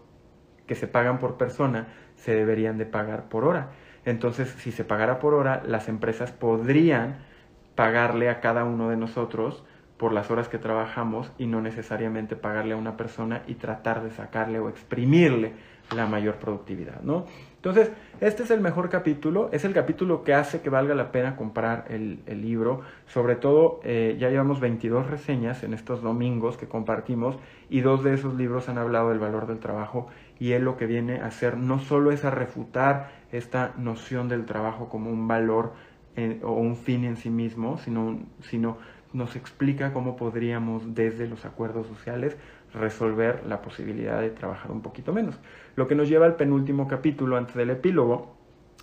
que 0.65 0.73
se 0.73 0.87
pagan 0.87 1.19
por 1.19 1.37
persona, 1.37 1.89
se 2.15 2.33
deberían 2.33 2.79
de 2.79 2.87
pagar 2.87 3.29
por 3.29 3.43
hora. 3.43 3.69
Entonces, 4.03 4.49
si 4.49 4.71
se 4.71 4.83
pagara 4.83 5.19
por 5.19 5.35
hora, 5.35 5.61
las 5.63 5.89
empresas 5.89 6.31
podrían 6.31 7.28
pagarle 7.79 8.27
a 8.27 8.41
cada 8.41 8.65
uno 8.65 8.89
de 8.89 8.97
nosotros 8.97 9.63
por 9.95 10.11
las 10.11 10.29
horas 10.29 10.49
que 10.49 10.57
trabajamos 10.57 11.31
y 11.37 11.45
no 11.45 11.61
necesariamente 11.61 12.35
pagarle 12.35 12.73
a 12.73 12.77
una 12.77 12.97
persona 12.97 13.43
y 13.47 13.53
tratar 13.55 14.03
de 14.03 14.11
sacarle 14.11 14.59
o 14.59 14.67
exprimirle 14.67 15.53
la 15.95 16.05
mayor 16.05 16.35
productividad, 16.35 16.99
¿no? 17.03 17.25
Entonces, 17.55 17.89
este 18.19 18.43
es 18.43 18.51
el 18.51 18.59
mejor 18.59 18.89
capítulo, 18.89 19.49
es 19.53 19.63
el 19.63 19.73
capítulo 19.73 20.25
que 20.25 20.33
hace 20.33 20.59
que 20.59 20.69
valga 20.69 20.93
la 20.93 21.13
pena 21.13 21.37
comprar 21.37 21.85
el, 21.89 22.19
libro, 22.41 22.81
sobre 23.07 23.37
todo 23.37 23.79
eh, 23.85 24.17
ya 24.19 24.29
llevamos 24.29 24.59
22 24.59 25.07
reseñas 25.07 25.63
en 25.63 25.73
estos 25.73 26.01
domingos 26.01 26.57
que 26.57 26.67
compartimos 26.67 27.37
y 27.69 27.79
dos 27.79 28.03
de 28.03 28.13
esos 28.13 28.35
libros 28.35 28.67
han 28.67 28.77
hablado 28.77 29.09
del 29.09 29.19
valor 29.19 29.47
del 29.47 29.59
trabajo 29.59 30.07
y 30.37 30.51
él 30.51 30.63
lo 30.63 30.75
que 30.75 30.85
viene 30.85 31.21
a 31.21 31.27
hacer 31.27 31.55
no 31.55 31.79
solo 31.79 32.11
es 32.11 32.25
a 32.25 32.31
refutar 32.31 33.11
esta 33.31 33.73
noción 33.77 34.27
del 34.27 34.45
trabajo 34.45 34.89
como 34.89 35.11
un 35.11 35.27
valor 35.29 35.73
o 36.43 36.51
un 36.51 36.75
fin 36.75 37.05
en 37.05 37.15
sí 37.15 37.29
mismo, 37.29 37.77
sino, 37.77 38.19
sino 38.41 38.77
nos 39.13 39.35
explica 39.35 39.93
cómo 39.93 40.15
podríamos 40.15 40.93
desde 40.93 41.27
los 41.27 41.45
acuerdos 41.45 41.87
sociales 41.87 42.37
resolver 42.73 43.45
la 43.45 43.61
posibilidad 43.61 44.21
de 44.21 44.29
trabajar 44.29 44.71
un 44.71 44.81
poquito 44.81 45.13
menos. 45.13 45.39
Lo 45.75 45.87
que 45.87 45.95
nos 45.95 46.09
lleva 46.09 46.25
al 46.25 46.35
penúltimo 46.35 46.87
capítulo 46.87 47.37
antes 47.37 47.55
del 47.55 47.71
epílogo 47.71 48.35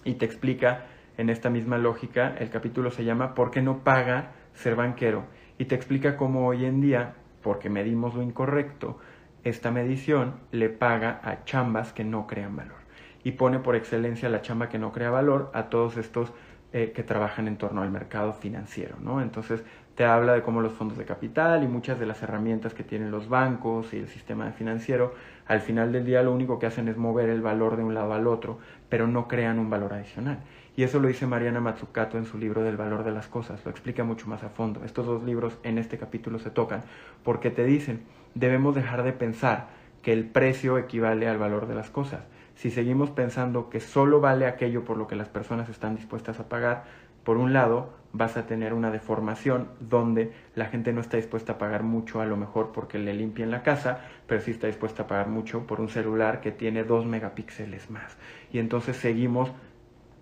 y 0.04 0.14
te 0.14 0.24
explica 0.24 0.86
en 1.16 1.30
esta 1.30 1.50
misma 1.50 1.78
lógica, 1.78 2.34
el 2.38 2.50
capítulo 2.50 2.90
se 2.90 3.04
llama 3.04 3.34
¿Por 3.34 3.50
qué 3.50 3.62
no 3.62 3.84
paga 3.84 4.32
ser 4.54 4.76
banquero? 4.76 5.24
Y 5.58 5.66
te 5.66 5.74
explica 5.74 6.16
cómo 6.16 6.46
hoy 6.46 6.64
en 6.64 6.80
día, 6.80 7.14
porque 7.42 7.70
medimos 7.70 8.14
lo 8.14 8.22
incorrecto, 8.22 8.98
esta 9.44 9.70
medición 9.70 10.34
le 10.50 10.68
paga 10.68 11.20
a 11.22 11.44
chambas 11.44 11.92
que 11.92 12.04
no 12.04 12.26
crean 12.26 12.56
valor. 12.56 12.76
Y 13.22 13.32
pone 13.32 13.58
por 13.58 13.76
excelencia 13.76 14.28
la 14.28 14.42
chamba 14.42 14.68
que 14.68 14.78
no 14.78 14.92
crea 14.92 15.10
valor 15.10 15.50
a 15.54 15.68
todos 15.70 15.96
estos 15.96 16.32
eh, 16.76 16.92
que 16.92 17.02
trabajan 17.02 17.48
en 17.48 17.56
torno 17.56 17.80
al 17.80 17.90
mercado 17.90 18.34
financiero, 18.34 18.96
¿no? 19.00 19.22
Entonces 19.22 19.64
te 19.94 20.04
habla 20.04 20.34
de 20.34 20.42
cómo 20.42 20.60
los 20.60 20.74
fondos 20.74 20.98
de 20.98 21.06
capital 21.06 21.64
y 21.64 21.66
muchas 21.66 21.98
de 21.98 22.04
las 22.04 22.22
herramientas 22.22 22.74
que 22.74 22.84
tienen 22.84 23.10
los 23.10 23.30
bancos 23.30 23.94
y 23.94 23.96
el 23.96 24.08
sistema 24.08 24.52
financiero, 24.52 25.14
al 25.46 25.62
final 25.62 25.90
del 25.90 26.04
día 26.04 26.22
lo 26.22 26.34
único 26.34 26.58
que 26.58 26.66
hacen 26.66 26.88
es 26.88 26.98
mover 26.98 27.30
el 27.30 27.40
valor 27.40 27.78
de 27.78 27.82
un 27.82 27.94
lado 27.94 28.12
al 28.12 28.26
otro, 28.26 28.58
pero 28.90 29.06
no 29.06 29.26
crean 29.26 29.58
un 29.58 29.70
valor 29.70 29.94
adicional. 29.94 30.40
Y 30.76 30.82
eso 30.82 31.00
lo 31.00 31.08
dice 31.08 31.26
Mariana 31.26 31.60
Matsukato 31.60 32.18
en 32.18 32.26
su 32.26 32.36
libro 32.36 32.62
del 32.62 32.76
valor 32.76 33.04
de 33.04 33.12
las 33.12 33.26
cosas, 33.26 33.64
lo 33.64 33.70
explica 33.70 34.04
mucho 34.04 34.28
más 34.28 34.42
a 34.42 34.50
fondo. 34.50 34.84
Estos 34.84 35.06
dos 35.06 35.22
libros 35.24 35.56
en 35.62 35.78
este 35.78 35.96
capítulo 35.96 36.38
se 36.38 36.50
tocan 36.50 36.82
porque 37.24 37.48
te 37.50 37.64
dicen, 37.64 38.02
debemos 38.34 38.74
dejar 38.74 39.02
de 39.02 39.14
pensar 39.14 39.68
que 40.02 40.12
el 40.12 40.26
precio 40.26 40.76
equivale 40.76 41.26
al 41.26 41.38
valor 41.38 41.68
de 41.68 41.74
las 41.74 41.88
cosas 41.88 42.20
si 42.56 42.70
seguimos 42.70 43.10
pensando 43.10 43.70
que 43.70 43.80
solo 43.80 44.20
vale 44.20 44.46
aquello 44.46 44.84
por 44.84 44.96
lo 44.96 45.06
que 45.06 45.14
las 45.14 45.28
personas 45.28 45.68
están 45.68 45.94
dispuestas 45.94 46.40
a 46.40 46.48
pagar, 46.48 46.84
por 47.22 47.36
un 47.36 47.52
lado 47.52 47.90
vas 48.12 48.36
a 48.36 48.46
tener 48.46 48.72
una 48.72 48.90
deformación 48.90 49.68
donde 49.78 50.32
la 50.54 50.66
gente 50.66 50.92
no 50.92 51.00
está 51.00 51.18
dispuesta 51.18 51.52
a 51.52 51.58
pagar 51.58 51.82
mucho 51.82 52.20
a 52.20 52.24
lo 52.24 52.36
mejor 52.36 52.72
porque 52.72 52.98
le 52.98 53.12
limpien 53.12 53.50
la 53.50 53.62
casa, 53.62 54.00
pero 54.26 54.40
sí 54.40 54.52
está 54.52 54.68
dispuesta 54.68 55.02
a 55.02 55.06
pagar 55.06 55.28
mucho 55.28 55.66
por 55.66 55.80
un 55.80 55.90
celular 55.90 56.40
que 56.40 56.50
tiene 56.50 56.84
dos 56.84 57.04
megapíxeles 57.04 57.90
más. 57.90 58.16
Y 58.50 58.58
entonces 58.58 58.96
seguimos 58.96 59.52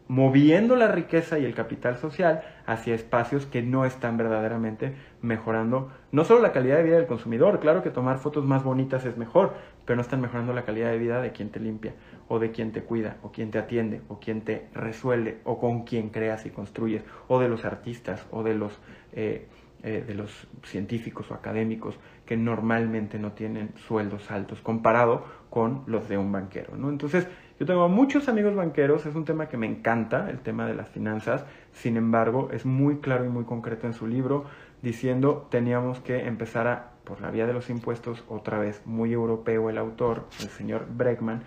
moviendo 0.08 0.76
la 0.76 0.88
riqueza 0.88 1.38
y 1.38 1.44
el 1.44 1.54
capital 1.54 1.96
social 1.96 2.42
hacia 2.66 2.94
espacios 2.94 3.46
que 3.46 3.62
no 3.62 3.84
están 3.84 4.16
verdaderamente 4.16 4.94
mejorando 5.22 5.90
no 6.12 6.24
solo 6.24 6.42
la 6.42 6.52
calidad 6.52 6.76
de 6.76 6.82
vida 6.82 6.96
del 6.96 7.06
consumidor, 7.06 7.58
claro 7.58 7.82
que 7.82 7.90
tomar 7.90 8.18
fotos 8.18 8.44
más 8.44 8.62
bonitas 8.62 9.06
es 9.06 9.16
mejor, 9.16 9.54
pero 9.86 9.96
no 9.96 10.02
están 10.02 10.20
mejorando 10.20 10.52
la 10.52 10.64
calidad 10.64 10.90
de 10.90 10.98
vida 10.98 11.22
de 11.22 11.32
quien 11.32 11.50
te 11.50 11.58
limpia, 11.58 11.94
o 12.28 12.38
de 12.38 12.50
quien 12.50 12.72
te 12.72 12.82
cuida, 12.82 13.16
o 13.22 13.32
quien 13.32 13.50
te 13.50 13.58
atiende, 13.58 14.00
o 14.08 14.18
quien 14.18 14.42
te 14.42 14.68
resuelve, 14.74 15.38
o 15.44 15.58
con 15.58 15.84
quien 15.84 16.10
creas 16.10 16.46
y 16.46 16.50
construyes, 16.50 17.04
o 17.28 17.38
de 17.38 17.48
los 17.48 17.64
artistas, 17.64 18.26
o 18.30 18.42
de 18.42 18.54
los, 18.54 18.78
eh, 19.12 19.46
eh, 19.82 20.04
de 20.06 20.14
los 20.14 20.48
científicos 20.62 21.30
o 21.30 21.34
académicos 21.34 21.98
que 22.24 22.36
normalmente 22.36 23.18
no 23.18 23.32
tienen 23.32 23.74
sueldos 23.76 24.30
altos 24.30 24.60
comparado 24.62 25.24
con 25.50 25.82
los 25.86 26.08
de 26.08 26.16
un 26.16 26.32
banquero. 26.32 26.76
¿no? 26.76 26.88
Entonces, 26.88 27.28
yo 27.60 27.66
tengo 27.66 27.88
muchos 27.88 28.28
amigos 28.28 28.56
banqueros, 28.56 29.06
es 29.06 29.14
un 29.14 29.24
tema 29.24 29.48
que 29.48 29.56
me 29.56 29.66
encanta, 29.66 30.28
el 30.28 30.40
tema 30.40 30.66
de 30.66 30.74
las 30.74 30.88
finanzas, 30.88 31.44
sin 31.72 31.96
embargo, 31.96 32.48
es 32.50 32.66
muy 32.66 32.98
claro 32.98 33.24
y 33.24 33.28
muy 33.28 33.44
concreto 33.44 33.86
en 33.86 33.92
su 33.92 34.08
libro, 34.08 34.46
diciendo 34.84 35.48
teníamos 35.50 35.98
que 35.98 36.26
empezar 36.28 36.68
a, 36.68 36.92
por 37.02 37.20
la 37.20 37.32
vía 37.32 37.46
de 37.46 37.52
los 37.52 37.70
impuestos, 37.70 38.22
otra 38.28 38.58
vez 38.58 38.82
muy 38.84 39.12
europeo 39.12 39.68
el 39.68 39.78
autor, 39.78 40.26
el 40.40 40.48
señor 40.48 40.86
Breckman, 40.88 41.42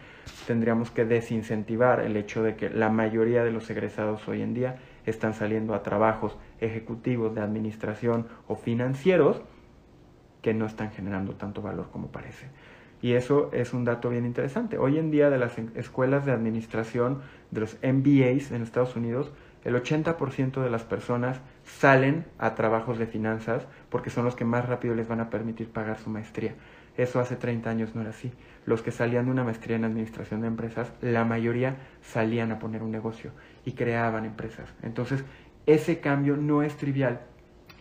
tendríamos 0.45 0.91
que 0.91 1.05
desincentivar 1.05 2.01
el 2.01 2.17
hecho 2.17 2.43
de 2.43 2.55
que 2.55 2.69
la 2.69 2.89
mayoría 2.89 3.45
de 3.45 3.51
los 3.51 3.69
egresados 3.69 4.27
hoy 4.27 4.41
en 4.41 4.53
día 4.53 4.79
están 5.05 5.33
saliendo 5.33 5.73
a 5.73 5.83
trabajos 5.83 6.35
ejecutivos 6.59 7.33
de 7.33 7.41
administración 7.41 8.27
o 8.47 8.55
financieros 8.55 9.41
que 10.41 10.53
no 10.53 10.65
están 10.65 10.91
generando 10.91 11.35
tanto 11.35 11.61
valor 11.61 11.89
como 11.91 12.07
parece. 12.07 12.47
Y 13.01 13.13
eso 13.13 13.51
es 13.53 13.73
un 13.73 13.85
dato 13.85 14.09
bien 14.09 14.25
interesante. 14.25 14.77
Hoy 14.77 14.97
en 14.97 15.11
día 15.11 15.29
de 15.29 15.37
las 15.37 15.57
escuelas 15.75 16.25
de 16.25 16.31
administración, 16.31 17.21
de 17.51 17.61
los 17.61 17.77
MBAs 17.83 18.51
en 18.51 18.63
Estados 18.63 18.95
Unidos, 18.95 19.31
el 19.63 19.75
80% 19.75 20.63
de 20.63 20.69
las 20.69 20.83
personas 20.83 21.41
salen 21.67 22.25
a 22.39 22.55
trabajos 22.55 22.97
de 22.97 23.05
finanzas 23.05 23.67
porque 23.89 24.09
son 24.09 24.25
los 24.25 24.35
que 24.35 24.45
más 24.45 24.65
rápido 24.65 24.95
les 24.95 25.07
van 25.07 25.19
a 25.19 25.29
permitir 25.29 25.69
pagar 25.69 25.99
su 25.99 26.09
maestría. 26.09 26.55
Eso 26.95 27.19
hace 27.19 27.35
30 27.35 27.69
años 27.69 27.93
no 27.93 28.01
era 28.01 28.09
así. 28.09 28.31
Los 28.65 28.81
que 28.81 28.91
salían 28.91 29.25
de 29.25 29.31
una 29.31 29.43
maestría 29.43 29.75
en 29.75 29.85
administración 29.85 30.41
de 30.41 30.47
empresas, 30.47 30.91
la 31.01 31.25
mayoría 31.25 31.75
salían 32.01 32.51
a 32.51 32.59
poner 32.59 32.81
un 32.81 32.91
negocio 32.91 33.31
y 33.65 33.73
creaban 33.73 34.25
empresas. 34.25 34.73
Entonces, 34.81 35.23
ese 35.67 35.99
cambio 35.99 36.37
no 36.37 36.63
es 36.63 36.75
trivial 36.77 37.21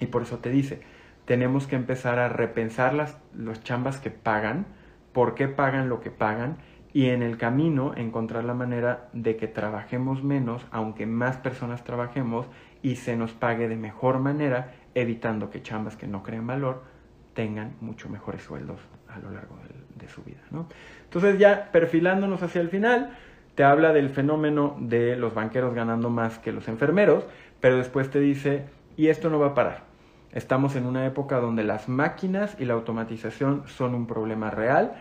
y 0.01 0.07
por 0.07 0.23
eso 0.23 0.39
te 0.39 0.51
dice, 0.51 0.81
tenemos 1.25 1.67
que 1.67 1.77
empezar 1.77 2.19
a 2.19 2.29
repensar 2.29 2.93
las 2.93 3.17
los 3.35 3.63
chambas 3.63 3.99
que 3.99 4.11
pagan, 4.11 4.67
por 5.13 5.35
qué 5.35 5.49
pagan 5.49 5.89
lo 5.89 6.01
que 6.01 6.11
pagan 6.11 6.59
y 6.97 7.11
en 7.11 7.23
el 7.23 7.37
camino 7.37 7.93
encontrar 7.95 8.45
la 8.45 8.55
manera 8.55 9.11
de 9.13 9.37
que 9.37 9.49
trabajemos 9.49 10.25
menos, 10.25 10.67
aunque 10.71 11.05
más 11.05 11.37
personas 11.37 11.85
trabajemos 11.85 12.47
y 12.81 12.97
se 12.97 13.19
nos 13.19 13.35
pague 13.35 13.69
de 13.69 13.77
mejor 13.77 14.19
manera, 14.19 14.73
evitando 14.95 15.51
que 15.51 15.61
chambas 15.61 15.95
que 15.95 16.07
no 16.07 16.23
creen 16.23 16.47
valor 16.47 16.85
tengan 17.35 17.75
mucho 17.83 18.09
mejores 18.09 18.41
sueldos 18.41 18.81
a 19.11 19.19
lo 19.19 19.31
largo 19.31 19.59
de, 19.95 20.09
su 20.09 20.23
vida. 20.23 20.41
¿no? 20.51 20.69
Entonces 21.05 21.39
ya 21.39 21.71
perfilándonos 21.71 22.43
hacia 22.43 22.63
el 22.63 22.71
final, 22.71 23.11
te 23.55 23.63
habla 23.63 23.93
del 23.93 24.09
fenómeno 24.09 24.75
de 24.81 25.17
los 25.17 25.35
banqueros 25.35 25.75
ganando 25.75 26.09
más 26.09 26.39
que 26.39 26.51
los 26.51 26.67
enfermeros, 26.67 27.27
pero 27.61 27.77
después 27.77 28.09
te 28.09 28.21
dice, 28.21 28.65
y 28.97 29.09
esto 29.09 29.29
no 29.29 29.39
va 29.39 29.49
a 29.49 29.55
parar. 29.55 29.83
Estamos 30.33 30.77
en 30.77 30.87
una 30.87 31.05
época 31.05 31.41
donde 31.41 31.63
las 31.63 31.91
máquinas 31.91 32.57
y 32.59 32.65
la 32.65 32.73
automatización 32.73 33.65
son 33.67 33.95
un 33.95 34.07
problema 34.07 34.51
real 34.51 34.95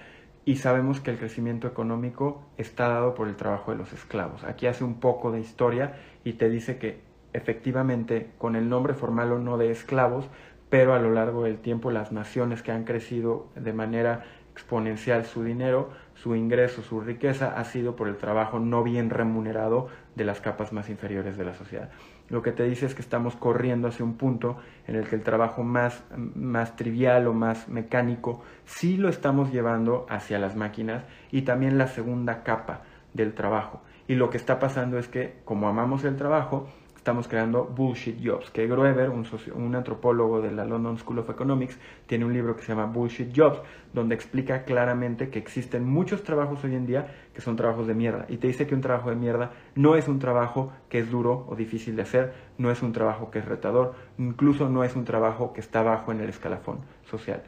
y 0.45 0.57
sabemos 0.57 0.99
que 1.01 1.09
el 1.09 1.17
crecimiento 1.17 1.67
económico 1.67 2.45
está 2.57 2.87
dado 2.87 3.15
por 3.15 3.27
el 3.27 3.35
trabajo 3.35 3.71
de 3.71 3.77
los 3.77 3.91
esclavos. 3.93 4.43
Aquí 4.43 4.67
hace 4.67 4.83
un 4.83 4.99
poco 4.99 5.31
de 5.31 5.39
historia 5.39 5.95
y 6.23 6.33
te 6.33 6.49
dice 6.49 6.77
que 6.77 7.01
efectivamente 7.33 8.29
con 8.37 8.55
el 8.55 8.69
nombre 8.69 8.93
formal 8.93 9.31
o 9.31 9.39
no 9.39 9.57
de 9.57 9.71
esclavos, 9.71 10.29
pero 10.69 10.93
a 10.93 10.99
lo 10.99 11.11
largo 11.11 11.43
del 11.43 11.57
tiempo 11.57 11.89
las 11.89 12.11
naciones 12.11 12.61
que 12.61 12.71
han 12.71 12.83
crecido 12.83 13.47
de 13.55 13.73
manera 13.73 14.23
exponencial 14.51 15.25
su 15.25 15.43
dinero, 15.43 15.89
su 16.13 16.35
ingreso, 16.35 16.83
su 16.83 17.01
riqueza 17.01 17.57
ha 17.57 17.65
sido 17.65 17.95
por 17.95 18.07
el 18.07 18.17
trabajo 18.17 18.59
no 18.59 18.83
bien 18.83 19.09
remunerado 19.09 19.89
de 20.15 20.25
las 20.25 20.41
capas 20.41 20.71
más 20.71 20.89
inferiores 20.89 21.37
de 21.37 21.45
la 21.45 21.55
sociedad 21.55 21.89
lo 22.35 22.41
que 22.41 22.51
te 22.51 22.63
dice 22.65 22.85
es 22.85 22.93
que 22.93 23.01
estamos 23.01 23.37
corriendo 23.37 23.87
hacia 23.87 24.03
un 24.03 24.17
punto 24.17 24.57
en 24.87 24.97
el 24.97 25.07
que 25.07 25.15
el 25.15 25.23
trabajo 25.23 25.63
más, 25.63 26.03
más 26.17 26.75
trivial 26.75 27.27
o 27.27 27.33
más 27.33 27.69
mecánico 27.69 28.43
sí 28.65 28.97
lo 28.97 29.07
estamos 29.07 29.53
llevando 29.53 30.05
hacia 30.09 30.37
las 30.37 30.57
máquinas 30.57 31.05
y 31.31 31.43
también 31.43 31.77
la 31.77 31.87
segunda 31.87 32.43
capa 32.43 32.81
del 33.13 33.33
trabajo. 33.33 33.81
Y 34.09 34.15
lo 34.15 34.29
que 34.29 34.35
está 34.35 34.59
pasando 34.59 34.99
es 34.99 35.07
que 35.07 35.37
como 35.45 35.69
amamos 35.69 36.03
el 36.03 36.17
trabajo, 36.17 36.67
estamos 37.05 37.27
creando 37.27 37.65
bullshit 37.65 38.17
jobs. 38.19 38.49
Que 38.49 38.65
Groeber, 38.65 39.11
un, 39.11 39.27
un, 39.53 39.75
antropólogo 39.75 40.41
de 40.41 40.49
la 40.49 40.65
London 40.65 40.97
School 40.97 41.19
of 41.19 41.29
Economics, 41.29 41.77
tiene 42.07 42.25
un 42.25 42.33
libro 42.33 42.55
que 42.55 42.63
se 42.63 42.69
llama 42.69 42.87
Bullshit 42.87 43.31
Jobs, 43.31 43.61
donde 43.93 44.15
explica 44.15 44.63
claramente 44.63 45.29
que 45.29 45.37
existen 45.37 45.85
muchos 45.85 46.23
trabajos 46.23 46.63
hoy 46.63 46.73
en 46.73 46.87
día 46.87 47.05
que 47.31 47.41
son 47.41 47.57
trabajos 47.57 47.85
de 47.85 47.93
mierda. 47.93 48.25
Y 48.27 48.37
te 48.37 48.47
dice 48.47 48.65
que 48.65 48.73
un 48.73 48.81
trabajo 48.81 49.11
de 49.11 49.17
mierda 49.17 49.51
no 49.75 49.95
es 49.95 50.07
un 50.07 50.17
trabajo 50.17 50.73
que 50.89 50.97
es 50.97 51.11
duro 51.11 51.45
o 51.47 51.55
difícil 51.55 51.95
de 51.95 52.01
hacer, 52.01 52.33
no 52.57 52.71
es 52.71 52.81
un 52.81 52.91
trabajo 52.91 53.29
que 53.29 53.37
es 53.37 53.45
retador, 53.45 53.93
incluso 54.17 54.67
no 54.67 54.83
es 54.83 54.95
un 54.95 55.05
trabajo 55.05 55.53
que 55.53 55.61
está 55.61 55.83
bajo 55.83 56.11
en 56.11 56.21
el 56.21 56.29
escalafón 56.29 56.79
social. 57.03 57.43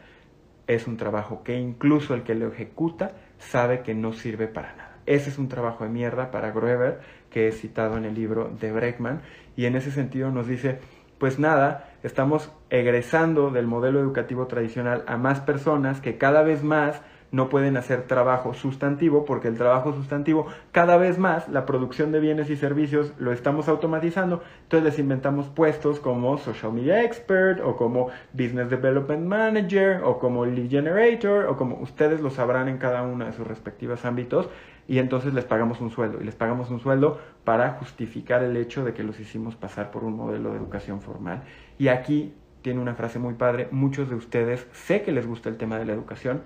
Es 0.68 0.86
un 0.86 0.97
trabajo 0.97 1.41
que 1.43 1.58
incluso 1.58 2.14
el 2.14 2.22
que 2.22 2.36
lo 2.36 2.47
ejecuta 2.49 3.14
sabe 3.39 3.82
que 3.82 3.95
no 3.95 4.14
sirve 4.14 4.47
para 4.47 4.76
nada. 4.76 4.97
Ese 5.08 5.30
es 5.30 5.38
un 5.38 5.47
trabajo 5.47 5.86
de 5.86 5.89
mierda 5.89 6.32
para 6.32 6.51
Groeber, 6.51 6.99
que 7.30 7.47
es 7.47 7.59
citado 7.59 7.97
en 7.97 8.05
el 8.05 8.15
libro 8.15 8.51
de 8.59 8.71
Breckman, 8.71 9.21
y 9.55 9.65
en 9.65 9.75
ese 9.75 9.91
sentido 9.91 10.32
nos 10.32 10.47
dice, 10.47 10.80
pues 11.17 11.39
nada, 11.39 11.89
estamos 12.03 12.51
egresando 12.69 13.49
del 13.49 13.67
modelo 13.67 13.99
educativo 13.99 14.47
tradicional 14.47 15.03
a 15.07 15.17
más 15.17 15.39
personas 15.39 15.99
que 16.01 16.17
cada 16.17 16.43
vez 16.43 16.63
más 16.63 17.01
no 17.32 17.49
pueden 17.49 17.75
hacer 17.75 18.03
trabajo 18.03 18.53
sustantivo 18.53 19.25
porque 19.25 19.49
el 19.49 19.57
trabajo 19.57 19.93
sustantivo 19.93 20.47
cada 20.71 20.97
vez 20.97 21.17
más 21.17 21.49
la 21.49 21.65
producción 21.65 22.11
de 22.11 22.19
bienes 22.19 22.49
y 22.49 22.55
servicios 22.55 23.11
lo 23.19 23.32
estamos 23.32 23.67
automatizando, 23.67 24.41
entonces 24.63 24.86
les 24.86 24.99
inventamos 24.99 25.47
puestos 25.47 25.99
como 25.99 26.38
social 26.38 26.71
media 26.71 27.03
expert 27.03 27.59
o 27.61 27.75
como 27.75 28.09
business 28.32 28.69
development 28.69 29.25
manager 29.25 30.01
o 30.03 30.19
como 30.19 30.45
lead 30.45 30.69
generator 30.69 31.47
o 31.47 31.57
como 31.57 31.78
ustedes 31.82 32.21
lo 32.21 32.30
sabrán 32.30 32.69
en 32.69 32.78
cada 32.78 33.03
uno 33.03 33.25
de 33.25 33.34
sus 33.34 33.45
respectivos 33.45 34.05
ámbitos 34.05 34.49
y 34.88 34.99
entonces 34.99 35.33
les 35.33 35.45
pagamos 35.45 35.81
un 35.81 35.91
sueldo 35.91 36.19
y 36.21 36.23
les 36.23 36.35
pagamos 36.35 36.69
un 36.69 36.79
sueldo 36.79 37.19
para 37.43 37.71
justificar 37.73 38.41
el 38.43 38.55
hecho 38.55 38.85
de 38.85 38.93
que 38.93 39.03
los 39.03 39.19
hicimos 39.19 39.55
pasar 39.55 39.91
por 39.91 40.03
un 40.03 40.15
modelo 40.15 40.51
de 40.51 40.57
educación 40.57 41.01
formal. 41.01 41.43
Y 41.77 41.89
aquí 41.89 42.33
tiene 42.61 42.79
una 42.79 42.95
frase 42.95 43.19
muy 43.19 43.33
padre, 43.33 43.67
muchos 43.71 44.09
de 44.09 44.15
ustedes 44.15 44.67
sé 44.71 45.01
que 45.01 45.11
les 45.11 45.27
gusta 45.27 45.49
el 45.49 45.57
tema 45.57 45.77
de 45.77 45.85
la 45.85 45.93
educación 45.93 46.43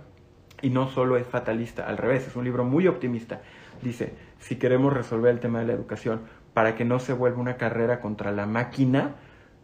y 0.61 0.69
no 0.69 0.87
solo 0.87 1.17
es 1.17 1.25
fatalista, 1.25 1.87
al 1.87 1.97
revés, 1.97 2.27
es 2.27 2.35
un 2.35 2.43
libro 2.43 2.63
muy 2.63 2.87
optimista. 2.87 3.41
Dice, 3.81 4.13
si 4.39 4.57
queremos 4.57 4.93
resolver 4.93 5.31
el 5.31 5.39
tema 5.39 5.59
de 5.59 5.65
la 5.65 5.73
educación 5.73 6.21
para 6.53 6.75
que 6.75 6.85
no 6.85 6.99
se 6.99 7.13
vuelva 7.13 7.39
una 7.39 7.57
carrera 7.57 7.99
contra 8.01 8.31
la 8.31 8.45
máquina, 8.45 9.15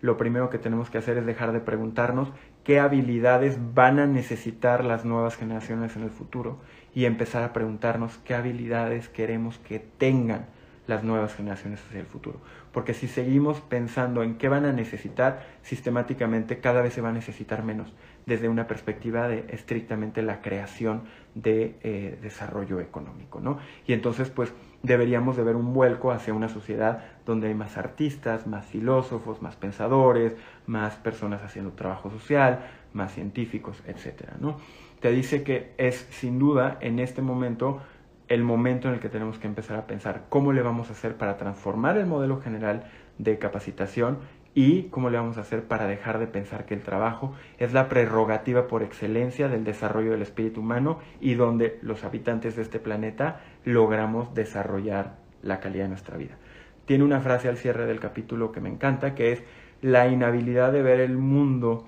lo 0.01 0.17
primero 0.17 0.49
que 0.49 0.59
tenemos 0.59 0.89
que 0.89 0.99
hacer 0.99 1.17
es 1.17 1.25
dejar 1.25 1.51
de 1.51 1.59
preguntarnos 1.59 2.31
qué 2.63 2.79
habilidades 2.79 3.57
van 3.73 3.99
a 3.99 4.07
necesitar 4.07 4.83
las 4.83 5.05
nuevas 5.05 5.35
generaciones 5.35 5.95
en 5.95 6.03
el 6.03 6.11
futuro 6.11 6.59
y 6.97 7.05
empezar 7.05 7.43
a 7.43 7.53
preguntarnos 7.53 8.17
qué 8.25 8.33
habilidades 8.33 9.07
queremos 9.07 9.59
que 9.59 9.77
tengan 9.77 10.47
las 10.87 11.03
nuevas 11.03 11.35
generaciones 11.35 11.79
hacia 11.87 11.99
el 11.99 12.07
futuro. 12.07 12.39
Porque 12.71 12.95
si 12.95 13.07
seguimos 13.07 13.61
pensando 13.61 14.23
en 14.23 14.39
qué 14.39 14.49
van 14.49 14.65
a 14.65 14.73
necesitar, 14.73 15.45
sistemáticamente 15.61 16.57
cada 16.57 16.81
vez 16.81 16.95
se 16.95 17.01
va 17.01 17.09
a 17.09 17.11
necesitar 17.11 17.63
menos, 17.63 17.93
desde 18.25 18.49
una 18.49 18.65
perspectiva 18.65 19.27
de 19.27 19.45
estrictamente 19.49 20.23
la 20.23 20.41
creación 20.41 21.03
de 21.35 21.75
eh, 21.83 22.17
desarrollo 22.19 22.79
económico. 22.79 23.39
¿no? 23.41 23.59
Y 23.85 23.93
entonces, 23.93 24.31
pues, 24.31 24.51
deberíamos 24.81 25.37
de 25.37 25.43
ver 25.43 25.55
un 25.55 25.75
vuelco 25.75 26.09
hacia 26.09 26.33
una 26.33 26.49
sociedad 26.49 27.03
donde 27.27 27.49
hay 27.49 27.53
más 27.53 27.77
artistas, 27.77 28.47
más 28.47 28.65
filósofos, 28.65 29.39
más 29.43 29.55
pensadores, 29.55 30.33
más 30.65 30.95
personas 30.95 31.43
haciendo 31.43 31.73
trabajo 31.73 32.09
social, 32.09 32.65
más 32.93 33.13
científicos, 33.13 33.83
etc. 33.85 34.31
¿no? 34.39 34.57
Te 34.99 35.11
dice 35.11 35.43
que 35.43 35.73
es 35.77 36.07
sin 36.11 36.39
duda 36.39 36.77
en 36.81 36.99
este 36.99 37.21
momento 37.21 37.81
el 38.27 38.43
momento 38.43 38.87
en 38.87 38.95
el 38.95 38.99
que 38.99 39.09
tenemos 39.09 39.39
que 39.39 39.47
empezar 39.47 39.77
a 39.77 39.87
pensar 39.87 40.25
cómo 40.29 40.51
le 40.51 40.61
vamos 40.61 40.89
a 40.89 40.93
hacer 40.93 41.15
para 41.15 41.37
transformar 41.37 41.97
el 41.97 42.05
modelo 42.05 42.41
general 42.41 42.89
de 43.17 43.39
capacitación 43.39 44.19
y 44.53 44.83
cómo 44.85 45.09
le 45.09 45.17
vamos 45.17 45.37
a 45.37 45.41
hacer 45.41 45.63
para 45.63 45.85
dejar 45.85 46.17
de 46.17 46.27
pensar 46.27 46.65
que 46.65 46.73
el 46.73 46.81
trabajo 46.81 47.35
es 47.59 47.73
la 47.73 47.87
prerrogativa 47.89 48.67
por 48.67 48.81
excelencia 48.81 49.49
del 49.49 49.63
desarrollo 49.63 50.11
del 50.11 50.23
espíritu 50.23 50.61
humano 50.61 50.99
y 51.21 51.35
donde 51.35 51.77
los 51.83 52.03
habitantes 52.03 52.55
de 52.55 52.63
este 52.63 52.79
planeta 52.79 53.41
logramos 53.63 54.33
desarrollar 54.33 55.17
la 55.43 55.59
calidad 55.59 55.83
de 55.83 55.89
nuestra 55.89 56.17
vida. 56.17 56.37
Tiene 56.85 57.03
una 57.03 57.21
frase 57.21 57.49
al 57.49 57.57
cierre 57.57 57.85
del 57.85 57.99
capítulo 57.99 58.51
que 58.51 58.59
me 58.59 58.69
encanta, 58.69 59.13
que 59.13 59.31
es 59.31 59.43
la 59.81 60.07
inhabilidad 60.07 60.71
de 60.71 60.81
ver 60.81 61.01
el 61.01 61.17
mundo 61.17 61.85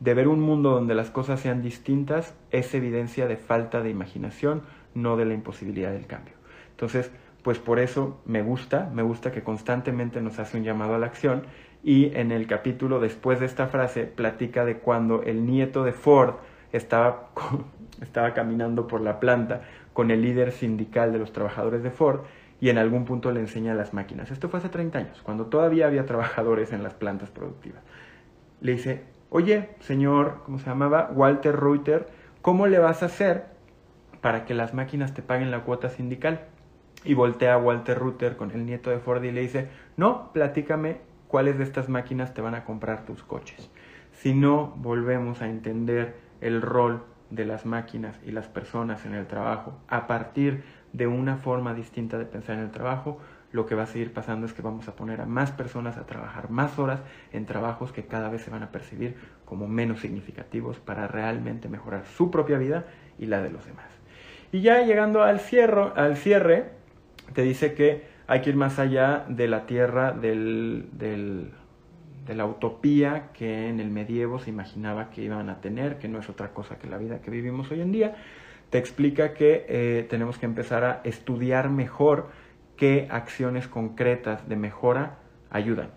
de 0.00 0.14
ver 0.14 0.28
un 0.28 0.40
mundo 0.40 0.70
donde 0.70 0.94
las 0.94 1.10
cosas 1.10 1.40
sean 1.40 1.62
distintas 1.62 2.34
es 2.50 2.74
evidencia 2.74 3.26
de 3.26 3.36
falta 3.36 3.82
de 3.82 3.90
imaginación, 3.90 4.62
no 4.94 5.16
de 5.16 5.24
la 5.24 5.34
imposibilidad 5.34 5.92
del 5.92 6.06
cambio. 6.06 6.34
Entonces, 6.70 7.10
pues 7.42 7.58
por 7.58 7.78
eso 7.78 8.20
me 8.24 8.42
gusta, 8.42 8.90
me 8.92 9.02
gusta 9.02 9.32
que 9.32 9.42
constantemente 9.42 10.20
nos 10.20 10.38
hace 10.38 10.56
un 10.56 10.64
llamado 10.64 10.94
a 10.94 10.98
la 10.98 11.06
acción 11.06 11.44
y 11.82 12.14
en 12.16 12.32
el 12.32 12.46
capítulo 12.46 13.00
después 13.00 13.40
de 13.40 13.46
esta 13.46 13.68
frase 13.68 14.04
platica 14.04 14.64
de 14.64 14.78
cuando 14.78 15.22
el 15.22 15.46
nieto 15.46 15.84
de 15.84 15.92
Ford 15.92 16.34
estaba, 16.72 17.30
estaba 18.02 18.34
caminando 18.34 18.86
por 18.86 19.00
la 19.00 19.20
planta 19.20 19.62
con 19.92 20.10
el 20.10 20.22
líder 20.22 20.52
sindical 20.52 21.12
de 21.12 21.18
los 21.18 21.32
trabajadores 21.32 21.82
de 21.82 21.90
Ford 21.90 22.20
y 22.60 22.70
en 22.70 22.78
algún 22.78 23.04
punto 23.04 23.30
le 23.32 23.40
enseña 23.40 23.74
las 23.74 23.94
máquinas. 23.94 24.30
Esto 24.30 24.48
fue 24.48 24.58
hace 24.58 24.68
30 24.68 24.98
años, 24.98 25.22
cuando 25.22 25.46
todavía 25.46 25.86
había 25.86 26.06
trabajadores 26.06 26.72
en 26.72 26.82
las 26.82 26.94
plantas 26.94 27.30
productivas. 27.30 27.82
Le 28.60 28.72
dice, 28.72 29.04
oye, 29.30 29.70
señor, 29.80 30.42
¿cómo 30.44 30.58
se 30.58 30.66
llamaba? 30.66 31.10
Walter 31.12 31.58
Reuter, 31.58 32.08
¿cómo 32.42 32.66
le 32.66 32.78
vas 32.78 33.02
a 33.02 33.06
hacer 33.06 33.46
para 34.20 34.44
que 34.44 34.54
las 34.54 34.74
máquinas 34.74 35.14
te 35.14 35.22
paguen 35.22 35.50
la 35.50 35.60
cuota 35.60 35.90
sindical? 35.90 36.46
Y 37.04 37.14
voltea 37.14 37.58
Walter 37.58 37.98
Reuter 37.98 38.36
con 38.36 38.50
el 38.50 38.66
nieto 38.66 38.90
de 38.90 38.98
Ford 38.98 39.22
y 39.22 39.30
le 39.30 39.40
dice, 39.40 39.68
no, 39.96 40.32
platícame 40.32 40.98
cuáles 41.28 41.58
de 41.58 41.64
estas 41.64 41.88
máquinas 41.88 42.34
te 42.34 42.42
van 42.42 42.54
a 42.54 42.64
comprar 42.64 43.04
tus 43.04 43.22
coches. 43.22 43.70
Si 44.12 44.34
no 44.34 44.74
volvemos 44.76 45.42
a 45.42 45.48
entender 45.48 46.16
el 46.40 46.60
rol 46.60 47.04
de 47.30 47.44
las 47.44 47.66
máquinas 47.66 48.18
y 48.26 48.32
las 48.32 48.48
personas 48.48 49.04
en 49.04 49.14
el 49.14 49.26
trabajo 49.26 49.78
a 49.88 50.06
partir 50.06 50.64
de 50.92 51.06
una 51.06 51.36
forma 51.36 51.74
distinta 51.74 52.18
de 52.18 52.24
pensar 52.24 52.56
en 52.56 52.62
el 52.62 52.70
trabajo, 52.70 53.20
lo 53.52 53.66
que 53.66 53.74
va 53.74 53.84
a 53.84 53.86
seguir 53.86 54.12
pasando 54.12 54.46
es 54.46 54.52
que 54.52 54.62
vamos 54.62 54.88
a 54.88 54.96
poner 54.96 55.20
a 55.20 55.26
más 55.26 55.52
personas 55.52 55.96
a 55.96 56.04
trabajar 56.04 56.50
más 56.50 56.78
horas 56.78 57.00
en 57.32 57.46
trabajos 57.46 57.92
que 57.92 58.04
cada 58.04 58.28
vez 58.28 58.42
se 58.42 58.50
van 58.50 58.62
a 58.62 58.70
percibir 58.70 59.16
como 59.44 59.66
menos 59.66 60.00
significativos 60.00 60.78
para 60.78 61.08
realmente 61.08 61.68
mejorar 61.68 62.04
su 62.04 62.30
propia 62.30 62.58
vida 62.58 62.84
y 63.18 63.26
la 63.26 63.40
de 63.42 63.50
los 63.50 63.64
demás. 63.64 63.86
Y 64.52 64.60
ya 64.60 64.82
llegando 64.82 65.22
al 65.22 65.40
cierre, 65.40 65.92
al 65.96 66.16
cierre 66.16 66.70
te 67.34 67.42
dice 67.42 67.74
que 67.74 68.06
hay 68.26 68.42
que 68.42 68.50
ir 68.50 68.56
más 68.56 68.78
allá 68.78 69.24
de 69.28 69.48
la 69.48 69.64
tierra 69.66 70.12
de 70.12 71.50
la 72.34 72.46
utopía 72.46 73.30
que 73.32 73.68
en 73.68 73.80
el 73.80 73.90
medievo 73.90 74.38
se 74.38 74.50
imaginaba 74.50 75.08
que 75.08 75.22
iban 75.22 75.48
a 75.48 75.62
tener, 75.62 75.98
que 75.98 76.08
no 76.08 76.18
es 76.18 76.28
otra 76.28 76.50
cosa 76.52 76.78
que 76.78 76.86
la 76.86 76.98
vida 76.98 77.22
que 77.22 77.30
vivimos 77.30 77.70
hoy 77.70 77.80
en 77.80 77.92
día. 77.92 78.16
Te 78.68 78.76
explica 78.76 79.32
que 79.32 79.64
eh, 79.66 80.06
tenemos 80.10 80.36
que 80.36 80.44
empezar 80.44 80.84
a 80.84 81.00
estudiar 81.04 81.70
mejor 81.70 82.28
qué 82.78 83.08
acciones 83.10 83.68
concretas 83.68 84.48
de 84.48 84.56
mejora 84.56 85.18
ayudan. 85.50 85.90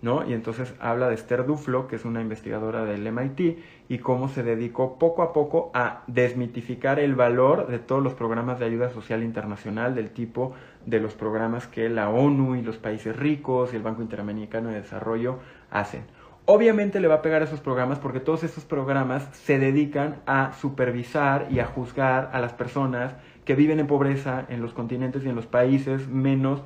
¿no? 0.00 0.24
Y 0.28 0.32
entonces 0.32 0.72
habla 0.80 1.08
de 1.08 1.14
Esther 1.14 1.44
Duflo, 1.44 1.88
que 1.88 1.96
es 1.96 2.04
una 2.04 2.20
investigadora 2.20 2.84
del 2.84 3.10
MIT, 3.10 3.58
y 3.88 3.98
cómo 3.98 4.28
se 4.28 4.42
dedicó 4.42 4.98
poco 4.98 5.22
a 5.22 5.32
poco 5.32 5.70
a 5.74 6.02
desmitificar 6.06 7.00
el 7.00 7.14
valor 7.14 7.66
de 7.66 7.78
todos 7.78 8.02
los 8.02 8.14
programas 8.14 8.58
de 8.58 8.66
ayuda 8.66 8.90
social 8.90 9.22
internacional 9.22 9.94
del 9.94 10.10
tipo 10.10 10.54
de 10.86 11.00
los 11.00 11.14
programas 11.14 11.66
que 11.66 11.88
la 11.88 12.08
ONU 12.10 12.54
y 12.54 12.62
los 12.62 12.78
países 12.78 13.16
ricos 13.16 13.72
y 13.72 13.76
el 13.76 13.82
Banco 13.82 14.02
Interamericano 14.02 14.68
de 14.68 14.76
Desarrollo 14.76 15.40
hacen. 15.70 16.04
Obviamente 16.50 17.00
le 17.00 17.08
va 17.08 17.16
a 17.16 17.22
pegar 17.22 17.42
a 17.42 17.44
esos 17.44 17.60
programas 17.60 17.98
porque 17.98 18.20
todos 18.20 18.42
esos 18.42 18.64
programas 18.64 19.28
se 19.32 19.58
dedican 19.58 20.22
a 20.24 20.52
supervisar 20.54 21.48
y 21.50 21.58
a 21.58 21.66
juzgar 21.66 22.30
a 22.32 22.40
las 22.40 22.54
personas 22.54 23.16
que 23.48 23.54
viven 23.54 23.80
en 23.80 23.86
pobreza 23.86 24.44
en 24.50 24.60
los 24.60 24.74
continentes 24.74 25.24
y 25.24 25.28
en 25.30 25.34
los 25.34 25.46
países 25.46 26.06
menos 26.06 26.60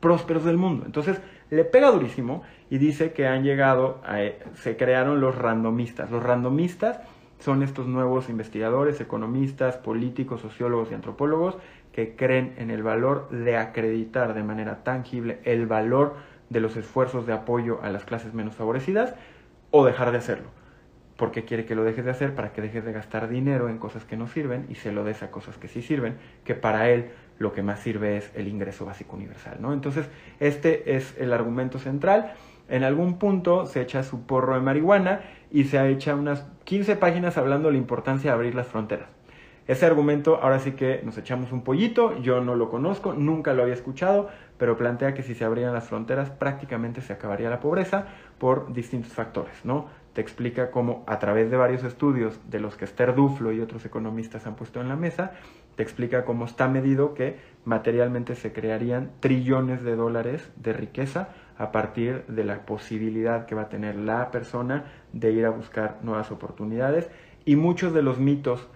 prósperos 0.00 0.42
del 0.42 0.56
mundo. 0.56 0.86
Entonces, 0.86 1.20
le 1.50 1.66
pega 1.66 1.90
durísimo 1.90 2.44
y 2.70 2.78
dice 2.78 3.12
que 3.12 3.26
han 3.26 3.44
llegado, 3.44 4.00
a, 4.02 4.20
se 4.54 4.78
crearon 4.78 5.20
los 5.20 5.36
randomistas. 5.36 6.10
Los 6.10 6.22
randomistas 6.22 7.00
son 7.40 7.62
estos 7.62 7.88
nuevos 7.88 8.30
investigadores, 8.30 9.02
economistas, 9.02 9.76
políticos, 9.76 10.40
sociólogos 10.40 10.90
y 10.90 10.94
antropólogos 10.94 11.58
que 11.92 12.16
creen 12.16 12.54
en 12.56 12.70
el 12.70 12.82
valor 12.82 13.28
de 13.28 13.58
acreditar 13.58 14.32
de 14.32 14.44
manera 14.44 14.84
tangible 14.84 15.40
el 15.44 15.66
valor 15.66 16.14
de 16.48 16.60
los 16.60 16.74
esfuerzos 16.78 17.26
de 17.26 17.34
apoyo 17.34 17.80
a 17.82 17.90
las 17.90 18.06
clases 18.06 18.32
menos 18.32 18.54
favorecidas 18.54 19.14
o 19.70 19.84
dejar 19.84 20.10
de 20.10 20.16
hacerlo 20.16 20.61
porque 21.16 21.44
quiere 21.44 21.64
que 21.64 21.74
lo 21.74 21.84
dejes 21.84 22.04
de 22.04 22.10
hacer 22.10 22.34
para 22.34 22.52
que 22.52 22.62
dejes 22.62 22.84
de 22.84 22.92
gastar 22.92 23.28
dinero 23.28 23.68
en 23.68 23.78
cosas 23.78 24.04
que 24.04 24.16
no 24.16 24.26
sirven 24.26 24.66
y 24.68 24.76
se 24.76 24.92
lo 24.92 25.04
des 25.04 25.22
a 25.22 25.30
cosas 25.30 25.58
que 25.58 25.68
sí 25.68 25.82
sirven, 25.82 26.16
que 26.44 26.54
para 26.54 26.90
él 26.90 27.10
lo 27.38 27.52
que 27.52 27.62
más 27.62 27.80
sirve 27.80 28.16
es 28.16 28.30
el 28.34 28.48
ingreso 28.48 28.86
básico 28.86 29.16
universal, 29.16 29.58
¿no? 29.60 29.72
Entonces, 29.72 30.08
este 30.40 30.96
es 30.96 31.16
el 31.18 31.32
argumento 31.32 31.78
central. 31.78 32.34
En 32.68 32.84
algún 32.84 33.18
punto 33.18 33.66
se 33.66 33.82
echa 33.82 34.02
su 34.02 34.24
porro 34.26 34.54
de 34.54 34.60
marihuana 34.60 35.20
y 35.50 35.64
se 35.64 35.78
ha 35.78 35.86
hecho 35.88 36.16
unas 36.16 36.46
15 36.64 36.96
páginas 36.96 37.36
hablando 37.36 37.68
de 37.68 37.72
la 37.72 37.78
importancia 37.78 38.30
de 38.30 38.34
abrir 38.34 38.54
las 38.54 38.66
fronteras. 38.66 39.08
Ese 39.68 39.86
argumento, 39.86 40.40
ahora 40.42 40.58
sí 40.58 40.72
que 40.72 41.02
nos 41.04 41.16
echamos 41.18 41.52
un 41.52 41.62
pollito, 41.62 42.20
yo 42.20 42.40
no 42.40 42.56
lo 42.56 42.68
conozco, 42.68 43.12
nunca 43.12 43.52
lo 43.52 43.62
había 43.62 43.74
escuchado, 43.74 44.28
pero 44.58 44.76
plantea 44.76 45.14
que 45.14 45.22
si 45.22 45.34
se 45.34 45.44
abrieran 45.44 45.72
las 45.72 45.84
fronteras 45.84 46.30
prácticamente 46.30 47.00
se 47.00 47.12
acabaría 47.12 47.48
la 47.48 47.60
pobreza 47.60 48.06
por 48.38 48.72
distintos 48.72 49.12
factores, 49.12 49.64
¿no? 49.64 49.86
Te 50.12 50.20
explica 50.20 50.70
cómo 50.70 51.04
a 51.06 51.18
través 51.18 51.50
de 51.50 51.56
varios 51.56 51.84
estudios 51.84 52.38
de 52.50 52.60
los 52.60 52.76
que 52.76 52.84
Esther 52.84 53.14
Duflo 53.14 53.52
y 53.52 53.60
otros 53.60 53.84
economistas 53.84 54.46
han 54.46 54.56
puesto 54.56 54.80
en 54.80 54.88
la 54.88 54.96
mesa, 54.96 55.32
te 55.76 55.82
explica 55.82 56.24
cómo 56.24 56.44
está 56.44 56.68
medido 56.68 57.14
que 57.14 57.38
materialmente 57.64 58.34
se 58.34 58.52
crearían 58.52 59.12
trillones 59.20 59.82
de 59.82 59.96
dólares 59.96 60.52
de 60.56 60.72
riqueza 60.74 61.30
a 61.56 61.72
partir 61.72 62.24
de 62.26 62.44
la 62.44 62.66
posibilidad 62.66 63.46
que 63.46 63.54
va 63.54 63.62
a 63.62 63.68
tener 63.68 63.96
la 63.96 64.30
persona 64.30 64.84
de 65.12 65.32
ir 65.32 65.46
a 65.46 65.50
buscar 65.50 65.98
nuevas 66.02 66.30
oportunidades. 66.30 67.08
Y 67.44 67.56
muchos 67.56 67.94
de 67.94 68.02
los 68.02 68.18
mitos 68.18 68.68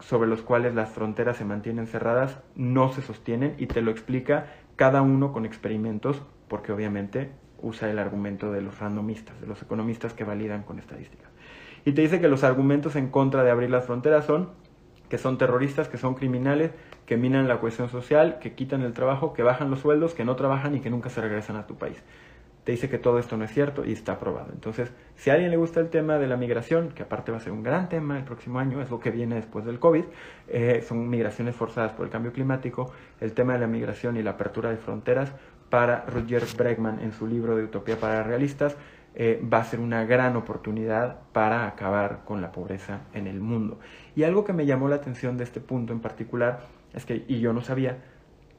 sobre 0.00 0.28
los 0.28 0.42
cuales 0.42 0.74
las 0.74 0.90
fronteras 0.90 1.36
se 1.36 1.44
mantienen 1.44 1.86
cerradas 1.86 2.38
no 2.54 2.92
se 2.92 3.02
sostienen 3.02 3.54
y 3.58 3.66
te 3.66 3.80
lo 3.80 3.90
explica 3.90 4.46
cada 4.76 5.00
uno 5.02 5.32
con 5.32 5.46
experimentos 5.46 6.22
porque 6.48 6.72
obviamente 6.72 7.30
usa 7.62 7.90
el 7.90 7.98
argumento 7.98 8.52
de 8.52 8.60
los 8.60 8.78
randomistas, 8.78 9.40
de 9.40 9.46
los 9.46 9.62
economistas 9.62 10.12
que 10.12 10.24
validan 10.24 10.62
con 10.62 10.78
estadísticas. 10.78 11.30
Y 11.84 11.92
te 11.92 12.02
dice 12.02 12.20
que 12.20 12.28
los 12.28 12.44
argumentos 12.44 12.96
en 12.96 13.08
contra 13.08 13.42
de 13.42 13.50
abrir 13.50 13.70
las 13.70 13.86
fronteras 13.86 14.24
son 14.24 14.50
que 15.12 15.18
son 15.18 15.36
terroristas, 15.36 15.88
que 15.88 15.98
son 15.98 16.14
criminales, 16.14 16.70
que 17.04 17.18
minan 17.18 17.46
la 17.46 17.60
cohesión 17.60 17.90
social, 17.90 18.38
que 18.38 18.54
quitan 18.54 18.80
el 18.80 18.94
trabajo, 18.94 19.34
que 19.34 19.42
bajan 19.42 19.68
los 19.68 19.80
sueldos, 19.80 20.14
que 20.14 20.24
no 20.24 20.36
trabajan 20.36 20.74
y 20.74 20.80
que 20.80 20.88
nunca 20.88 21.10
se 21.10 21.20
regresan 21.20 21.56
a 21.56 21.66
tu 21.66 21.76
país. 21.76 22.02
Te 22.64 22.72
dice 22.72 22.88
que 22.88 22.96
todo 22.96 23.18
esto 23.18 23.36
no 23.36 23.44
es 23.44 23.52
cierto 23.52 23.84
y 23.84 23.92
está 23.92 24.12
aprobado. 24.12 24.48
Entonces, 24.54 24.90
si 25.16 25.28
a 25.28 25.34
alguien 25.34 25.50
le 25.50 25.58
gusta 25.58 25.80
el 25.80 25.90
tema 25.90 26.16
de 26.16 26.28
la 26.28 26.38
migración, 26.38 26.92
que 26.92 27.02
aparte 27.02 27.30
va 27.30 27.36
a 27.36 27.40
ser 27.40 27.52
un 27.52 27.62
gran 27.62 27.90
tema 27.90 28.16
el 28.16 28.24
próximo 28.24 28.58
año, 28.58 28.80
es 28.80 28.88
lo 28.88 29.00
que 29.00 29.10
viene 29.10 29.34
después 29.34 29.66
del 29.66 29.78
COVID, 29.78 30.04
eh, 30.48 30.82
son 30.88 31.10
migraciones 31.10 31.56
forzadas 31.56 31.92
por 31.92 32.06
el 32.06 32.10
cambio 32.10 32.32
climático, 32.32 32.90
el 33.20 33.34
tema 33.34 33.52
de 33.52 33.58
la 33.58 33.66
migración 33.66 34.16
y 34.16 34.22
la 34.22 34.30
apertura 34.30 34.70
de 34.70 34.78
fronteras, 34.78 35.34
para 35.72 36.04
Roger 36.04 36.44
Bregman 36.54 37.00
en 37.00 37.12
su 37.12 37.26
libro 37.26 37.56
de 37.56 37.64
Utopía 37.64 37.98
para 37.98 38.22
Realistas, 38.22 38.76
eh, 39.14 39.42
va 39.42 39.60
a 39.60 39.64
ser 39.64 39.80
una 39.80 40.04
gran 40.04 40.36
oportunidad 40.36 41.20
para 41.32 41.66
acabar 41.66 42.24
con 42.26 42.42
la 42.42 42.52
pobreza 42.52 43.00
en 43.14 43.26
el 43.26 43.40
mundo. 43.40 43.78
Y 44.14 44.24
algo 44.24 44.44
que 44.44 44.52
me 44.52 44.66
llamó 44.66 44.90
la 44.90 44.96
atención 44.96 45.38
de 45.38 45.44
este 45.44 45.62
punto 45.62 45.94
en 45.94 46.00
particular 46.00 46.60
es 46.92 47.06
que, 47.06 47.24
y 47.26 47.40
yo 47.40 47.54
no 47.54 47.62
sabía, 47.62 48.02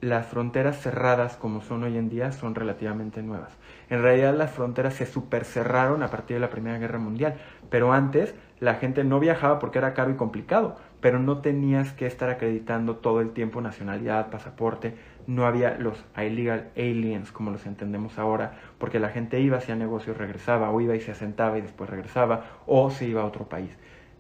las 0.02 0.26
fronteras 0.26 0.82
cerradas 0.82 1.38
como 1.38 1.62
son 1.62 1.84
hoy 1.84 1.98
en 1.98 2.10
día 2.10 2.32
son 2.32 2.56
relativamente 2.56 3.22
nuevas. 3.22 3.54
En 3.92 4.02
realidad 4.02 4.36
las 4.36 4.50
fronteras 4.50 4.96
se 4.96 5.06
supercerraron 5.06 6.02
a 6.02 6.08
partir 6.08 6.38
de 6.38 6.42
la 6.42 6.50
Primera 6.50 6.80
Guerra 6.80 6.98
Mundial, 6.98 7.36
pero 7.70 7.94
antes 7.94 8.34
la 8.60 8.74
gente 8.76 9.04
no 9.04 9.20
viajaba 9.20 9.60
porque 9.60 9.78
era 9.78 9.94
caro 9.94 10.10
y 10.10 10.16
complicado, 10.16 10.78
pero 11.00 11.20
no 11.20 11.40
tenías 11.40 11.94
que 11.94 12.08
estar 12.08 12.30
acreditando 12.30 12.96
todo 12.96 13.22
el 13.22 13.34
tiempo 13.34 13.62
nacionalidad, 13.62 14.30
pasaporte, 14.30 14.96
no 15.28 15.46
había 15.46 15.78
los 15.78 16.04
illegal 16.18 16.72
aliens 16.76 17.32
como 17.32 17.52
los 17.52 17.66
entendemos 17.66 18.18
ahora, 18.20 18.54
porque 18.78 19.00
la 19.00 19.10
gente 19.10 19.40
iba, 19.40 19.58
hacía 19.58 19.76
negocios, 19.76 20.18
regresaba, 20.18 20.70
o 20.72 20.82
iba 20.82 20.96
y 20.96 21.02
se 21.02 21.12
asentaba 21.12 21.58
y 21.58 21.62
después 21.62 21.90
regresaba, 21.90 22.46
o 22.66 22.90
se 22.90 23.08
iba 23.08 23.22
a 23.22 23.26
otro 23.26 23.48
país. 23.50 23.72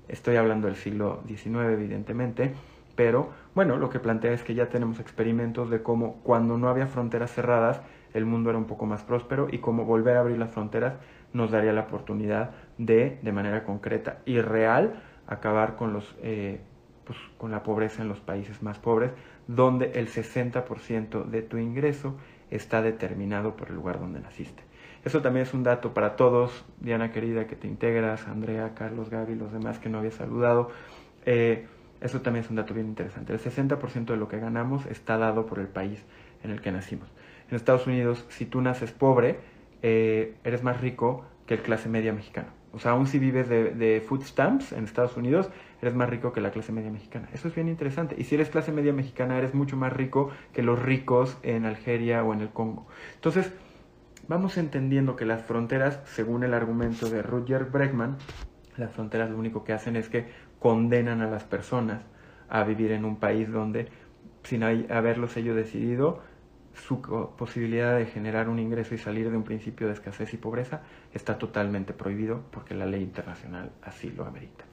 Estoy 0.08 0.36
hablando 0.36 0.68
del 0.68 0.76
siglo 0.76 1.24
XIX, 1.28 1.72
evidentemente, 1.72 2.54
pero 2.95 3.32
bueno, 3.56 3.78
lo 3.78 3.89
que 3.89 3.99
plantea 3.99 4.34
es 4.34 4.43
que 4.43 4.54
ya 4.54 4.70
tenemos 4.70 4.99
experimentos 4.99 5.70
de 5.70 5.82
cómo 5.82 6.22
cuando 6.24 6.58
no 6.58 6.70
había 6.70 6.88
fronteras 6.88 7.32
cerradas, 7.32 7.82
el 8.14 8.26
mundo 8.26 8.49
era 8.49 8.60
un 8.60 8.66
poco 8.66 8.86
más 8.86 9.04
próspero 9.04 9.47
y 9.51 9.58
cómo 9.58 9.86
volver 9.86 10.18
a 10.18 10.20
abrir 10.20 10.38
las 10.38 10.51
fronteras 10.51 10.93
nos 11.34 11.49
daría 11.51 11.74
la 11.74 11.82
oportunidad 11.82 12.51
de, 12.78 13.20
de 13.22 13.32
manera 13.32 13.64
concreta 13.64 14.20
y 14.26 14.39
real, 14.39 15.01
acabar 15.28 15.76
con, 15.76 15.93
los, 15.93 16.16
eh, 16.22 16.62
pues, 17.06 17.18
con 17.38 17.51
la 17.51 17.64
pobreza 17.64 18.04
en 18.04 18.10
los 18.10 18.20
países 18.20 18.62
más 18.62 18.78
pobres, 18.78 19.12
donde 19.48 19.91
el 19.96 20.08
60% 20.08 21.26
de 21.26 21.41
tu 21.41 21.58
ingreso 21.58 22.16
está 22.50 22.82
determinado 22.82 23.56
por 23.56 23.70
el 23.70 23.76
lugar 23.76 24.00
donde 24.00 24.20
naciste. 24.20 24.64
Eso 25.06 25.22
también 25.22 25.46
es 25.46 25.54
un 25.54 25.64
dato 25.64 25.94
para 25.94 26.16
todos, 26.16 26.66
Diana 26.80 27.12
querida, 27.12 27.46
que 27.46 27.56
te 27.56 27.68
integras, 27.68 28.28
Andrea, 28.28 28.74
Carlos, 28.74 29.10
Gaby, 29.10 29.36
los 29.36 29.52
demás 29.52 29.80
que 29.80 29.89
no 29.89 29.98
había 29.98 30.12
saludado. 30.12 30.70
Eh, 31.26 31.66
eso 32.00 32.22
también 32.22 32.46
es 32.46 32.50
un 32.50 32.56
dato 32.56 32.74
bien 32.74 32.88
interesante. 32.88 33.34
El 33.34 33.39
60% 33.39 34.06
de 34.06 34.18
lo 34.18 34.28
que 34.28 34.39
ganamos 34.39 34.86
está 34.86 35.18
dado 35.18 35.46
por 35.46 35.60
el 35.60 35.68
país 35.68 36.04
en 36.44 36.52
el 36.52 36.62
que 36.62 36.72
nacimos. 36.72 37.10
En 37.50 37.56
Estados 37.56 37.86
Unidos, 37.86 38.26
si 38.30 38.46
tú 38.46 38.62
naces 38.62 38.91
pobre, 38.91 39.39
eh, 39.82 40.36
eres 40.44 40.64
más 40.64 40.80
rico 40.80 41.26
que 41.46 41.56
el 41.56 41.62
clase 41.62 41.89
media 41.89 42.14
mexicano. 42.14 42.50
O 42.72 42.80
sea, 42.80 42.91
aún 42.91 43.08
si 43.08 43.20
vives 43.20 43.50
de, 43.50 43.72
de 43.72 44.02
food 44.02 44.24
stamps 44.24 44.72
en 44.72 44.86
Estados 44.86 45.18
Unidos, 45.18 45.50
eres 45.84 45.96
más 45.96 46.10
rico 46.10 46.32
que 46.32 46.42
la 46.42 46.52
clase 46.52 46.72
media 46.72 46.90
mexicana. 46.90 47.30
Eso 47.34 47.48
es 47.48 47.56
bien 47.56 47.68
interesante. 47.68 48.16
Y 48.18 48.24
si 48.24 48.36
eres 48.36 48.50
clase 48.50 48.72
media 48.72 48.94
mexicana, 48.94 49.38
eres 49.38 49.54
mucho 49.54 49.78
más 49.78 49.94
rico 49.94 50.32
que 50.54 50.64
los 50.64 50.82
ricos 50.82 51.38
en 51.44 51.66
Algeria 51.66 52.24
o 52.24 52.34
en 52.34 52.42
el 52.42 52.50
Congo. 52.50 52.88
Entonces, 53.16 53.52
vamos 54.28 54.58
entendiendo 54.58 55.16
que 55.16 55.26
las 55.26 55.44
fronteras, 55.44 56.00
según 56.06 56.44
el 56.44 56.54
argumento 56.54 57.10
de 57.10 57.22
Roger 57.22 57.66
Bregman, 57.66 58.18
las 58.78 58.92
fronteras 58.92 59.30
lo 59.30 59.38
único 59.38 59.64
que 59.64 59.74
hacen 59.74 59.96
es 59.96 60.10
que 60.10 60.26
condenan 60.60 61.22
a 61.22 61.30
las 61.30 61.44
personas 61.44 62.02
a 62.48 62.64
vivir 62.64 62.92
en 62.92 63.04
un 63.04 63.18
país 63.18 63.52
donde, 63.52 63.90
sin 64.44 64.64
haberlos 64.64 65.36
ellos 65.38 65.56
decidido, 65.56 66.22
su 66.74 67.02
posibilidad 67.38 67.98
de 67.98 68.06
generar 68.08 68.50
un 68.50 68.60
ingreso 68.60 68.96
y 68.96 68.98
salir 68.98 69.30
de 69.30 69.38
un 69.38 69.44
principio 69.44 69.88
de 69.88 69.94
escasez 69.94 70.34
y 70.34 70.38
pobreza 70.38 70.82
está 71.14 71.38
totalmente 71.38 71.94
prohibido 71.94 72.44
porque 72.52 72.74
la 72.74 72.86
ley 72.86 73.04
internacional 73.04 73.72
así 73.84 74.10
lo 74.10 74.26
amerita. 74.26 74.66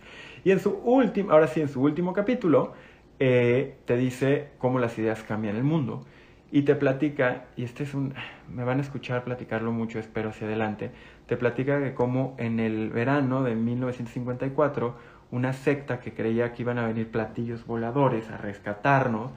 Y 0.44 0.52
en 0.52 0.60
su 0.60 0.70
último, 0.70 1.32
ahora 1.32 1.46
sí, 1.46 1.60
en 1.60 1.68
su 1.68 1.82
último 1.82 2.12
capítulo, 2.12 2.72
eh, 3.18 3.76
te 3.84 3.96
dice 3.96 4.48
cómo 4.58 4.78
las 4.78 4.98
ideas 4.98 5.22
cambian 5.22 5.56
el 5.56 5.64
mundo. 5.64 6.04
Y 6.52 6.62
te 6.62 6.74
platica, 6.74 7.44
y 7.56 7.64
este 7.64 7.84
es 7.84 7.94
un, 7.94 8.14
me 8.48 8.64
van 8.64 8.78
a 8.78 8.82
escuchar 8.82 9.22
platicarlo 9.22 9.70
mucho, 9.70 9.98
espero 9.98 10.30
hacia 10.30 10.46
adelante, 10.46 10.90
te 11.26 11.36
platica 11.36 11.80
que 11.80 11.94
como 11.94 12.34
en 12.38 12.58
el 12.58 12.90
verano 12.90 13.44
de 13.44 13.54
1954, 13.54 14.96
una 15.30 15.52
secta 15.52 16.00
que 16.00 16.12
creía 16.12 16.52
que 16.52 16.62
iban 16.62 16.78
a 16.78 16.86
venir 16.86 17.08
platillos 17.08 17.64
voladores 17.66 18.28
a 18.30 18.36
rescatarnos, 18.36 19.30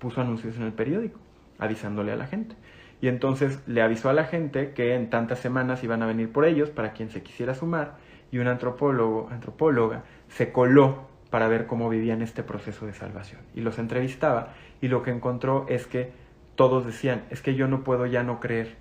puso 0.00 0.20
anuncios 0.20 0.56
en 0.56 0.64
el 0.64 0.72
periódico, 0.72 1.20
avisándole 1.58 2.10
a 2.10 2.16
la 2.16 2.26
gente. 2.26 2.56
Y 3.00 3.06
entonces 3.06 3.60
le 3.68 3.82
avisó 3.82 4.08
a 4.08 4.12
la 4.14 4.24
gente 4.24 4.72
que 4.72 4.94
en 4.94 5.10
tantas 5.10 5.38
semanas 5.38 5.84
iban 5.84 6.02
a 6.02 6.06
venir 6.06 6.32
por 6.32 6.44
ellos 6.44 6.70
para 6.70 6.92
quien 6.92 7.10
se 7.10 7.22
quisiera 7.22 7.54
sumar, 7.54 7.98
y 8.32 8.38
un 8.38 8.48
antropólogo, 8.48 9.28
antropóloga 9.30 10.02
se 10.28 10.52
coló 10.52 11.08
para 11.30 11.48
ver 11.48 11.66
cómo 11.66 11.88
vivían 11.88 12.22
este 12.22 12.42
proceso 12.42 12.86
de 12.86 12.94
salvación. 12.94 13.42
Y 13.54 13.60
los 13.60 13.78
entrevistaba 13.78 14.54
y 14.80 14.88
lo 14.88 15.02
que 15.02 15.10
encontró 15.10 15.66
es 15.68 15.86
que 15.86 16.12
todos 16.54 16.86
decían, 16.86 17.24
es 17.30 17.42
que 17.42 17.54
yo 17.54 17.68
no 17.68 17.84
puedo 17.84 18.06
ya 18.06 18.22
no 18.22 18.40
creer 18.40 18.76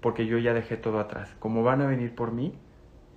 porque 0.00 0.26
yo 0.26 0.38
ya 0.38 0.52
dejé 0.52 0.76
todo 0.76 0.98
atrás. 0.98 1.34
Como 1.38 1.62
van 1.62 1.80
a 1.80 1.86
venir 1.86 2.14
por 2.14 2.32
mí, 2.32 2.52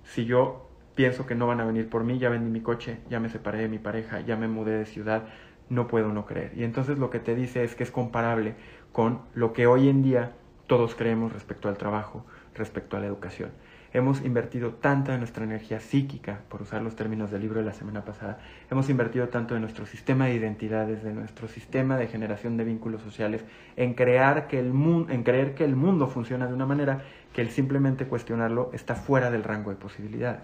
si 0.04 0.24
yo 0.24 0.70
pienso 0.94 1.26
que 1.26 1.34
no 1.34 1.46
van 1.46 1.60
a 1.60 1.64
venir 1.64 1.88
por 1.88 2.04
mí, 2.04 2.18
ya 2.18 2.30
vendí 2.30 2.50
mi 2.50 2.60
coche, 2.60 2.98
ya 3.10 3.20
me 3.20 3.28
separé 3.28 3.58
de 3.58 3.68
mi 3.68 3.78
pareja, 3.78 4.20
ya 4.20 4.36
me 4.36 4.48
mudé 4.48 4.78
de 4.78 4.86
ciudad, 4.86 5.24
no 5.68 5.88
puedo 5.88 6.12
no 6.12 6.26
creer. 6.26 6.52
Y 6.56 6.64
entonces 6.64 6.98
lo 6.98 7.10
que 7.10 7.18
te 7.18 7.34
dice 7.34 7.64
es 7.64 7.74
que 7.74 7.82
es 7.82 7.90
comparable 7.90 8.54
con 8.92 9.20
lo 9.34 9.52
que 9.52 9.66
hoy 9.66 9.88
en 9.88 10.02
día 10.02 10.32
todos 10.66 10.94
creemos 10.94 11.32
respecto 11.32 11.68
al 11.68 11.76
trabajo, 11.76 12.24
respecto 12.54 12.96
a 12.96 13.00
la 13.00 13.06
educación. 13.06 13.50
Hemos 13.92 14.24
invertido 14.24 14.74
tanta 14.74 15.12
de 15.12 15.18
nuestra 15.18 15.44
energía 15.44 15.80
psíquica, 15.80 16.40
por 16.48 16.62
usar 16.62 16.82
los 16.82 16.96
términos 16.96 17.30
del 17.30 17.42
libro 17.42 17.60
de 17.60 17.66
la 17.66 17.72
semana 17.72 18.04
pasada, 18.04 18.38
hemos 18.70 18.90
invertido 18.90 19.28
tanto 19.28 19.54
en 19.54 19.62
nuestro 19.62 19.86
sistema 19.86 20.26
de 20.26 20.34
identidades, 20.34 21.02
de 21.02 21.12
nuestro 21.12 21.48
sistema 21.48 21.96
de 21.96 22.08
generación 22.08 22.56
de 22.56 22.64
vínculos 22.64 23.02
sociales, 23.02 23.44
en, 23.76 23.94
crear 23.94 24.48
que 24.48 24.58
el 24.58 24.72
en 25.08 25.22
creer 25.22 25.54
que 25.54 25.64
el 25.64 25.76
mundo 25.76 26.08
funciona 26.08 26.46
de 26.46 26.54
una 26.54 26.66
manera 26.66 27.02
que 27.32 27.42
el 27.42 27.50
simplemente 27.50 28.06
cuestionarlo 28.06 28.70
está 28.72 28.94
fuera 28.94 29.30
del 29.30 29.44
rango 29.44 29.70
de 29.70 29.76
posibilidades. 29.76 30.42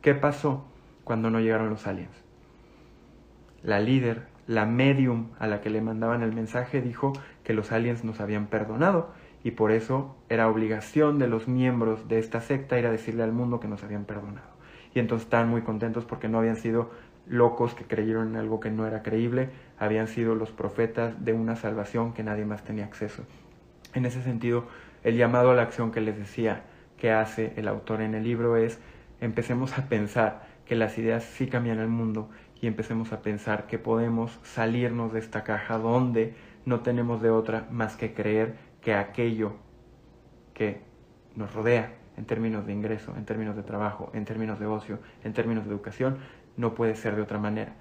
¿Qué 0.00 0.14
pasó 0.14 0.66
cuando 1.04 1.30
no 1.30 1.40
llegaron 1.40 1.70
los 1.70 1.86
aliens? 1.86 2.24
La 3.62 3.80
líder, 3.80 4.26
la 4.46 4.66
medium 4.66 5.28
a 5.38 5.46
la 5.46 5.60
que 5.60 5.70
le 5.70 5.80
mandaban 5.80 6.22
el 6.22 6.32
mensaje 6.32 6.82
dijo 6.82 7.12
que 7.44 7.54
los 7.54 7.72
aliens 7.72 8.04
nos 8.04 8.20
habían 8.20 8.46
perdonado 8.48 9.12
y 9.44 9.52
por 9.52 9.72
eso 9.72 10.16
era 10.28 10.48
obligación 10.48 11.18
de 11.18 11.28
los 11.28 11.48
miembros 11.48 12.08
de 12.08 12.18
esta 12.18 12.40
secta 12.40 12.78
ir 12.78 12.86
a 12.86 12.90
decirle 12.92 13.22
al 13.22 13.32
mundo 13.32 13.60
que 13.60 13.68
nos 13.68 13.82
habían 13.82 14.04
perdonado. 14.04 14.52
Y 14.94 15.00
entonces 15.00 15.26
estaban 15.26 15.48
muy 15.48 15.62
contentos 15.62 16.04
porque 16.04 16.28
no 16.28 16.38
habían 16.38 16.56
sido 16.56 16.90
locos 17.26 17.74
que 17.74 17.84
creyeron 17.84 18.28
en 18.28 18.36
algo 18.36 18.60
que 18.60 18.70
no 18.70 18.86
era 18.86 19.02
creíble, 19.02 19.50
habían 19.78 20.08
sido 20.08 20.34
los 20.34 20.50
profetas 20.50 21.24
de 21.24 21.32
una 21.32 21.56
salvación 21.56 22.12
que 22.12 22.22
nadie 22.22 22.44
más 22.44 22.64
tenía 22.64 22.84
acceso. 22.84 23.24
En 23.94 24.06
ese 24.06 24.22
sentido, 24.22 24.64
el 25.02 25.16
llamado 25.16 25.50
a 25.50 25.54
la 25.54 25.62
acción 25.62 25.92
que 25.92 26.00
les 26.00 26.16
decía 26.16 26.64
que 26.96 27.10
hace 27.10 27.52
el 27.56 27.68
autor 27.68 28.00
en 28.00 28.14
el 28.14 28.24
libro 28.24 28.56
es 28.56 28.78
empecemos 29.20 29.78
a 29.78 29.88
pensar 29.88 30.46
que 30.66 30.76
las 30.76 30.98
ideas 30.98 31.24
sí 31.24 31.46
cambian 31.46 31.78
el 31.78 31.88
mundo 31.88 32.30
y 32.60 32.66
empecemos 32.66 33.12
a 33.12 33.22
pensar 33.22 33.66
que 33.66 33.78
podemos 33.78 34.38
salirnos 34.42 35.12
de 35.12 35.18
esta 35.18 35.42
caja 35.42 35.78
donde 35.78 36.34
no 36.64 36.80
tenemos 36.80 37.20
de 37.20 37.30
otra 37.30 37.66
más 37.70 37.96
que 37.96 38.14
creer 38.14 38.54
que 38.82 38.94
aquello 38.94 39.54
que 40.52 40.82
nos 41.34 41.54
rodea 41.54 41.94
en 42.16 42.26
términos 42.26 42.66
de 42.66 42.72
ingreso, 42.72 43.14
en 43.16 43.24
términos 43.24 43.56
de 43.56 43.62
trabajo, 43.62 44.10
en 44.12 44.24
términos 44.24 44.60
de 44.60 44.66
ocio, 44.66 44.98
en 45.24 45.32
términos 45.32 45.64
de 45.64 45.70
educación, 45.70 46.18
no 46.56 46.74
puede 46.74 46.94
ser 46.94 47.16
de 47.16 47.22
otra 47.22 47.38
manera. 47.38 47.74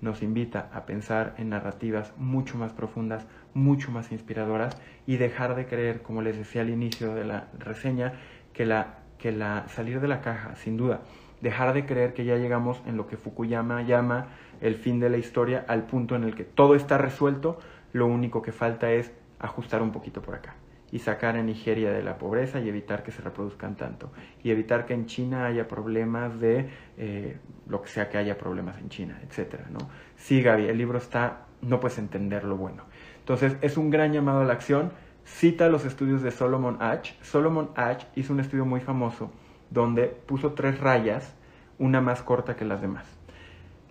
Nos 0.00 0.22
invita 0.22 0.70
a 0.72 0.84
pensar 0.86 1.34
en 1.38 1.50
narrativas 1.50 2.12
mucho 2.16 2.58
más 2.58 2.72
profundas, 2.72 3.26
mucho 3.54 3.90
más 3.90 4.12
inspiradoras 4.12 4.76
y 5.06 5.16
dejar 5.16 5.54
de 5.54 5.66
creer, 5.66 6.02
como 6.02 6.22
les 6.22 6.36
decía 6.36 6.62
al 6.62 6.70
inicio 6.70 7.14
de 7.14 7.24
la 7.24 7.48
reseña, 7.58 8.14
que 8.52 8.66
la, 8.66 8.98
que 9.18 9.32
la 9.32 9.68
salir 9.68 10.00
de 10.00 10.08
la 10.08 10.20
caja, 10.20 10.56
sin 10.56 10.76
duda, 10.76 11.02
dejar 11.40 11.72
de 11.72 11.86
creer 11.86 12.14
que 12.14 12.24
ya 12.24 12.36
llegamos 12.36 12.82
en 12.86 12.96
lo 12.96 13.06
que 13.06 13.16
Fukuyama 13.16 13.82
llama 13.82 14.28
el 14.60 14.76
fin 14.76 15.00
de 15.00 15.10
la 15.10 15.18
historia, 15.18 15.64
al 15.66 15.84
punto 15.86 16.14
en 16.14 16.24
el 16.24 16.34
que 16.34 16.44
todo 16.44 16.74
está 16.74 16.98
resuelto, 16.98 17.58
lo 17.92 18.06
único 18.06 18.42
que 18.42 18.52
falta 18.52 18.92
es 18.92 19.12
ajustar 19.42 19.82
un 19.82 19.92
poquito 19.92 20.22
por 20.22 20.34
acá 20.34 20.54
y 20.90 20.98
sacar 20.98 21.36
a 21.36 21.42
Nigeria 21.42 21.90
de 21.90 22.02
la 22.02 22.18
pobreza 22.18 22.60
y 22.60 22.68
evitar 22.68 23.02
que 23.02 23.10
se 23.10 23.22
reproduzcan 23.22 23.76
tanto 23.76 24.12
y 24.42 24.50
evitar 24.50 24.84
que 24.84 24.92
en 24.92 25.06
China 25.06 25.46
haya 25.46 25.66
problemas 25.66 26.38
de 26.38 26.68
eh, 26.98 27.38
lo 27.66 27.80
que 27.80 27.88
sea 27.88 28.10
que 28.10 28.18
haya 28.18 28.36
problemas 28.36 28.78
en 28.78 28.90
China, 28.90 29.18
etcétera, 29.26 29.66
¿no? 29.70 29.78
Sí, 30.16 30.42
Gaby, 30.42 30.66
el 30.66 30.76
libro 30.76 30.98
está, 30.98 31.46
no 31.62 31.80
puedes 31.80 31.98
entender 31.98 32.44
lo 32.44 32.56
bueno. 32.58 32.84
Entonces, 33.20 33.56
es 33.62 33.78
un 33.78 33.88
gran 33.88 34.12
llamado 34.12 34.40
a 34.40 34.44
la 34.44 34.52
acción. 34.52 34.92
Cita 35.24 35.68
los 35.68 35.86
estudios 35.86 36.22
de 36.22 36.30
Solomon 36.30 36.76
Ash. 36.80 37.12
Solomon 37.22 37.70
Ash 37.74 38.04
hizo 38.14 38.32
un 38.34 38.40
estudio 38.40 38.66
muy 38.66 38.80
famoso 38.80 39.32
donde 39.70 40.08
puso 40.08 40.52
tres 40.52 40.78
rayas, 40.78 41.34
una 41.78 42.02
más 42.02 42.22
corta 42.22 42.54
que 42.54 42.66
las 42.66 42.82
demás. 42.82 43.06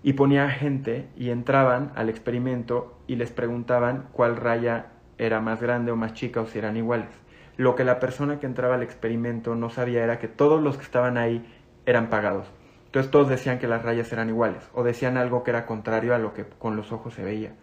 y 0.03 0.13
ponía 0.13 0.49
gente 0.49 1.07
y 1.15 1.29
entraban 1.29 1.91
al 1.95 2.09
experimento 2.09 2.97
y 3.05 3.17
les 3.17 3.31
preguntaban 3.31 4.07
cuál 4.11 4.35
raya 4.35 4.87
era 5.21 5.39
más 5.39 5.61
grande 5.61 5.91
o 5.91 5.95
más 5.95 6.13
chica 6.13 6.41
o 6.41 6.47
si 6.47 6.57
eran 6.57 6.77
iguales. 6.77 7.09
Lo 7.55 7.75
que 7.75 7.83
la 7.83 7.99
persona 7.99 8.39
que 8.39 8.47
entraba 8.47 8.73
al 8.75 8.81
experimento 8.81 9.53
no 9.55 9.69
sabía 9.69 10.03
era 10.03 10.17
que 10.17 10.27
todos 10.27 10.61
los 10.61 10.77
que 10.77 10.83
estaban 10.83 11.15
ahí 11.15 11.45
eran 11.85 12.09
pagados. 12.09 12.47
Entonces 12.87 13.11
todos 13.11 13.29
decían 13.29 13.59
que 13.59 13.67
las 13.67 13.83
rayas 13.83 14.11
eran 14.11 14.29
iguales 14.29 14.67
o 14.73 14.83
decían 14.83 15.17
algo 15.17 15.43
que 15.43 15.51
era 15.51 15.67
contrario 15.67 16.15
a 16.15 16.17
lo 16.17 16.33
que 16.33 16.45
con 16.45 16.75
los 16.75 16.91
ojos 16.91 17.13
se 17.13 17.23
veía. 17.23 17.53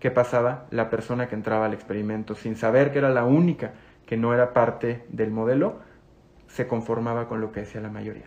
¿Qué 0.00 0.10
pasaba? 0.10 0.66
La 0.70 0.90
persona 0.90 1.28
que 1.28 1.36
entraba 1.36 1.66
al 1.66 1.74
experimento 1.74 2.34
sin 2.34 2.56
saber 2.56 2.90
que 2.90 2.98
era 2.98 3.10
la 3.10 3.24
única 3.24 3.74
que 4.04 4.16
no 4.16 4.34
era 4.34 4.52
parte 4.52 5.04
del 5.08 5.30
modelo, 5.30 5.78
se 6.48 6.66
conformaba 6.66 7.28
con 7.28 7.40
lo 7.40 7.52
que 7.52 7.60
decía 7.60 7.80
la 7.80 7.88
mayoría. 7.88 8.26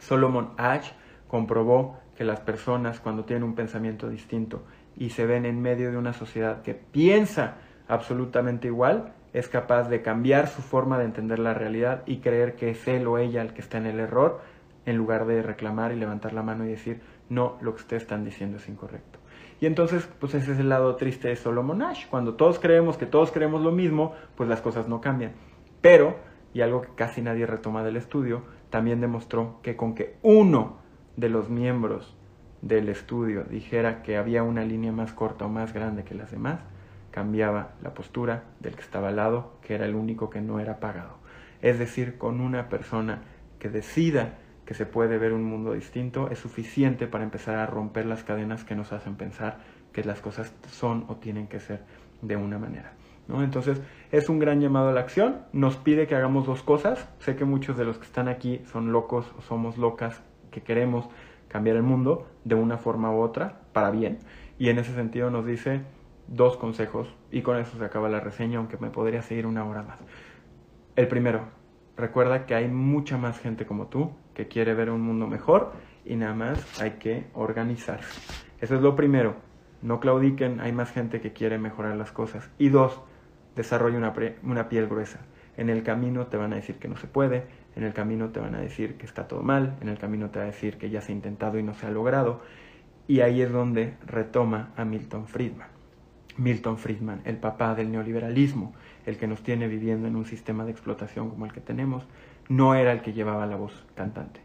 Solomon 0.00 0.52
Ash 0.56 0.92
comprobó 1.28 1.98
que 2.16 2.24
las 2.24 2.40
personas 2.40 3.00
cuando 3.00 3.24
tienen 3.24 3.44
un 3.44 3.54
pensamiento 3.54 4.08
distinto 4.08 4.64
y 4.96 5.10
se 5.10 5.26
ven 5.26 5.44
en 5.44 5.60
medio 5.60 5.90
de 5.90 5.98
una 5.98 6.14
sociedad 6.14 6.62
que 6.62 6.74
piensa 6.74 7.56
absolutamente 7.88 8.68
igual, 8.68 9.14
es 9.32 9.48
capaz 9.48 9.88
de 9.88 10.02
cambiar 10.02 10.48
su 10.48 10.62
forma 10.62 10.98
de 10.98 11.04
entender 11.04 11.38
la 11.38 11.54
realidad 11.54 12.02
y 12.06 12.18
creer 12.18 12.54
que 12.56 12.70
es 12.70 12.86
él 12.88 13.06
o 13.06 13.18
ella 13.18 13.42
el 13.42 13.52
que 13.52 13.60
está 13.60 13.78
en 13.78 13.86
el 13.86 14.00
error, 14.00 14.40
en 14.86 14.96
lugar 14.96 15.26
de 15.26 15.42
reclamar 15.42 15.92
y 15.92 15.96
levantar 15.96 16.32
la 16.32 16.42
mano 16.42 16.64
y 16.64 16.68
decir, 16.68 17.00
no, 17.28 17.58
lo 17.60 17.74
que 17.74 17.82
ustedes 17.82 18.02
están 18.02 18.24
diciendo 18.24 18.56
es 18.56 18.68
incorrecto. 18.68 19.18
Y 19.60 19.66
entonces, 19.66 20.08
pues 20.20 20.34
ese 20.34 20.52
es 20.52 20.58
el 20.60 20.68
lado 20.68 20.96
triste 20.96 21.28
de 21.28 21.36
Solomon 21.36 21.82
Ash. 21.82 22.06
Cuando 22.08 22.34
todos 22.34 22.58
creemos 22.58 22.96
que 22.96 23.06
todos 23.06 23.32
creemos 23.32 23.62
lo 23.62 23.72
mismo, 23.72 24.14
pues 24.36 24.48
las 24.48 24.60
cosas 24.60 24.88
no 24.88 25.00
cambian. 25.00 25.32
Pero, 25.80 26.16
y 26.54 26.60
algo 26.60 26.82
que 26.82 26.94
casi 26.94 27.22
nadie 27.22 27.44
retoma 27.44 27.82
del 27.82 27.96
estudio, 27.96 28.42
también 28.70 29.00
demostró 29.00 29.58
que 29.62 29.76
con 29.76 29.94
que 29.94 30.16
uno 30.22 30.78
de 31.16 31.28
los 31.28 31.50
miembros 31.50 32.16
del 32.62 32.88
estudio 32.88 33.44
dijera 33.44 34.02
que 34.02 34.16
había 34.16 34.42
una 34.42 34.64
línea 34.64 34.92
más 34.92 35.12
corta 35.12 35.46
o 35.46 35.48
más 35.48 35.72
grande 35.72 36.04
que 36.04 36.14
las 36.14 36.30
demás, 36.30 36.60
cambiaba 37.18 37.70
la 37.82 37.94
postura 37.94 38.44
del 38.60 38.76
que 38.76 38.82
estaba 38.82 39.08
al 39.08 39.16
lado, 39.16 39.58
que 39.60 39.74
era 39.74 39.86
el 39.86 39.96
único 39.96 40.30
que 40.30 40.40
no 40.40 40.60
era 40.60 40.78
pagado. 40.78 41.16
Es 41.60 41.76
decir, 41.76 42.16
con 42.16 42.40
una 42.40 42.68
persona 42.68 43.22
que 43.58 43.68
decida 43.68 44.38
que 44.64 44.74
se 44.74 44.86
puede 44.86 45.18
ver 45.18 45.32
un 45.32 45.42
mundo 45.42 45.72
distinto 45.72 46.30
es 46.30 46.38
suficiente 46.38 47.08
para 47.08 47.24
empezar 47.24 47.56
a 47.56 47.66
romper 47.66 48.06
las 48.06 48.22
cadenas 48.22 48.62
que 48.62 48.76
nos 48.76 48.92
hacen 48.92 49.16
pensar 49.16 49.58
que 49.92 50.04
las 50.04 50.20
cosas 50.20 50.54
son 50.70 51.06
o 51.08 51.16
tienen 51.16 51.48
que 51.48 51.58
ser 51.58 51.80
de 52.22 52.36
una 52.36 52.56
manera. 52.56 52.92
¿no? 53.26 53.42
Entonces 53.42 53.82
es 54.12 54.28
un 54.28 54.38
gran 54.38 54.60
llamado 54.60 54.90
a 54.90 54.92
la 54.92 55.00
acción, 55.00 55.38
nos 55.52 55.76
pide 55.76 56.06
que 56.06 56.14
hagamos 56.14 56.46
dos 56.46 56.62
cosas, 56.62 57.08
sé 57.18 57.34
que 57.34 57.44
muchos 57.44 57.76
de 57.76 57.84
los 57.84 57.98
que 57.98 58.04
están 58.04 58.28
aquí 58.28 58.60
son 58.70 58.92
locos 58.92 59.26
somos 59.48 59.76
locas 59.76 60.22
que 60.52 60.62
queremos 60.62 61.08
cambiar 61.48 61.74
el 61.74 61.82
mundo 61.82 62.28
de 62.44 62.54
una 62.54 62.78
forma 62.78 63.10
u 63.10 63.18
otra 63.22 63.62
para 63.72 63.90
bien 63.90 64.18
y 64.56 64.68
en 64.68 64.78
ese 64.78 64.94
sentido 64.94 65.30
nos 65.30 65.44
dice 65.44 65.82
dos 66.28 66.56
consejos 66.56 67.08
y 67.30 67.42
con 67.42 67.58
eso 67.58 67.76
se 67.78 67.84
acaba 67.84 68.08
la 68.08 68.20
reseña, 68.20 68.58
aunque 68.58 68.76
me 68.76 68.90
podría 68.90 69.22
seguir 69.22 69.46
una 69.46 69.64
hora 69.64 69.82
más. 69.82 69.98
El 70.96 71.08
primero, 71.08 71.42
recuerda 71.96 72.46
que 72.46 72.54
hay 72.54 72.68
mucha 72.68 73.16
más 73.16 73.38
gente 73.38 73.66
como 73.66 73.86
tú 73.86 74.12
que 74.34 74.48
quiere 74.48 74.74
ver 74.74 74.90
un 74.90 75.00
mundo 75.00 75.26
mejor 75.26 75.72
y 76.04 76.16
nada 76.16 76.34
más 76.34 76.80
hay 76.80 76.92
que 76.92 77.26
organizarse. 77.34 78.20
Eso 78.60 78.74
es 78.76 78.82
lo 78.82 78.94
primero. 78.96 79.36
No 79.82 80.00
claudiquen, 80.00 80.60
hay 80.60 80.72
más 80.72 80.90
gente 80.90 81.20
que 81.20 81.32
quiere 81.32 81.58
mejorar 81.58 81.96
las 81.96 82.10
cosas. 82.10 82.50
Y 82.58 82.68
dos, 82.68 83.00
desarrolla 83.54 83.98
una, 83.98 84.12
una 84.42 84.68
piel 84.68 84.88
gruesa. 84.88 85.20
En 85.56 85.70
el 85.70 85.82
camino 85.82 86.26
te 86.26 86.36
van 86.36 86.52
a 86.52 86.56
decir 86.56 86.76
que 86.76 86.88
no 86.88 86.96
se 86.96 87.06
puede, 87.06 87.46
en 87.76 87.84
el 87.84 87.92
camino 87.92 88.30
te 88.30 88.40
van 88.40 88.54
a 88.54 88.60
decir 88.60 88.96
que 88.96 89.06
está 89.06 89.28
todo 89.28 89.42
mal, 89.42 89.76
en 89.80 89.88
el 89.88 89.98
camino 89.98 90.30
te 90.30 90.38
va 90.38 90.44
a 90.44 90.48
decir 90.48 90.78
que 90.78 90.90
ya 90.90 91.00
se 91.00 91.12
ha 91.12 91.14
intentado 91.14 91.58
y 91.58 91.62
no 91.62 91.74
se 91.74 91.86
ha 91.86 91.90
logrado. 91.90 92.40
Y 93.06 93.20
ahí 93.20 93.40
es 93.40 93.52
donde 93.52 93.94
retoma 94.06 94.70
a 94.76 94.84
Milton 94.84 95.26
Friedman. 95.26 95.77
Milton 96.38 96.78
Friedman, 96.78 97.20
el 97.24 97.36
papá 97.36 97.74
del 97.74 97.90
neoliberalismo, 97.90 98.72
el 99.06 99.18
que 99.18 99.26
nos 99.26 99.42
tiene 99.42 99.66
viviendo 99.66 100.06
en 100.06 100.16
un 100.16 100.24
sistema 100.24 100.64
de 100.64 100.70
explotación 100.70 101.30
como 101.30 101.44
el 101.44 101.52
que 101.52 101.60
tenemos, 101.60 102.06
no 102.48 102.74
era 102.74 102.92
el 102.92 103.02
que 103.02 103.12
llevaba 103.12 103.46
la 103.46 103.56
voz 103.56 103.84
cantante. 103.94 104.40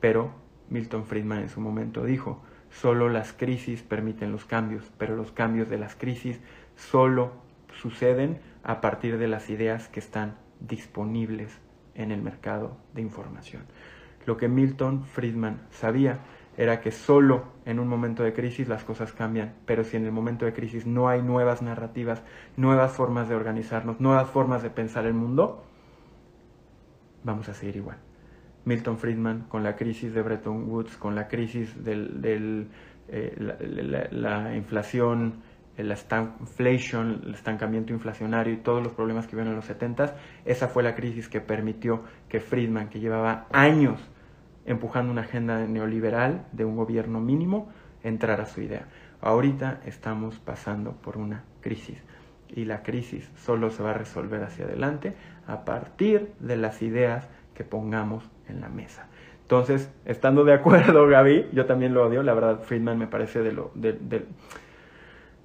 Pero 0.00 0.30
Milton 0.70 1.04
Friedman 1.04 1.40
en 1.40 1.48
su 1.48 1.60
momento 1.60 2.04
dijo, 2.04 2.40
solo 2.70 3.08
las 3.08 3.32
crisis 3.32 3.82
permiten 3.82 4.30
los 4.30 4.44
cambios, 4.44 4.90
pero 4.98 5.16
los 5.16 5.32
cambios 5.32 5.68
de 5.68 5.78
las 5.78 5.96
crisis 5.96 6.40
solo 6.76 7.32
suceden 7.74 8.40
a 8.62 8.80
partir 8.80 9.18
de 9.18 9.26
las 9.26 9.50
ideas 9.50 9.88
que 9.88 10.00
están 10.00 10.36
disponibles 10.60 11.58
en 11.94 12.12
el 12.12 12.22
mercado 12.22 12.76
de 12.94 13.02
información. 13.02 13.64
Lo 14.26 14.36
que 14.36 14.48
Milton 14.48 15.04
Friedman 15.04 15.60
sabía 15.70 16.20
era 16.56 16.80
que 16.80 16.90
solo 16.90 17.44
en 17.64 17.78
un 17.78 17.88
momento 17.88 18.22
de 18.22 18.32
crisis 18.32 18.68
las 18.68 18.84
cosas 18.84 19.12
cambian, 19.12 19.54
pero 19.64 19.84
si 19.84 19.96
en 19.96 20.04
el 20.04 20.12
momento 20.12 20.44
de 20.44 20.52
crisis 20.52 20.86
no 20.86 21.08
hay 21.08 21.22
nuevas 21.22 21.62
narrativas, 21.62 22.22
nuevas 22.56 22.92
formas 22.92 23.28
de 23.28 23.34
organizarnos, 23.34 24.00
nuevas 24.00 24.28
formas 24.28 24.62
de 24.62 24.70
pensar 24.70 25.06
el 25.06 25.14
mundo, 25.14 25.64
vamos 27.24 27.48
a 27.48 27.54
seguir 27.54 27.76
igual. 27.76 27.98
Milton 28.64 28.98
Friedman 28.98 29.46
con 29.48 29.62
la 29.62 29.76
crisis 29.76 30.14
de 30.14 30.22
Bretton 30.22 30.68
Woods, 30.68 30.96
con 30.96 31.14
la 31.14 31.26
crisis 31.26 31.82
del, 31.82 32.68
eh, 33.08 33.34
la, 34.12 34.54
inflación, 34.54 35.42
el 35.76 35.90
inflation, 35.90 37.22
el 37.24 37.34
estancamiento 37.34 37.92
inflacionario 37.92 38.52
y 38.52 38.58
todos 38.58 38.82
los 38.82 38.92
problemas 38.92 39.26
que 39.26 39.36
vieron 39.36 39.52
en 39.52 39.56
los 39.56 39.64
70, 39.64 40.16
esa 40.44 40.68
fue 40.68 40.82
la 40.82 40.94
crisis 40.94 41.28
que 41.28 41.40
permitió 41.40 42.02
que 42.28 42.40
Friedman, 42.40 42.88
que 42.88 43.00
llevaba 43.00 43.46
años 43.52 44.00
empujando 44.66 45.12
una 45.12 45.22
agenda 45.22 45.66
neoliberal 45.66 46.46
de 46.52 46.64
un 46.64 46.76
gobierno 46.76 47.20
mínimo, 47.20 47.68
entrar 48.02 48.40
a 48.40 48.46
su 48.46 48.60
idea. 48.60 48.86
Ahorita 49.20 49.80
estamos 49.86 50.38
pasando 50.38 50.92
por 50.92 51.16
una 51.16 51.44
crisis 51.60 51.98
y 52.48 52.64
la 52.64 52.82
crisis 52.82 53.30
solo 53.36 53.70
se 53.70 53.82
va 53.82 53.90
a 53.90 53.94
resolver 53.94 54.42
hacia 54.42 54.64
adelante 54.64 55.14
a 55.46 55.64
partir 55.64 56.32
de 56.40 56.56
las 56.56 56.82
ideas 56.82 57.28
que 57.54 57.64
pongamos 57.64 58.24
en 58.48 58.60
la 58.60 58.68
mesa. 58.68 59.06
Entonces, 59.42 59.90
estando 60.04 60.44
de 60.44 60.54
acuerdo, 60.54 61.06
Gaby, 61.08 61.50
yo 61.52 61.66
también 61.66 61.94
lo 61.94 62.06
odio, 62.06 62.22
la 62.22 62.34
verdad, 62.34 62.60
Friedman 62.62 62.98
me 62.98 63.06
parece 63.06 63.42
de 63.42 63.52
lo, 63.52 63.70
de, 63.74 64.26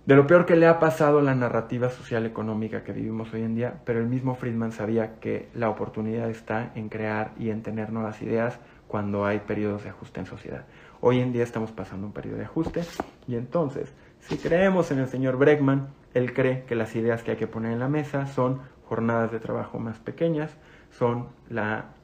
lo 0.06 0.28
peor 0.28 0.46
que 0.46 0.56
le 0.56 0.68
ha 0.68 0.80
pasado 0.80 1.22
la 1.22 1.36
narrativa 1.36 1.90
social 1.90 2.26
económica 2.26 2.84
que 2.84 2.94
vivimos 2.94 3.34
hoy 3.34 3.42
en 3.42 3.56
día, 3.56 3.82
pero 3.86 4.00
el 4.00 4.08
mismo 4.08 4.36
Friedman 4.36 4.72
sabía 4.72 5.20
que 5.20 5.50
la 5.54 5.70
oportunidad 5.70 6.30
está 6.30 6.72
en 6.76 6.90
crear 6.90 7.32
y 7.38 7.50
en 7.50 7.64
tener 7.64 7.92
nuevas 7.92 8.22
ideas 8.22 8.60
cuando 8.88 9.26
hay 9.26 9.40
periodos 9.40 9.84
de 9.84 9.90
ajuste 9.90 10.20
en 10.20 10.26
sociedad. 10.26 10.66
Hoy 11.02 11.20
en 11.20 11.32
día 11.32 11.44
estamos 11.44 11.72
pasando 11.72 12.08
un 12.08 12.14
periodo 12.14 12.38
de 12.38 12.46
ajuste 12.46 12.82
y 13.28 13.36
entonces, 13.36 13.94
si 14.20 14.38
creemos 14.38 14.92
en 14.92 15.00
el 15.00 15.08
señor 15.08 15.38
Bregman, 15.38 15.90
él 16.14 16.34
cree 16.34 16.64
que 16.64 16.76
las 16.76 16.96
ideas 16.96 17.22
que 17.22 17.32
hay 17.32 17.38
que 17.38 17.48
poner 17.48 17.72
en 17.72 17.80
la 17.80 17.88
mesa 17.88 18.26
son 18.26 18.62
jornadas 18.86 19.32
de 19.32 19.40
trabajo 19.40 19.80
más 19.80 20.00
pequeñas, 20.00 20.56
son 20.90 21.28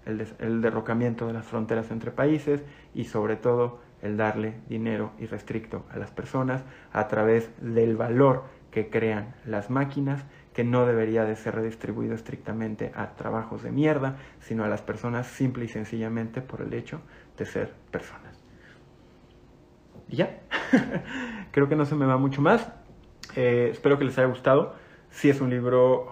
el 0.06 0.62
derrocamiento 0.62 1.26
de 1.26 1.34
las 1.34 1.46
fronteras 1.46 1.90
entre 1.92 2.12
países 2.12 2.64
y 2.94 3.06
sobre 3.06 3.38
todo 3.38 3.80
el 4.02 4.18
darle 4.18 4.56
dinero 4.68 5.12
irrestricto 5.18 5.86
a 5.90 5.98
las 5.98 6.12
personas 6.12 6.64
a 6.92 7.08
través 7.08 7.50
del 7.62 7.96
valor 7.96 8.44
que 8.70 8.90
crean 8.90 9.34
las 9.46 9.70
máquinas 9.70 10.26
que 10.54 10.64
no 10.64 10.86
debería 10.86 11.26
de 11.26 11.36
ser 11.36 11.56
redistribuido 11.56 12.14
estrictamente 12.14 12.92
a 12.96 13.16
trabajos 13.16 13.64
de 13.64 13.72
mierda, 13.72 14.18
sino 14.40 14.64
a 14.64 14.68
las 14.68 14.82
personas 14.82 15.28
simple 15.28 15.66
y 15.66 15.68
sencillamente 15.68 16.42
por 16.42 16.62
el 16.62 16.74
hecho 16.74 17.02
de 17.38 17.46
ser 17.46 17.74
personas. 17.92 18.44
Y 20.08 20.18
ya, 20.18 20.40
creo 21.52 21.68
que 21.68 21.76
no 21.76 21.86
se 21.86 21.96
me 21.96 22.06
va 22.06 22.18
mucho 22.18 22.42
más. 22.42 22.72
Eh, 23.36 23.70
espero 23.72 23.98
que 23.98 24.06
les 24.06 24.18
haya 24.18 24.28
gustado. 24.28 24.76
Sí 25.10 25.30
es 25.30 25.42
un 25.42 25.50
libro 25.50 26.08
oh, 26.08 26.12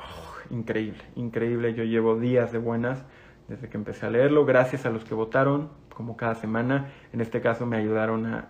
increíble, 0.50 1.04
increíble. 1.16 1.74
Yo 1.74 1.84
llevo 1.84 2.20
días 2.20 2.52
de 2.52 2.58
buenas 2.58 3.04
desde 3.48 3.70
que 3.70 3.78
empecé 3.78 4.06
a 4.06 4.10
leerlo. 4.10 4.46
Gracias 4.46 4.86
a 4.86 4.90
los 4.90 5.04
que 5.04 5.14
votaron, 5.14 5.70
como 5.94 6.18
cada 6.18 6.36
semana. 6.36 6.92
En 7.14 7.22
este 7.22 7.42
caso 7.42 7.66
me 7.66 7.78
ayudaron 7.78 8.26
a 8.26 8.48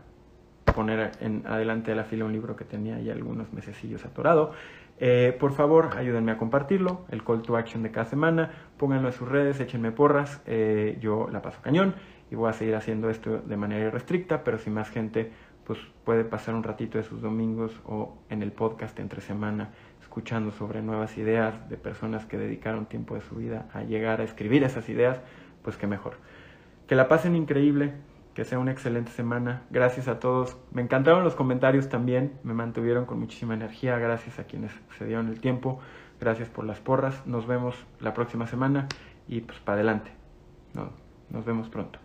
poner 0.74 1.12
en 1.20 1.44
adelante 1.48 1.92
de 1.92 1.98
la 1.98 2.04
fila 2.04 2.26
un 2.26 2.34
libro 2.34 2.56
que 2.56 2.64
tenía 2.64 3.00
ya 3.00 3.14
algunos 3.14 3.52
mesecillos 3.52 4.06
atorado. 4.06 4.54
Eh, 5.04 5.36
por 5.39 5.54
favor, 5.54 5.89
ayúdenme 5.97 6.32
a 6.32 6.38
compartirlo, 6.38 7.06
el 7.10 7.24
call 7.24 7.41
to 7.41 7.58
action 7.58 7.82
de 7.82 7.89
cada 7.89 8.06
semana, 8.06 8.52
pónganlo 8.78 9.08
en 9.08 9.14
sus 9.14 9.28
redes, 9.28 9.60
échenme 9.60 9.91
porras, 9.91 10.43
eh, 10.45 10.99
yo 11.02 11.28
la 11.32 11.41
paso 11.41 11.60
cañón 11.64 11.95
y 12.30 12.36
voy 12.36 12.52
a 12.52 12.54
seguir 12.54 12.76
haciendo 12.76 13.10
esto 13.10 13.39
de 13.39 13.58
manera 13.58 13.88
irrestricta, 13.88 14.43
pero 14.43 14.60
si 14.60 14.70
más 14.70 14.91
gente 14.91 15.32
pues 15.66 15.80
puede 16.06 16.24
pasar 16.24 16.54
un 16.54 16.62
ratito 16.62 16.99
de 16.99 17.04
sus 17.04 17.20
domingos 17.20 17.82
o 17.88 18.16
en 18.30 18.43
el 18.43 18.52
podcast 18.52 18.99
entre 18.99 19.22
semana 19.22 19.72
escuchando 20.02 20.52
sobre 20.52 20.84
nuevas 20.84 21.18
ideas 21.18 21.68
de 21.68 21.78
personas 21.78 22.28
que 22.28 22.38
dedicaron 22.38 22.86
tiempo 22.86 23.16
de 23.16 23.22
su 23.22 23.38
vida 23.38 23.70
a 23.74 23.82
llegar 23.82 24.22
a 24.22 24.24
escribir 24.24 24.64
esas 24.64 24.88
ideas, 24.88 25.20
pues 25.64 25.78
qué 25.78 25.88
mejor. 25.88 26.18
Que 26.86 26.93
la 26.93 27.08
pasen 27.08 27.36
increíble, 27.36 27.93
que 28.34 28.45
sea 28.45 28.59
una 28.59 28.71
excelente 28.71 29.11
semana. 29.11 29.63
Gracias 29.69 30.07
a 30.07 30.19
todos. 30.19 30.57
Me 30.71 30.82
encantaron 30.82 31.23
los 31.23 31.36
comentarios 31.36 31.89
también. 31.89 32.34
Me 32.43 32.53
mantuvieron 32.53 33.05
con 33.05 33.19
muchísima 33.19 33.53
energía. 33.53 33.97
Gracias 33.97 34.39
a 34.39 34.45
quienes 34.45 34.71
se 34.97 35.05
dieron 35.05 35.27
el 35.27 35.39
tiempo. 35.39 35.79
Gracias 36.19 36.49
por 36.49 36.65
las 36.65 36.79
porras. 36.79 37.25
Nos 37.25 37.47
vemos 37.47 37.75
la 37.99 38.13
próxima 38.13 38.47
semana 38.47 38.88
y 39.27 39.41
pues 39.41 39.59
para 39.59 39.75
adelante. 39.75 40.11
nos 41.29 41.45
vemos 41.45 41.69
pronto. 41.69 42.01